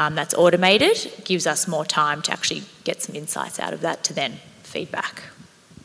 um, 0.01 0.15
that's 0.15 0.33
automated, 0.33 1.11
gives 1.25 1.45
us 1.45 1.67
more 1.67 1.85
time 1.85 2.21
to 2.23 2.31
actually 2.31 2.63
get 2.83 3.01
some 3.03 3.15
insights 3.15 3.59
out 3.59 3.71
of 3.73 3.81
that 3.81 4.03
to 4.05 4.13
then 4.13 4.39
feedback. 4.63 5.23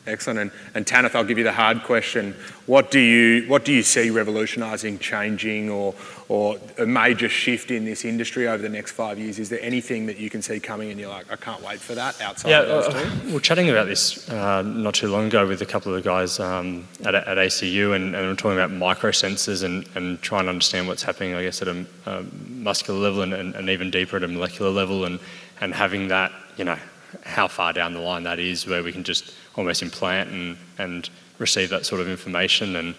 Excellent. 0.07 0.38
And, 0.38 0.50
and 0.74 0.86
Tanith, 0.86 1.16
I'll 1.16 1.24
give 1.24 1.38
you 1.38 1.44
the 1.44 1.52
hard 1.52 1.82
question. 1.82 2.34
What 2.66 2.90
do 2.90 3.00
you, 3.00 3.48
what 3.48 3.64
do 3.64 3.72
you 3.72 3.82
see 3.82 4.11
revolutionising, 4.11 5.00
changing, 5.00 5.68
or, 5.68 5.94
or 6.28 6.59
a 6.78 6.86
major 6.86 7.28
shift 7.28 7.70
in 7.70 7.84
this 7.84 8.04
industry 8.04 8.46
over 8.46 8.62
the 8.62 8.68
next 8.68 8.92
five 8.92 9.18
years? 9.18 9.38
Is 9.38 9.48
there 9.48 9.61
anything 9.61 10.07
that 10.07 10.18
you 10.18 10.30
can 10.30 10.42
see 10.42 10.61
coming 10.61 10.90
and 10.90 11.00
you're 11.00 11.09
like, 11.11 11.30
I 11.30 11.36
can't 11.36 11.62
wait 11.62 11.80
for 11.80 11.94
that 11.94 12.20
outside 12.20 12.50
yeah, 12.50 12.61
of 12.61 12.68
those 12.68 12.94
uh, 12.94 13.02
two? 13.02 13.34
We're 13.34 13.40
chatting 13.40 13.68
about 13.68 13.86
this 13.86 14.28
uh, 14.30 14.62
not 14.62 14.94
too 14.94 15.09
long 15.09 15.26
ago 15.26 15.46
with 15.46 15.62
a 15.62 15.66
couple 15.66 15.92
of 15.92 16.02
the 16.02 16.09
guys 16.09 16.38
um, 16.38 16.86
at, 17.04 17.14
at 17.14 17.36
ACU, 17.38 17.96
and, 17.96 18.14
and 18.14 18.26
we 18.26 18.32
are 18.32 18.36
talking 18.36 18.59
about 18.59 18.70
microsensors 18.70 19.64
and, 19.64 19.88
and 19.96 20.22
trying 20.22 20.44
to 20.44 20.50
understand 20.50 20.86
what's 20.86 21.02
happening, 21.02 21.34
I 21.34 21.42
guess, 21.42 21.62
at 21.62 21.68
a, 21.68 21.84
a 22.07 22.24
muscular 22.48 23.00
level 23.00 23.22
and, 23.22 23.32
and, 23.32 23.54
and 23.57 23.68
even 23.70 23.90
deeper 23.90 24.16
at 24.16 24.22
a 24.22 24.28
molecular 24.28 24.70
level, 24.70 25.04
and, 25.04 25.18
and 25.61 25.74
having 25.74 26.09
that, 26.09 26.30
you 26.57 26.64
know, 26.64 26.78
how 27.22 27.48
far 27.48 27.72
down 27.72 27.94
the 27.94 28.00
line 28.00 28.24
that 28.24 28.38
is, 28.38 28.66
where 28.66 28.82
we 28.82 28.92
can 28.92 29.04
just 29.04 29.34
almost 29.57 29.82
implant 29.82 30.30
and, 30.30 30.57
and 30.78 31.11
receive 31.38 31.70
that 31.70 31.86
sort 31.86 32.00
of 32.00 32.09
information. 32.09 32.76
And 32.76 32.94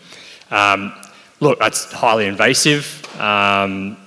um, 0.51 0.93
look, 1.39 1.59
that's 1.59 1.91
highly 1.91 2.27
invasive. 2.27 3.05
Um, 3.19 3.97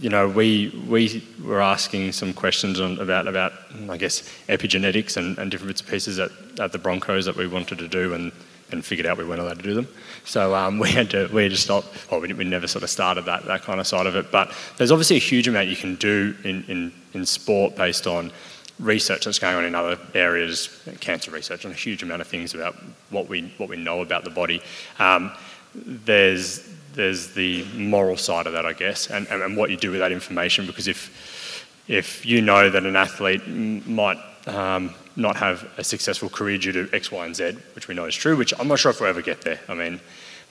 you 0.00 0.10
know, 0.10 0.28
we 0.28 0.68
we 0.88 1.26
were 1.42 1.62
asking 1.62 2.12
some 2.12 2.34
questions 2.34 2.80
on, 2.80 2.98
about 2.98 3.26
about 3.26 3.52
I 3.88 3.96
guess 3.96 4.22
epigenetics 4.48 5.16
and, 5.16 5.38
and 5.38 5.50
different 5.50 5.68
bits 5.68 5.80
and 5.80 5.90
pieces 5.90 6.18
at, 6.18 6.30
at 6.60 6.72
the 6.72 6.78
Broncos 6.78 7.24
that 7.24 7.36
we 7.36 7.46
wanted 7.46 7.78
to 7.78 7.88
do 7.88 8.12
and, 8.12 8.32
and 8.70 8.84
figured 8.84 9.06
out 9.06 9.16
we 9.16 9.24
weren't 9.24 9.40
allowed 9.40 9.58
to 9.58 9.62
do 9.62 9.72
them. 9.72 9.88
So 10.24 10.54
um, 10.54 10.78
we 10.84 10.90
had 10.90 11.10
to 11.10 11.28
we 11.32 11.44
had 11.44 11.52
to 11.52 11.58
stop. 11.58 11.84
Well, 12.10 12.20
we, 12.20 12.32
we 12.32 12.44
never 12.44 12.66
sort 12.66 12.82
of 12.82 12.90
started 12.90 13.24
that 13.26 13.46
that 13.46 13.62
kind 13.62 13.80
of 13.80 13.86
side 13.86 14.06
of 14.06 14.16
it. 14.16 14.30
But 14.30 14.52
there's 14.76 14.92
obviously 14.92 15.16
a 15.16 15.20
huge 15.20 15.48
amount 15.48 15.68
you 15.68 15.76
can 15.76 15.94
do 15.96 16.34
in, 16.44 16.64
in, 16.64 16.92
in 17.14 17.24
sport 17.24 17.76
based 17.76 18.06
on 18.06 18.30
research 18.78 19.24
that's 19.24 19.38
going 19.38 19.56
on 19.56 19.64
in 19.64 19.74
other 19.74 19.98
areas, 20.14 20.80
cancer 21.00 21.30
research, 21.30 21.64
and 21.64 21.72
a 21.72 21.76
huge 21.76 22.02
amount 22.02 22.20
of 22.20 22.26
things 22.26 22.54
about 22.54 22.74
what 23.10 23.28
we 23.28 23.52
what 23.58 23.68
we 23.68 23.76
know 23.76 24.02
about 24.02 24.24
the 24.24 24.30
body. 24.30 24.62
Um, 24.98 25.32
there's 25.74 26.68
there's 26.94 27.34
the 27.34 27.64
moral 27.74 28.16
side 28.16 28.46
of 28.46 28.52
that, 28.52 28.64
I 28.64 28.72
guess, 28.72 29.10
and, 29.10 29.26
and, 29.28 29.42
and, 29.42 29.56
what 29.56 29.68
you 29.70 29.76
do 29.76 29.90
with 29.90 30.00
that 30.00 30.12
information. 30.12 30.66
Because 30.66 30.88
if 30.88 31.66
if 31.88 32.24
you 32.24 32.40
know 32.40 32.70
that 32.70 32.84
an 32.84 32.96
athlete 32.96 33.46
might 33.48 34.18
um, 34.46 34.94
not 35.16 35.36
have 35.36 35.68
a 35.76 35.84
successful 35.84 36.28
career 36.28 36.58
due 36.58 36.72
to 36.72 36.88
X, 36.92 37.10
Y, 37.10 37.24
and 37.24 37.34
Z, 37.34 37.56
which 37.74 37.88
we 37.88 37.94
know 37.94 38.04
is 38.04 38.14
true, 38.14 38.36
which 38.36 38.52
I'm 38.58 38.68
not 38.68 38.78
sure 38.78 38.90
if 38.90 39.00
we'll 39.00 39.10
ever 39.10 39.22
get 39.22 39.42
there. 39.42 39.60
I 39.68 39.74
mean, 39.74 40.00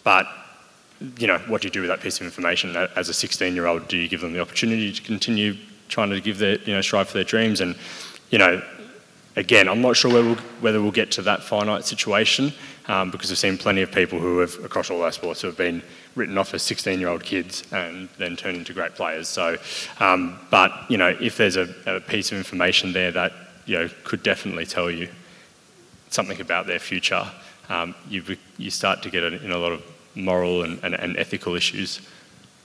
but 0.04 0.28
you 1.18 1.28
know, 1.28 1.40
what 1.48 1.62
do 1.62 1.68
you 1.68 1.72
do 1.72 1.82
with 1.82 1.90
that 1.90 2.02
piece 2.02 2.20
of 2.20 2.26
information? 2.26 2.76
As 2.96 3.10
a 3.10 3.14
16 3.14 3.56
year 3.56 3.66
old, 3.66 3.88
do 3.88 3.98
you 3.98 4.08
give 4.08 4.22
them 4.22 4.34
the 4.34 4.40
opportunity 4.40 4.92
to 4.92 5.02
continue 5.02 5.56
trying 5.90 6.10
to 6.10 6.22
give 6.22 6.38
their, 6.38 6.60
you 6.60 6.74
know, 6.74 6.82
strive 6.82 7.10
for 7.10 7.16
their 7.16 7.24
dreams? 7.24 7.62
And 7.62 7.76
you 8.34 8.40
know, 8.40 8.64
again, 9.36 9.70
I'm 9.70 9.82
not 9.82 9.96
sure 9.96 10.12
whether 10.12 10.26
we'll, 10.26 10.36
whether 10.60 10.82
we'll 10.82 10.90
get 10.90 11.12
to 11.12 11.22
that 11.22 11.44
finite 11.44 11.86
situation 11.86 12.52
um, 12.88 13.12
because 13.12 13.30
we've 13.30 13.38
seen 13.38 13.60
plenty 13.60 13.84
of 13.84 13.92
people 13.92 14.18
who 14.18 14.40
have, 14.40 14.56
across 14.66 14.90
all 14.90 15.04
our 15.04 15.12
sports, 15.12 15.42
who 15.42 15.48
have 15.50 15.56
been 15.56 15.84
written 16.16 16.40
off 16.40 16.52
as 16.56 16.64
16-year-old 16.64 17.24
kids 17.24 17.64
and 17.72 18.10
then 18.18 18.36
turned 18.36 18.58
into 18.58 18.74
great 18.74 18.96
players. 18.96 19.30
So, 19.30 19.58
um, 20.00 20.40
but 20.50 20.72
you 20.90 20.98
know, 20.98 21.16
if 21.22 21.38
there's 21.38 21.58
a, 21.58 21.76
a, 21.86 22.00
piece 22.00 22.32
of 22.32 22.40
information 22.40 22.92
there 22.92 23.12
that 23.12 23.34
you 23.68 23.78
know 23.78 23.88
could 24.04 24.24
definitely 24.24 24.66
tell 24.66 24.90
you 24.90 25.10
something 26.10 26.42
about 26.42 26.66
their 26.66 26.80
future, 26.80 27.28
um, 27.70 27.94
you 28.10 28.24
you 28.58 28.72
start 28.72 29.04
to 29.04 29.12
get 29.12 29.24
in 29.24 29.52
a 29.52 29.58
lot 29.60 29.74
of 29.74 29.84
moral 30.16 30.64
and, 30.64 30.84
and, 30.84 30.96
and 30.96 31.18
ethical 31.18 31.54
issues. 31.54 32.02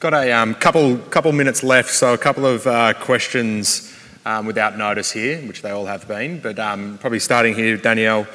Got 0.00 0.14
a 0.14 0.32
um, 0.32 0.54
couple 0.54 0.96
couple 0.96 1.30
minutes 1.32 1.62
left, 1.62 1.90
so 1.90 2.14
a 2.14 2.18
couple 2.18 2.46
of 2.46 2.66
uh, 2.66 2.94
questions 2.94 3.94
um, 4.26 4.46
without 4.46 4.76
notice 4.76 5.12
here, 5.12 5.38
which 5.46 5.62
they 5.62 5.70
all 5.70 5.86
have 5.86 6.06
been. 6.08 6.40
But 6.40 6.58
um, 6.58 6.98
probably 6.98 7.18
starting 7.18 7.54
here, 7.54 7.76
Danielle, 7.76 8.26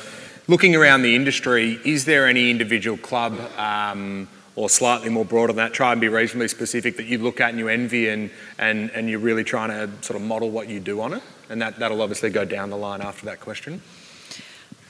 looking 0.47 0.75
around 0.75 1.01
the 1.01 1.15
industry, 1.15 1.79
is 1.85 2.05
there 2.05 2.27
any 2.27 2.49
individual 2.49 2.97
club 2.97 3.39
um, 3.57 4.27
or 4.55 4.69
slightly 4.69 5.09
more 5.09 5.25
broad 5.25 5.49
on 5.49 5.55
that, 5.55 5.73
try 5.73 5.91
and 5.91 5.99
be 5.99 6.07
reasonably 6.07 6.47
specific 6.47 6.97
that 6.97 7.05
you 7.05 7.17
look 7.17 7.41
at 7.41 7.49
and 7.49 7.59
you 7.59 7.67
envy 7.67 8.09
and, 8.09 8.29
and, 8.59 8.91
and 8.91 9.09
you're 9.09 9.19
really 9.19 9.43
trying 9.43 9.69
to 9.69 9.89
sort 10.03 10.19
of 10.19 10.25
model 10.25 10.51
what 10.51 10.69
you 10.69 10.79
do 10.79 11.01
on 11.01 11.13
it? 11.13 11.23
And 11.49 11.61
that, 11.61 11.79
that'll 11.79 12.01
obviously 12.01 12.29
go 12.29 12.45
down 12.45 12.69
the 12.69 12.77
line 12.77 13.01
after 13.01 13.25
that 13.25 13.39
question. 13.39 13.81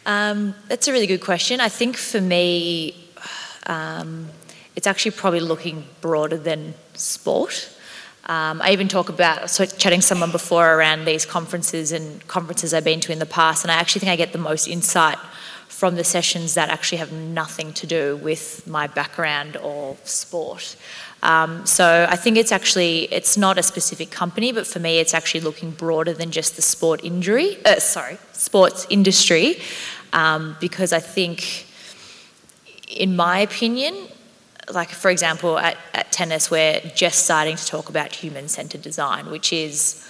Um, 0.05 0.53
that's 0.67 0.87
a 0.87 0.91
really 0.91 1.07
good 1.07 1.21
question. 1.21 1.61
I 1.61 1.69
think 1.69 1.95
for 1.95 2.19
me, 2.19 3.07
um, 3.67 4.27
it's 4.75 4.87
actually 4.87 5.11
probably 5.11 5.39
looking 5.39 5.85
broader 6.01 6.37
than 6.37 6.73
sport. 6.93 7.69
Um, 8.25 8.61
I 8.61 8.71
even 8.71 8.87
talk 8.87 9.09
about 9.09 9.47
chatting 9.77 9.99
someone 9.99 10.31
before 10.31 10.75
around 10.75 11.03
these 11.03 11.25
conferences 11.25 11.91
and 11.91 12.25
conferences 12.27 12.73
I've 12.73 12.85
been 12.85 13.01
to 13.01 13.11
in 13.11 13.19
the 13.19 13.25
past, 13.25 13.65
and 13.65 13.71
I 13.71 13.75
actually 13.75 13.99
think 13.99 14.11
I 14.11 14.15
get 14.15 14.31
the 14.31 14.37
most 14.37 14.67
insight 14.67 15.17
from 15.67 15.95
the 15.95 16.03
sessions 16.03 16.53
that 16.53 16.69
actually 16.69 16.99
have 16.99 17.11
nothing 17.11 17.73
to 17.73 17.85
do 17.85 18.15
with 18.17 18.65
my 18.65 18.87
background 18.87 19.57
or 19.57 19.97
sport. 20.05 20.77
Um, 21.21 21.65
so 21.65 22.07
I 22.09 22.15
think 22.15 22.37
it's 22.37 22.53
actually 22.53 23.11
it's 23.11 23.35
not 23.35 23.57
a 23.57 23.63
specific 23.63 24.09
company, 24.09 24.53
but 24.53 24.65
for 24.65 24.79
me, 24.79 24.99
it's 24.99 25.13
actually 25.13 25.41
looking 25.41 25.71
broader 25.71 26.13
than 26.13 26.31
just 26.31 26.55
the 26.55 26.61
sport 26.61 27.03
injury. 27.03 27.57
Uh, 27.65 27.79
sorry, 27.79 28.17
sports 28.31 28.87
industry, 28.89 29.57
um, 30.13 30.55
because 30.61 30.93
I 30.93 30.99
think, 30.99 31.65
in 32.87 33.17
my 33.17 33.39
opinion, 33.39 33.95
like 34.71 34.89
for 34.89 35.09
example 35.09 35.57
at, 35.57 35.77
at 35.93 36.11
tennis 36.11 36.49
we're 36.49 36.79
just 36.95 37.23
starting 37.25 37.55
to 37.55 37.65
talk 37.65 37.89
about 37.89 38.13
human-centered 38.13 38.81
design 38.81 39.29
which 39.29 39.51
is 39.51 40.07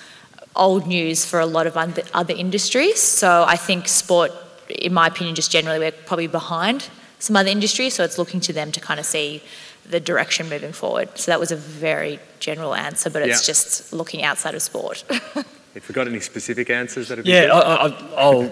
old 0.56 0.86
news 0.86 1.26
for 1.26 1.40
a 1.40 1.46
lot 1.46 1.66
of 1.66 1.76
other 2.14 2.34
industries. 2.34 3.02
So 3.02 3.46
i 3.48 3.56
think 3.56 3.88
sport 3.88 4.32
in 4.70 4.94
my 4.94 5.08
opinion 5.08 5.36
just 5.36 5.52
generally 5.52 5.80
we're 5.80 5.92
probably 5.92 6.28
behind 6.28 6.90
some 7.20 7.36
other 7.36 7.50
industries 7.50 7.94
so 7.94 8.04
it's 8.04 8.18
looking 8.18 8.40
to 8.42 8.54
them 8.54 8.72
to 8.72 8.80
kind 8.80 9.00
of 9.00 9.06
see 9.06 9.42
the 9.90 10.00
direction 10.00 10.48
moving 10.48 10.72
forward. 10.72 11.10
So 11.18 11.30
that 11.32 11.42
was 11.42 11.52
a 11.52 11.58
very 11.58 12.20
general 12.40 12.74
answer 12.74 13.10
but 13.10 13.22
it's 13.22 13.42
yeah. 13.42 13.52
just 13.52 13.94
looking 13.94 14.24
outside 14.24 14.56
of 14.56 14.62
sport. 14.62 15.04
If 15.76 15.90
we 15.90 15.94
got 15.94 16.08
any 16.08 16.20
specific 16.20 16.70
answers 16.70 17.08
that 17.08 17.18
have 17.18 17.26
yeah 17.26 17.52
I, 17.52 18.30
will 18.30 18.52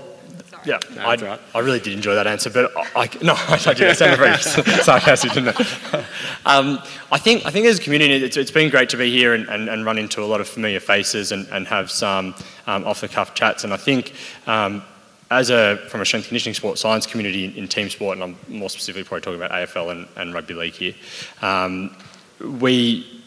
Yeah, 0.63 0.79
I, 0.99 1.15
right. 1.15 1.39
I 1.55 1.59
really 1.59 1.79
did 1.79 1.93
enjoy 1.93 2.13
that 2.15 2.27
answer, 2.27 2.49
but 2.49 2.71
I, 2.77 3.03
I- 3.03 3.09
no, 3.23 3.33
I 3.47 3.73
did. 3.73 3.89
I 3.89 3.93
sounded 3.93 4.17
very 4.17 4.37
sarcastic, 4.83 5.33
didn't 5.33 5.59
I? 5.59 6.05
Um, 6.43 6.79
I 7.11 7.19
think 7.19 7.45
I 7.45 7.51
think 7.51 7.67
as 7.67 7.77
a 7.77 7.81
community, 7.81 8.15
it's, 8.15 8.35
it's 8.35 8.49
been 8.49 8.71
great 8.71 8.89
to 8.89 8.97
be 8.97 9.11
here 9.11 9.35
and, 9.35 9.47
and, 9.47 9.69
and 9.69 9.85
run 9.85 9.99
into 9.99 10.23
a 10.23 10.25
lot 10.25 10.41
of 10.41 10.47
familiar 10.47 10.79
faces 10.79 11.31
and, 11.31 11.47
and 11.49 11.67
have 11.67 11.91
some 11.91 12.33
um, 12.65 12.83
off-the-cuff 12.83 13.35
chats. 13.35 13.63
And 13.63 13.71
I 13.71 13.77
think 13.77 14.13
um, 14.47 14.81
as 15.29 15.51
a 15.51 15.77
from 15.89 16.01
a 16.01 16.05
strength 16.05 16.27
conditioning 16.27 16.55
sport 16.55 16.79
science 16.79 17.05
community 17.05 17.45
in, 17.45 17.53
in 17.53 17.67
team 17.67 17.89
sport, 17.89 18.17
and 18.17 18.23
I'm 18.23 18.37
more 18.47 18.71
specifically 18.71 19.03
probably 19.03 19.21
talking 19.21 19.39
about 19.39 19.51
AFL 19.51 19.91
and, 19.91 20.07
and 20.17 20.33
rugby 20.33 20.55
league 20.55 20.73
here, 20.73 20.95
um, 21.43 21.95
we 22.39 23.23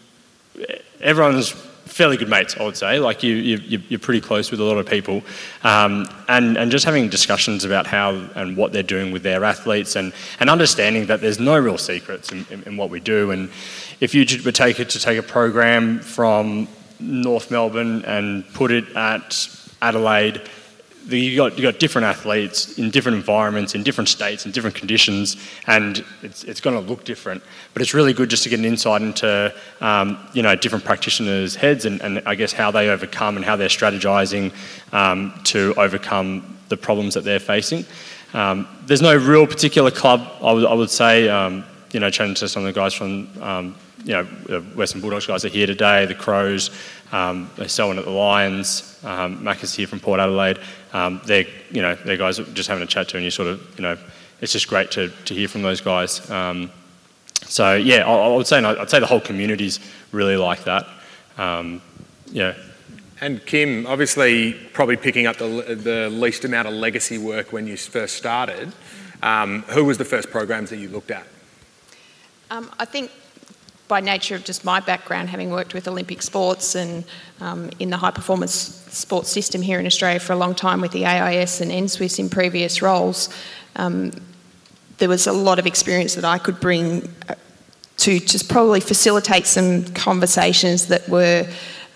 everyone's 1.00 1.54
fairly 1.86 2.16
good 2.16 2.28
mates, 2.28 2.56
I 2.58 2.64
would 2.64 2.76
say. 2.76 2.98
Like 2.98 3.22
you, 3.22 3.34
you, 3.34 3.82
you're 3.88 4.00
pretty 4.00 4.20
close 4.20 4.50
with 4.50 4.60
a 4.60 4.64
lot 4.64 4.78
of 4.78 4.86
people, 4.86 5.22
um, 5.62 6.06
and 6.28 6.56
and 6.56 6.70
just 6.70 6.84
having 6.84 7.08
discussions 7.08 7.64
about 7.64 7.86
how 7.86 8.10
and 8.34 8.56
what 8.56 8.72
they're 8.72 8.82
doing 8.82 9.12
with 9.12 9.22
their 9.22 9.44
athletes, 9.44 9.96
and 9.96 10.12
and 10.40 10.50
understanding 10.50 11.06
that 11.06 11.20
there's 11.20 11.38
no 11.38 11.58
real 11.58 11.78
secrets 11.78 12.32
in, 12.32 12.46
in, 12.50 12.62
in 12.64 12.76
what 12.76 12.90
we 12.90 13.00
do. 13.00 13.30
And 13.30 13.50
if 14.00 14.14
you 14.14 14.26
were 14.44 14.52
take 14.52 14.80
it 14.80 14.90
to 14.90 14.98
take 14.98 15.18
a 15.18 15.22
program 15.22 16.00
from 16.00 16.68
North 17.00 17.50
Melbourne 17.50 18.04
and 18.04 18.44
put 18.54 18.70
it 18.70 18.96
at 18.96 19.48
Adelaide 19.82 20.40
you 21.06 21.36
got 21.36 21.56
you 21.56 21.62
got 21.62 21.78
different 21.78 22.06
athletes 22.06 22.78
in 22.78 22.90
different 22.90 23.16
environments, 23.16 23.74
in 23.74 23.82
different 23.82 24.08
states, 24.08 24.46
in 24.46 24.52
different 24.52 24.76
conditions, 24.76 25.36
and 25.66 26.04
it's, 26.22 26.44
it's 26.44 26.60
going 26.60 26.74
to 26.74 26.88
look 26.88 27.04
different. 27.04 27.42
But 27.72 27.82
it's 27.82 27.94
really 27.94 28.12
good 28.12 28.30
just 28.30 28.42
to 28.44 28.48
get 28.48 28.58
an 28.58 28.64
insight 28.64 29.02
into 29.02 29.54
um, 29.80 30.18
you 30.32 30.42
know 30.42 30.54
different 30.56 30.84
practitioners' 30.84 31.54
heads 31.54 31.84
and, 31.84 32.00
and 32.02 32.22
I 32.26 32.34
guess 32.34 32.52
how 32.52 32.70
they 32.70 32.88
overcome 32.88 33.36
and 33.36 33.44
how 33.44 33.56
they're 33.56 33.68
strategizing 33.68 34.52
um, 34.92 35.38
to 35.44 35.74
overcome 35.76 36.58
the 36.68 36.76
problems 36.76 37.14
that 37.14 37.24
they're 37.24 37.40
facing. 37.40 37.84
Um, 38.32 38.66
there's 38.86 39.02
no 39.02 39.16
real 39.16 39.46
particular 39.46 39.90
club 39.90 40.28
I 40.42 40.52
would, 40.52 40.78
would 40.78 40.90
say. 40.90 41.28
Um, 41.28 41.64
you 41.92 42.00
know, 42.00 42.10
chatting 42.10 42.34
to 42.34 42.48
some 42.48 42.64
of 42.64 42.74
the 42.74 42.78
guys 42.78 42.92
from 42.92 43.28
um, 43.40 43.76
you 44.04 44.12
know 44.12 44.24
the 44.24 44.60
Western 44.60 45.00
Bulldogs 45.00 45.26
guys 45.26 45.44
are 45.44 45.48
here 45.48 45.66
today. 45.66 46.06
The 46.06 46.14
Crows, 46.14 46.70
um, 47.12 47.50
they're 47.56 47.68
selling 47.68 47.98
at 47.98 48.04
the 48.04 48.10
Lions. 48.10 49.00
Um, 49.02 49.42
Mac 49.42 49.62
is 49.62 49.74
here 49.74 49.86
from 49.86 50.00
Port 50.00 50.20
Adelaide. 50.20 50.58
Um, 50.92 51.20
they're 51.26 51.46
you 51.70 51.82
know 51.82 51.94
they're 51.94 52.16
guys 52.16 52.38
just 52.38 52.68
having 52.68 52.84
a 52.84 52.86
chat 52.86 53.08
to, 53.08 53.16
and 53.16 53.24
you 53.24 53.30
sort 53.30 53.48
of 53.48 53.78
you 53.78 53.82
know 53.82 53.98
it's 54.40 54.52
just 54.52 54.68
great 54.68 54.90
to, 54.92 55.08
to 55.08 55.34
hear 55.34 55.48
from 55.48 55.62
those 55.62 55.80
guys. 55.80 56.28
Um, 56.30 56.70
so 57.46 57.74
yeah, 57.74 58.06
I, 58.06 58.12
I 58.12 58.36
would 58.36 58.46
say 58.46 58.62
I'd 58.62 58.90
say 58.90 59.00
the 59.00 59.06
whole 59.06 59.20
community's 59.20 59.80
really 60.12 60.36
like 60.36 60.64
that. 60.64 60.86
Um, 61.38 61.80
yeah. 62.30 62.54
And 63.20 63.44
Kim, 63.46 63.86
obviously, 63.86 64.52
probably 64.72 64.96
picking 64.96 65.26
up 65.26 65.36
the, 65.36 65.46
the 65.46 66.10
least 66.10 66.44
amount 66.44 66.68
of 66.68 66.74
legacy 66.74 67.16
work 67.16 67.52
when 67.52 67.66
you 67.66 67.76
first 67.76 68.16
started. 68.16 68.72
Um, 69.22 69.62
who 69.68 69.84
was 69.84 69.96
the 69.96 70.04
first 70.04 70.30
programs 70.30 70.68
that 70.70 70.76
you 70.76 70.88
looked 70.90 71.10
at? 71.10 71.26
Um, 72.50 72.70
I 72.78 72.84
think 72.84 73.10
by 73.88 74.00
nature 74.00 74.34
of 74.34 74.44
just 74.44 74.64
my 74.64 74.80
background, 74.80 75.28
having 75.28 75.50
worked 75.50 75.74
with 75.74 75.86
Olympic 75.86 76.22
sports 76.22 76.74
and 76.74 77.04
um, 77.40 77.70
in 77.78 77.90
the 77.90 77.96
high 77.96 78.10
performance 78.10 78.52
sports 78.52 79.30
system 79.30 79.60
here 79.60 79.78
in 79.78 79.86
Australia 79.86 80.20
for 80.20 80.32
a 80.32 80.36
long 80.36 80.54
time 80.54 80.80
with 80.80 80.92
the 80.92 81.04
AIS 81.04 81.60
and 81.60 81.70
NSWIS 81.70 82.18
in 82.18 82.30
previous 82.30 82.80
roles, 82.80 83.28
um, 83.76 84.12
there 84.98 85.08
was 85.08 85.26
a 85.26 85.32
lot 85.32 85.58
of 85.58 85.66
experience 85.66 86.14
that 86.14 86.24
I 86.24 86.38
could 86.38 86.60
bring 86.60 87.12
uh, 87.28 87.34
to 87.98 88.18
just 88.20 88.48
probably 88.48 88.80
facilitate 88.80 89.46
some 89.46 89.84
conversations 89.92 90.86
that 90.86 91.08
were 91.08 91.46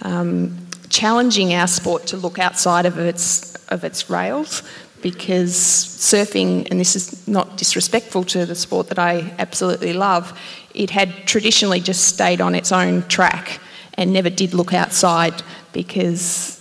um, 0.02 0.56
challenging 0.90 1.54
our 1.54 1.66
sport 1.66 2.06
to 2.08 2.16
look 2.16 2.38
outside 2.38 2.86
of 2.86 2.98
its 2.98 3.54
of 3.70 3.84
its 3.84 4.08
rails 4.08 4.62
because 5.02 5.54
surfing 5.54 6.68
and 6.70 6.78
this 6.80 6.96
is 6.96 7.26
not 7.28 7.56
disrespectful 7.56 8.24
to 8.24 8.46
the 8.46 8.54
sport 8.54 8.88
that 8.88 8.98
I 8.98 9.34
absolutely 9.38 9.92
love 9.92 10.38
it 10.74 10.90
had 10.90 11.26
traditionally 11.26 11.80
just 11.80 12.04
stayed 12.04 12.40
on 12.40 12.54
its 12.54 12.72
own 12.72 13.02
track 13.08 13.60
and 13.94 14.12
never 14.12 14.30
did 14.30 14.54
look 14.54 14.72
outside 14.72 15.42
because 15.72 16.54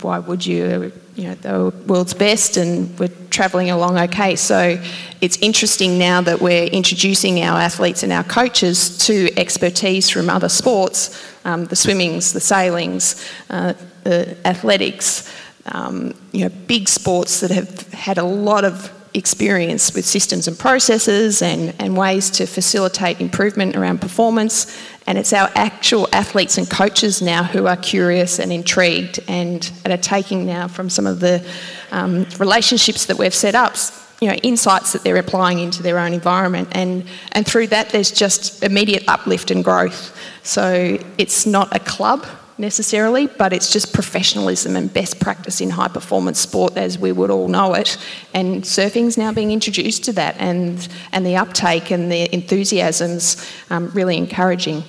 why 0.00 0.18
would 0.18 0.44
you? 0.44 0.92
You 1.14 1.28
know 1.28 1.34
the 1.34 1.74
world's 1.86 2.14
best 2.14 2.56
and 2.56 2.98
we're 2.98 3.10
travelling 3.28 3.70
along 3.70 3.98
okay. 3.98 4.34
So 4.34 4.82
it's 5.20 5.36
interesting 5.38 5.98
now 5.98 6.22
that 6.22 6.40
we're 6.40 6.64
introducing 6.64 7.42
our 7.42 7.58
athletes 7.58 8.02
and 8.02 8.12
our 8.12 8.24
coaches 8.24 8.96
to 9.06 9.28
expertise 9.38 10.08
from 10.08 10.30
other 10.30 10.48
sports 10.48 11.22
um, 11.44 11.66
the 11.66 11.76
swimmings 11.76 12.32
the 12.32 12.40
sailings 12.40 13.22
uh, 13.50 13.74
the 14.04 14.36
athletics 14.46 15.30
um, 15.66 16.14
you 16.32 16.44
know 16.44 16.54
big 16.66 16.88
sports 16.88 17.40
that 17.40 17.50
have 17.50 17.92
had 17.92 18.18
a 18.18 18.24
lot 18.24 18.64
of 18.64 18.92
experience 19.14 19.94
with 19.94 20.04
systems 20.04 20.48
and 20.48 20.58
processes 20.58 21.42
and, 21.42 21.74
and 21.78 21.96
ways 21.96 22.30
to 22.30 22.46
facilitate 22.46 23.20
improvement 23.20 23.76
around 23.76 24.00
performance. 24.00 24.78
And 25.06 25.18
it's 25.18 25.32
our 25.32 25.50
actual 25.54 26.08
athletes 26.12 26.58
and 26.58 26.68
coaches 26.68 27.20
now 27.20 27.42
who 27.42 27.66
are 27.66 27.76
curious 27.76 28.38
and 28.38 28.52
intrigued 28.52 29.20
and, 29.28 29.70
and 29.84 29.92
are 29.92 29.98
taking 29.98 30.46
now 30.46 30.68
from 30.68 30.88
some 30.88 31.06
of 31.06 31.20
the 31.20 31.46
um, 31.90 32.26
relationships 32.38 33.06
that 33.06 33.18
we've 33.18 33.34
set 33.34 33.54
up, 33.54 33.74
you 34.20 34.28
know, 34.28 34.34
insights 34.34 34.92
that 34.92 35.02
they're 35.02 35.16
applying 35.16 35.58
into 35.58 35.82
their 35.82 35.98
own 35.98 36.14
environment. 36.14 36.68
And, 36.72 37.04
and 37.32 37.44
through 37.46 37.66
that, 37.68 37.90
there's 37.90 38.12
just 38.12 38.62
immediate 38.62 39.04
uplift 39.08 39.50
and 39.50 39.62
growth. 39.62 40.16
So 40.42 40.98
it's 41.18 41.44
not 41.44 41.74
a 41.74 41.80
club 41.80 42.26
necessarily, 42.62 43.26
but 43.26 43.52
it's 43.52 43.70
just 43.70 43.92
professionalism 43.92 44.74
and 44.76 44.90
best 44.90 45.20
practice 45.20 45.60
in 45.60 45.68
high 45.68 45.88
performance 45.88 46.38
sport 46.40 46.78
as 46.78 46.98
we 46.98 47.12
would 47.12 47.30
all 47.30 47.48
know 47.48 47.74
it. 47.74 47.98
And 48.32 48.62
surfing's 48.62 49.18
now 49.18 49.30
being 49.34 49.50
introduced 49.50 50.04
to 50.04 50.12
that, 50.14 50.36
and, 50.38 50.88
and 51.12 51.26
the 51.26 51.36
uptake 51.36 51.90
and 51.90 52.10
the 52.10 52.32
enthusiasm's 52.34 53.46
um, 53.68 53.90
really 53.90 54.16
encouraging. 54.16 54.82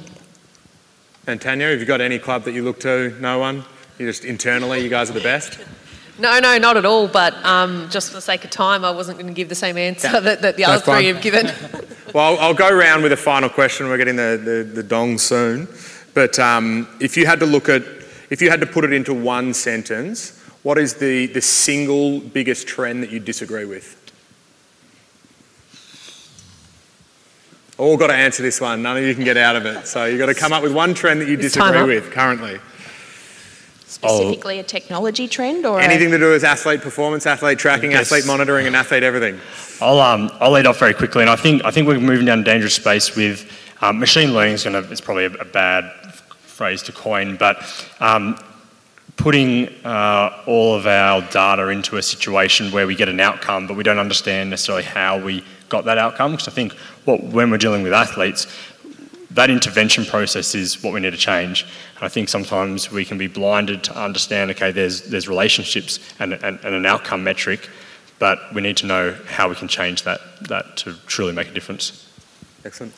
And 1.28 1.42
Tanya, 1.42 1.68
have 1.70 1.80
you 1.82 1.86
got 1.86 2.00
any 2.00 2.20
club 2.20 2.44
that 2.44 2.54
you 2.54 2.64
look 2.64 2.80
to? 2.82 3.14
No 3.20 3.40
one? 3.40 3.66
You 3.98 4.08
just 4.08 4.24
internally, 4.24 4.82
you 4.82 4.90
guys 4.90 5.10
are 5.10 5.14
the 5.14 5.22
best? 5.22 5.60
No, 6.20 6.40
no, 6.40 6.58
not 6.60 6.78
at 6.78 6.86
all. 6.86 7.08
But 7.08 7.34
um, 7.44 7.90
just 7.90 8.10
for 8.10 8.16
the 8.16 8.22
sake 8.22 8.44
of 8.44 8.52
time, 8.52 8.86
I 8.86 8.92
wasn't 8.92 9.18
going 9.18 9.28
to 9.28 9.34
give 9.34 9.50
the 9.50 9.56
same 9.56 9.78
answer 9.78 10.10
Yeah. 10.14 10.20
that, 10.20 10.42
that 10.42 10.58
the 10.58 10.66
other 10.66 10.74
That's 10.76 10.86
fine. 10.86 10.98
three 11.02 11.08
have 11.08 11.22
given. 11.22 11.46
Well, 12.14 12.34
I'll, 12.36 12.40
I'll 12.40 12.54
go 12.54 12.72
round 12.72 13.02
with 13.02 13.12
a 13.14 13.18
final 13.18 13.50
question. 13.50 13.88
We're 13.88 13.98
getting 13.98 14.16
the, 14.16 14.40
the, 14.44 14.64
the 14.64 14.84
dong 14.84 15.18
soon. 15.18 15.68
But 16.14 16.38
um, 16.40 16.88
if 17.00 17.18
you 17.18 17.26
had 17.26 17.40
to 17.40 17.46
look 17.46 17.70
at, 17.70 17.84
if 18.30 18.42
you 18.42 18.50
had 18.50 18.60
to 18.62 18.68
put 18.68 18.84
it 18.84 18.94
into 18.94 19.14
one 19.14 19.54
sentence, 19.54 20.40
what 20.64 20.78
is 20.78 20.96
the, 20.96 21.28
the 21.28 21.42
single 21.42 22.20
biggest 22.20 22.68
trend 22.68 23.04
that 23.04 23.12
you 23.12 23.20
disagree 23.20 23.66
with? 23.66 24.00
All 27.78 27.98
got 27.98 28.08
to 28.08 28.14
answer 28.14 28.44
this 28.44 28.62
one. 28.62 28.84
None 28.84 28.98
of 28.98 29.04
you 29.04 29.16
can 29.16 29.24
get 29.24 29.36
out 29.36 29.56
of 29.56 29.66
it. 29.66 29.88
So 29.88 30.06
you've 30.06 30.20
got 30.20 30.28
to 30.28 30.36
come 30.36 30.54
up 30.54 30.62
with 30.62 30.74
one 30.74 30.94
trend 30.94 31.22
that 31.22 31.28
you 31.28 31.36
disagree 31.36 31.84
with 31.96 32.12
currently. 32.12 32.60
Specifically, 33.88 34.60
a 34.60 34.64
technology 34.64 35.28
trend 35.28 35.66
or 35.66 35.80
a- 35.80 35.84
Anything 35.84 36.12
to 36.12 36.18
do 36.20 36.32
with 36.32 36.44
athlete 36.44 36.82
performance, 36.82 37.26
athlete 37.26 37.58
tracking, 37.58 37.92
Yes. 37.92 38.08
athlete 38.12 38.26
monitoring, 38.26 38.68
and 38.68 38.76
athlete 38.76 39.04
everything. 39.04 39.40
I'll, 39.82 40.00
um, 40.00 40.32
I'll 40.40 40.52
lead 40.52 40.66
off 40.66 40.80
very 40.80 40.94
quickly, 40.94 41.22
and 41.22 41.30
I 41.30 41.36
think 41.36 41.64
I 41.66 41.72
think 41.72 41.88
we're 41.88 42.00
moving 42.00 42.26
down 42.26 42.40
a 42.40 42.44
dangerous 42.44 42.74
space 42.76 43.16
with 43.16 43.50
um, 43.82 44.00
machine 44.00 44.34
learning. 44.34 44.54
Is 44.56 44.64
going 44.64 44.82
to 44.82 44.92
it's 44.92 45.02
probably 45.02 45.26
a, 45.26 45.34
a 45.34 45.46
bad 45.46 45.92
phrase 46.54 46.84
to 46.84 46.92
coin, 46.92 47.36
but 47.38 47.58
um, 48.00 48.38
putting 49.18 49.70
uh, 49.86 50.44
all 50.48 50.76
of 50.76 50.86
our 50.86 51.22
data 51.32 51.68
into 51.70 51.98
a 51.98 52.02
situation 52.02 52.72
where 52.72 52.88
we 52.88 52.96
get 52.96 53.10
an 53.10 53.20
outcome, 53.20 53.68
but 53.68 53.76
we 53.76 53.84
don't 53.84 54.00
understand 54.00 54.50
necessarily 54.50 54.84
how 54.84 55.20
we 55.20 55.44
got 55.70 55.86
that 55.86 55.98
outcome. 55.98 56.32
Because 56.32 56.48
I 56.48 56.52
think 56.52 56.74
what 57.06 57.22
when 57.24 57.50
we're 57.52 57.58
dealing 57.58 57.84
with 57.84 57.94
athletes, 57.94 58.48
that 59.32 59.50
intervention 59.50 60.06
process 60.06 60.54
is 60.54 60.84
what 60.84 60.94
we 60.94 61.00
need 61.00 61.12
to 61.12 61.18
change. 61.18 61.64
And 61.96 62.04
I 62.04 62.08
think 62.08 62.30
sometimes 62.30 62.92
we 62.92 63.04
can 63.04 63.18
be 63.18 63.28
blinded 63.28 63.84
to 63.86 64.00
understand, 64.00 64.52
okay, 64.52 64.72
there's, 64.72 65.02
there's 65.10 65.28
relationships 65.28 66.00
and, 66.20 66.34
and, 66.34 66.60
and 66.64 66.76
an 66.76 66.86
outcome 66.86 67.24
metric, 67.24 67.68
but 68.20 68.38
we 68.54 68.62
need 68.62 68.78
to 68.78 68.86
know 68.86 69.18
how 69.26 69.50
we 69.50 69.56
can 69.56 69.68
change 69.68 70.04
that, 70.04 70.20
that 70.48 70.78
to 70.78 70.94
truly 71.08 71.34
make 71.34 71.50
a 71.50 71.54
difference. 71.54 72.08
Excellent. 72.64 72.94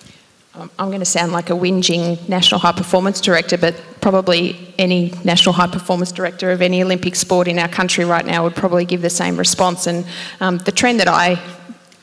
Um, 0.57 0.71
I'm 0.79 0.87
going 0.87 0.99
to 0.99 1.05
sound 1.05 1.33
like 1.33 1.49
a 1.49 1.53
whinging 1.53 2.29
national 2.29 2.61
high 2.61 2.71
performance 2.71 3.19
director, 3.19 3.57
but 3.57 3.75
probably 3.99 4.73
any 4.77 5.13
national 5.25 5.51
high 5.51 5.67
performance 5.67 6.13
director 6.13 6.49
of 6.51 6.61
any 6.61 6.81
Olympic 6.81 7.15
sport 7.15 7.49
in 7.49 7.59
our 7.59 7.67
country 7.67 8.05
right 8.05 8.25
now 8.25 8.43
would 8.45 8.55
probably 8.55 8.85
give 8.85 9.01
the 9.01 9.09
same 9.09 9.35
response. 9.35 9.85
And 9.85 10.05
um, 10.39 10.59
the 10.59 10.71
trend 10.71 11.01
that 11.01 11.09
I 11.09 11.41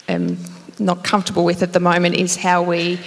am 0.08 0.36
not 0.78 1.02
comfortable 1.02 1.46
with 1.46 1.62
at 1.62 1.72
the 1.72 1.80
moment 1.80 2.14
is 2.14 2.36
how 2.36 2.62
we 2.62 3.00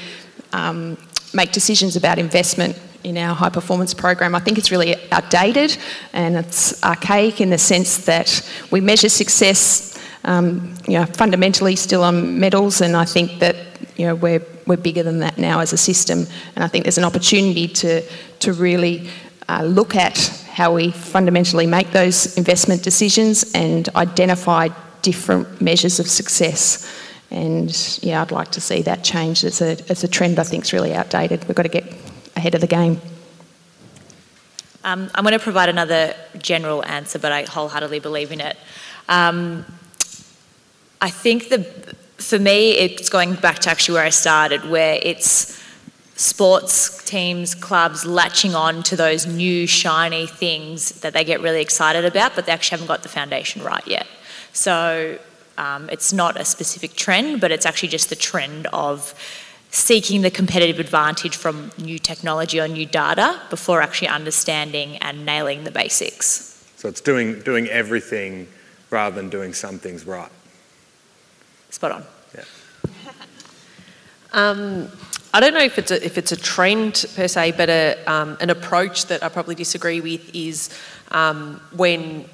um, 0.52 0.98
make 1.32 1.52
decisions 1.52 1.96
about 1.96 2.18
investment 2.18 2.80
in 3.04 3.16
our 3.16 3.36
high 3.36 3.50
performance 3.50 3.94
program. 3.94 4.34
I 4.34 4.40
think 4.40 4.58
it's 4.58 4.72
really 4.72 4.96
outdated 5.12 5.78
and 6.14 6.38
it's 6.38 6.84
archaic 6.84 7.40
in 7.40 7.52
the 7.52 7.60
sense 7.60 8.06
that 8.06 8.42
we 8.72 8.82
measure 8.82 9.10
success, 9.10 9.96
um, 10.24 10.74
you 10.88 10.98
know, 10.98 11.06
fundamentally 11.06 11.76
still 11.76 12.04
on 12.04 12.40
medals, 12.40 12.82
and 12.82 12.96
I 12.96 13.06
think 13.06 13.40
that 13.42 13.56
you 13.98 14.06
know 14.06 14.16
we're 14.16 14.44
we're 14.66 14.78
bigger 14.78 15.04
than 15.04 15.20
that 15.20 15.38
now 15.38 15.60
as 15.60 15.74
a 15.74 15.78
system, 15.78 16.28
and 16.56 16.64
I 16.64 16.68
think 16.68 16.86
there's 16.86 16.98
an 16.98 17.04
opportunity 17.04 17.68
to 17.68 18.02
to 18.40 18.54
really 18.54 19.10
uh, 19.48 19.64
look 19.64 19.96
at 19.96 20.18
how 20.52 20.74
we 20.74 20.92
fundamentally 20.92 21.68
make 21.68 21.92
those 21.92 22.38
investment 22.38 22.82
decisions 22.82 23.52
and 23.54 23.90
identify 23.96 24.70
different 25.02 25.62
measures 25.62 26.00
of 26.00 26.08
success. 26.08 26.90
And 27.30 28.00
yeah, 28.02 28.22
I'd 28.22 28.32
like 28.32 28.52
to 28.52 28.62
see 28.62 28.82
that 28.84 29.04
change. 29.04 29.44
It's 29.44 29.62
a, 29.62 29.72
it's 29.92 30.04
a 30.04 30.08
trend 30.08 30.40
I 30.40 30.44
think 30.44 30.64
is 30.64 30.74
really 30.74 30.94
outdated. 30.94 31.46
We've 31.48 31.56
got 31.56 31.64
to 31.64 31.70
get 31.70 31.84
ahead 32.36 32.56
of 32.56 32.62
the 32.62 32.68
game. 32.68 33.02
Um, 34.84 35.10
I'm 35.14 35.24
going 35.24 35.34
to 35.34 35.40
provide 35.40 35.68
another 35.68 36.16
general 36.38 36.86
answer, 36.86 37.20
but 37.20 37.32
I 37.32 37.44
wholeheartedly 37.44 38.00
believe 38.00 38.32
in 38.32 38.40
it. 38.40 38.56
Um, 39.10 39.66
I 41.02 41.10
think 41.10 41.50
the, 41.50 41.96
for 42.18 42.40
me, 42.40 42.72
it's 42.72 43.10
going 43.10 43.36
back 43.36 43.60
to 43.60 43.70
actually 43.70 43.96
where 43.96 44.06
I 44.06 44.10
started, 44.10 44.70
where 44.70 45.00
it's 45.02 45.62
sports 46.16 47.04
teams, 47.04 47.54
clubs 47.54 48.06
latching 48.06 48.56
on 48.56 48.82
to 48.84 48.96
those 48.96 49.26
new 49.26 49.68
shiny 49.68 50.28
things 50.28 51.02
that 51.02 51.14
they 51.14 51.24
get 51.24 51.42
really 51.42 51.62
excited 51.62 52.06
about, 52.06 52.36
but 52.36 52.46
they 52.46 52.52
actually 52.52 52.78
haven't 52.78 52.88
got 52.88 53.04
the 53.04 53.10
foundation 53.10 53.62
right 53.62 53.86
yet. 53.86 54.08
So 54.54 55.18
um, 55.58 55.90
it's 55.90 56.14
not 56.14 56.40
a 56.40 56.46
specific 56.46 56.96
trend, 56.96 57.42
but 57.42 57.52
it's 57.52 57.66
actually 57.66 57.90
just 57.90 58.10
the 58.10 58.16
trend 58.16 58.68
of 58.68 59.14
seeking 59.72 60.22
the 60.22 60.32
competitive 60.32 60.80
advantage 60.80 61.36
from 61.36 61.70
new 61.78 62.00
technology 62.00 62.62
or 62.62 62.68
new 62.68 62.86
data 62.86 63.42
before 63.50 63.82
actually 63.82 64.08
understanding 64.08 64.96
and 64.98 65.26
nailing 65.26 65.66
the 65.66 65.72
basics. 65.72 66.66
So 66.78 66.88
it's 66.88 67.02
doing, 67.02 67.42
doing 67.42 67.68
everything 67.68 68.48
rather 68.90 69.16
than 69.18 69.30
doing 69.30 69.54
some 69.54 69.80
things 69.80 70.06
right. 70.06 70.32
Spot 71.70 71.92
on. 71.92 72.04
Yeah. 72.36 72.44
Um, 74.34 74.90
I 75.34 75.40
don't 75.40 75.54
know 75.54 75.64
if 75.64 75.78
it's 75.78 75.92
a, 75.92 76.06
if 76.06 76.18
it's 76.18 76.34
a 76.34 76.36
trend 76.36 77.06
per 77.16 77.28
se, 77.28 77.54
but 77.58 77.70
a, 77.70 77.98
um, 78.06 78.38
an 78.42 78.50
approach 78.50 79.06
that 79.08 79.24
I 79.24 79.30
probably 79.30 79.56
disagree 79.56 80.02
with 80.02 80.34
is 80.36 80.70
um, 81.12 81.62
when 81.74 82.26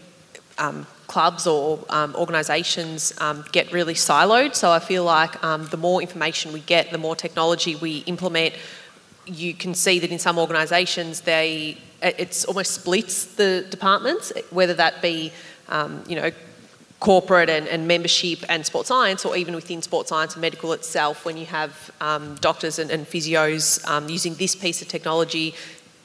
um, 0.58 0.88
clubs 1.08 1.46
or 1.46 1.84
um, 1.90 2.16
organisations 2.16 3.14
um, 3.20 3.44
get 3.52 3.72
really 3.72 3.94
siloed. 3.94 4.56
So 4.56 4.72
I 4.72 4.80
feel 4.80 5.04
like 5.04 5.44
um, 5.44 5.66
the 5.68 5.78
more 5.78 6.02
information 6.02 6.54
we 6.54 6.62
get, 6.62 6.92
the 6.92 6.98
more 6.98 7.16
technology 7.16 7.76
we 7.76 7.98
implement. 8.06 8.56
You 9.26 9.54
can 9.54 9.74
see 9.74 10.00
that 10.00 10.12
in 10.12 10.20
some 10.20 10.38
organisations, 10.38 11.22
they 11.22 11.78
it's 12.02 12.46
almost 12.46 12.72
splits 12.72 13.26
the 13.26 13.66
departments, 13.70 14.32
whether 14.52 14.74
that 14.76 15.02
be 15.02 15.32
um, 15.70 16.04
you 16.08 16.16
know 16.16 16.32
corporate 17.02 17.50
and, 17.50 17.68
and, 17.68 17.88
membership 17.88 18.46
and 18.48 18.64
sports 18.64 18.88
science, 18.88 19.26
or 19.26 19.36
even 19.36 19.56
within 19.56 19.82
sports 19.82 20.10
science 20.10 20.36
and 20.36 20.42
medical 20.42 20.72
itself, 20.72 21.26
when 21.26 21.36
you 21.36 21.48
have 21.48 21.92
um, 22.00 22.36
doctors 22.36 22.78
and, 22.80 22.92
and 22.92 23.08
physios 23.08 23.86
um, 23.90 24.08
using 24.08 24.36
this 24.36 24.56
piece 24.56 24.82
of 24.84 24.88
technology 24.88 25.54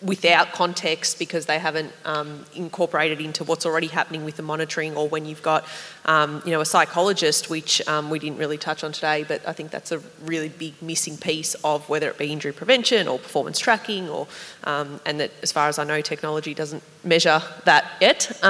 without 0.02 0.52
context 0.52 1.18
because 1.18 1.46
they 1.46 1.58
haven't 1.58 1.90
um, 2.04 2.44
incorporated 2.54 3.18
into 3.20 3.42
what's 3.44 3.64
already 3.64 3.86
happening 3.86 4.24
with 4.24 4.36
the 4.36 4.42
monitoring 4.42 4.94
or 4.94 5.08
when 5.08 5.24
you've 5.24 5.42
got 5.42 5.64
um, 6.04 6.42
you 6.44 6.52
know 6.52 6.60
a 6.60 6.66
psychologist 6.66 7.48
which 7.48 7.86
um, 7.88 8.10
we 8.10 8.18
didn't 8.18 8.36
really 8.36 8.58
touch 8.58 8.84
on 8.84 8.92
today 8.92 9.24
but 9.26 9.46
I 9.48 9.54
think 9.54 9.70
that's 9.70 9.92
a 9.92 9.98
really 10.22 10.50
big 10.50 10.74
missing 10.82 11.16
piece 11.16 11.54
of 11.64 11.88
whether 11.88 12.10
it 12.10 12.18
be 12.18 12.30
injury 12.30 12.52
prevention 12.52 13.08
or 13.08 13.18
performance 13.18 13.58
tracking 13.58 14.08
or 14.10 14.28
um, 14.64 15.00
and 15.06 15.18
that 15.18 15.30
as 15.42 15.50
far 15.50 15.66
as 15.68 15.78
I 15.78 15.84
know 15.84 16.02
technology 16.02 16.52
doesn't 16.52 16.82
measure 17.02 17.40
that 17.64 17.86
yet 17.98 18.38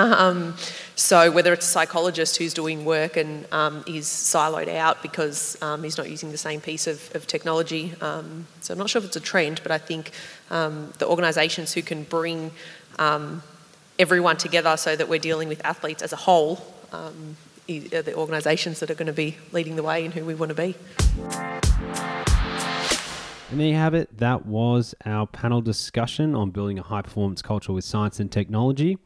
so 0.96 1.30
whether 1.30 1.52
it's 1.52 1.66
a 1.66 1.68
psychologist 1.68 2.38
who's 2.38 2.54
doing 2.54 2.86
work 2.86 3.18
and 3.18 3.46
um, 3.52 3.84
is 3.86 4.06
siloed 4.06 4.74
out 4.74 5.02
because 5.02 5.60
um, 5.60 5.82
he's 5.82 5.98
not 5.98 6.08
using 6.08 6.32
the 6.32 6.38
same 6.38 6.58
piece 6.58 6.86
of, 6.86 7.14
of 7.14 7.26
technology, 7.26 7.92
um, 8.00 8.46
so 8.62 8.72
I'm 8.72 8.78
not 8.78 8.88
sure 8.88 9.00
if 9.00 9.04
it's 9.04 9.16
a 9.16 9.20
trend, 9.20 9.60
but 9.62 9.70
I 9.70 9.76
think 9.76 10.12
um, 10.50 10.94
the 10.98 11.06
organisations 11.06 11.74
who 11.74 11.82
can 11.82 12.04
bring 12.04 12.50
um, 12.98 13.42
everyone 13.98 14.38
together 14.38 14.74
so 14.78 14.96
that 14.96 15.06
we're 15.06 15.18
dealing 15.18 15.48
with 15.48 15.62
athletes 15.66 16.02
as 16.02 16.14
a 16.14 16.16
whole 16.16 16.66
um, 16.92 17.36
are 17.68 18.00
the 18.00 18.14
organisations 18.14 18.80
that 18.80 18.90
are 18.90 18.94
going 18.94 19.06
to 19.06 19.12
be 19.12 19.36
leading 19.52 19.76
the 19.76 19.82
way 19.82 20.02
in 20.02 20.12
who 20.12 20.24
we 20.24 20.34
want 20.34 20.48
to 20.48 20.54
be. 20.54 20.74
And 23.50 23.60
there 23.60 23.68
you 23.68 23.74
have 23.74 23.92
it. 23.92 24.16
That 24.16 24.46
was 24.46 24.94
our 25.04 25.26
panel 25.26 25.60
discussion 25.60 26.34
on 26.34 26.52
building 26.52 26.78
a 26.78 26.82
high 26.82 27.02
performance 27.02 27.42
culture 27.42 27.74
with 27.74 27.84
science 27.84 28.18
and 28.18 28.32
technology 28.32 28.96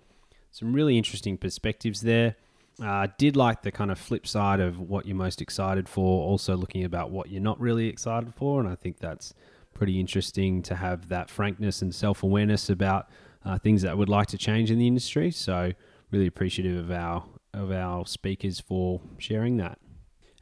some 0.51 0.73
really 0.73 0.97
interesting 0.99 1.37
perspectives 1.37 2.01
there. 2.01 2.37
Uh, 2.83 3.09
did 3.19 3.37
like 3.37 3.63
the 3.63 3.71
kind 3.71 3.91
of 3.91 3.99
flip 3.99 4.27
side 4.27 4.59
of 4.59 4.79
what 4.79 5.05
you're 5.05 5.17
most 5.17 5.43
excited 5.43 5.89
for, 5.89 6.23
also 6.23 6.57
looking 6.57 6.85
about 6.85 7.11
what 7.11 7.29
you're 7.29 7.43
not 7.43 7.61
really 7.61 7.89
excited 7.89 8.33
for, 8.35 8.59
and 8.59 8.69
I 8.69 8.75
think 8.75 8.99
that's 8.99 9.35
pretty 9.75 10.01
interesting 10.01 10.63
to 10.63 10.77
have 10.77 11.09
that 11.09 11.29
frankness 11.29 11.83
and 11.83 11.95
self 11.95 12.23
awareness 12.23 12.71
about 12.71 13.09
uh, 13.45 13.59
things 13.59 13.83
that 13.83 13.99
would 13.99 14.09
like 14.09 14.29
to 14.29 14.39
change 14.39 14.71
in 14.71 14.79
the 14.79 14.87
industry. 14.87 15.31
So 15.31 15.73
really 16.11 16.27
appreciative 16.27 16.77
of 16.79 16.91
our 16.91 17.25
of 17.53 17.73
our 17.73 18.07
speakers 18.07 18.61
for 18.61 19.01
sharing 19.19 19.57
that. 19.57 19.79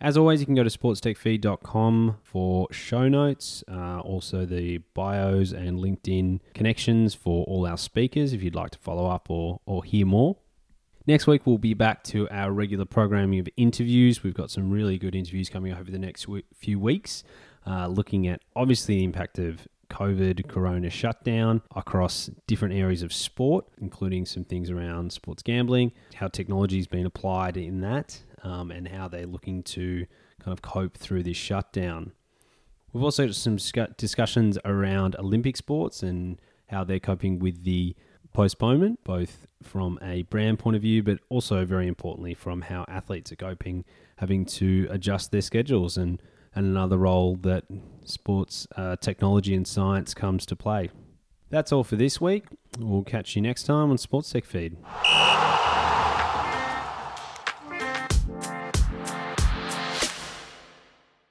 As 0.01 0.16
always, 0.16 0.38
you 0.38 0.46
can 0.46 0.55
go 0.55 0.62
to 0.62 0.70
sportstechfeed.com 0.70 2.18
for 2.22 2.68
show 2.70 3.09
notes, 3.09 3.64
uh, 3.68 3.99
also 3.99 4.46
the 4.46 4.78
bios 4.94 5.51
and 5.51 5.80
LinkedIn 5.80 6.38
connections 6.55 7.14
for 7.14 7.44
all 7.46 7.66
our 7.66 7.76
speakers 7.76 8.32
if 8.32 8.40
you'd 8.40 8.55
like 8.55 8.70
to 8.70 8.78
follow 8.78 9.09
up 9.09 9.28
or, 9.28 9.61
or 9.66 9.82
hear 9.82 10.07
more. 10.07 10.36
Next 11.09 11.26
week, 11.26 11.46
we'll 11.46 11.59
be 11.59 11.74
back 11.74 12.05
to 12.05 12.28
our 12.28 12.53
regular 12.53 12.84
programming 12.84 13.40
of 13.40 13.49
interviews. 13.57 14.22
We've 14.22 14.34
got 14.34 14.53
some 14.53 14.70
really 14.70 14.99
good 14.99 15.16
interviews 15.16 15.49
coming 15.49 15.72
over 15.72 15.90
the 15.90 15.99
next 15.99 16.26
few 16.55 16.78
weeks, 16.78 17.24
uh, 17.66 17.88
looking 17.88 18.28
at 18.28 18.40
obviously 18.55 18.99
the 18.99 19.05
impact 19.05 19.40
of 19.40 19.66
COVID 19.90 20.46
corona 20.49 20.90
shutdown 20.90 21.62
across 21.74 22.30
different 22.46 22.74
areas 22.74 23.03
of 23.03 23.12
sport, 23.12 23.64
including 23.80 24.26
some 24.26 24.44
things 24.44 24.70
around 24.70 25.12
sports 25.12 25.42
gambling, 25.42 25.92
how 26.14 26.28
technology 26.28 26.76
has 26.76 26.86
been 26.86 27.07
applied 27.07 27.57
in 27.57 27.80
that, 27.80 28.22
um, 28.43 28.70
and 28.70 28.89
how 28.89 29.09
they're 29.09 29.26
looking 29.26 29.62
to 29.62 30.07
kind 30.41 30.53
of 30.53 30.62
cope 30.62 30.97
through 30.97 31.22
this 31.22 31.36
shutdown. 31.36 32.12
We've 32.93 33.05
also 33.05 33.26
got 33.26 33.34
some 33.34 33.59
discussions 33.97 34.59
around 34.64 35.16
Olympic 35.18 35.57
sports 35.57 36.03
and 36.03 36.41
how 36.68 36.84
they're 36.84 37.01
coping 37.01 37.39
with 37.39 37.64
the 37.64 37.95
postponement, 38.32 39.01
both 39.05 39.47
from 39.62 39.99
a 40.01 40.22
brand 40.22 40.59
point 40.59 40.76
of 40.76 40.82
view, 40.82 41.03
but 41.03 41.18
also 41.28 41.64
very 41.64 41.86
importantly 41.86 42.34
from 42.34 42.62
how 42.62 42.84
athletes 42.89 43.32
are 43.32 43.36
coping, 43.36 43.84
having 44.16 44.45
to 44.45 44.86
adjust 44.91 45.32
their 45.32 45.41
schedules 45.41 45.97
and, 45.97 46.22
and 46.55 46.66
another 46.66 46.97
role 46.97 47.36
that 47.36 47.64
sports 48.05 48.66
uh, 48.76 48.97
technology 48.97 49.55
and 49.55 49.66
science 49.66 50.14
comes 50.14 50.47
to 50.47 50.57
play. 50.57 50.91
That's 51.51 51.72
all 51.72 51.84
for 51.84 51.97
this 51.97 52.20
week. 52.20 52.45
We'll 52.78 53.05
catch 53.05 53.34
you 53.34 53.43
next 53.43 53.64
time 53.64 53.91
on 53.91 53.99
Sports 53.99 54.30
Tech 54.30 54.45
Feed. 54.45 54.76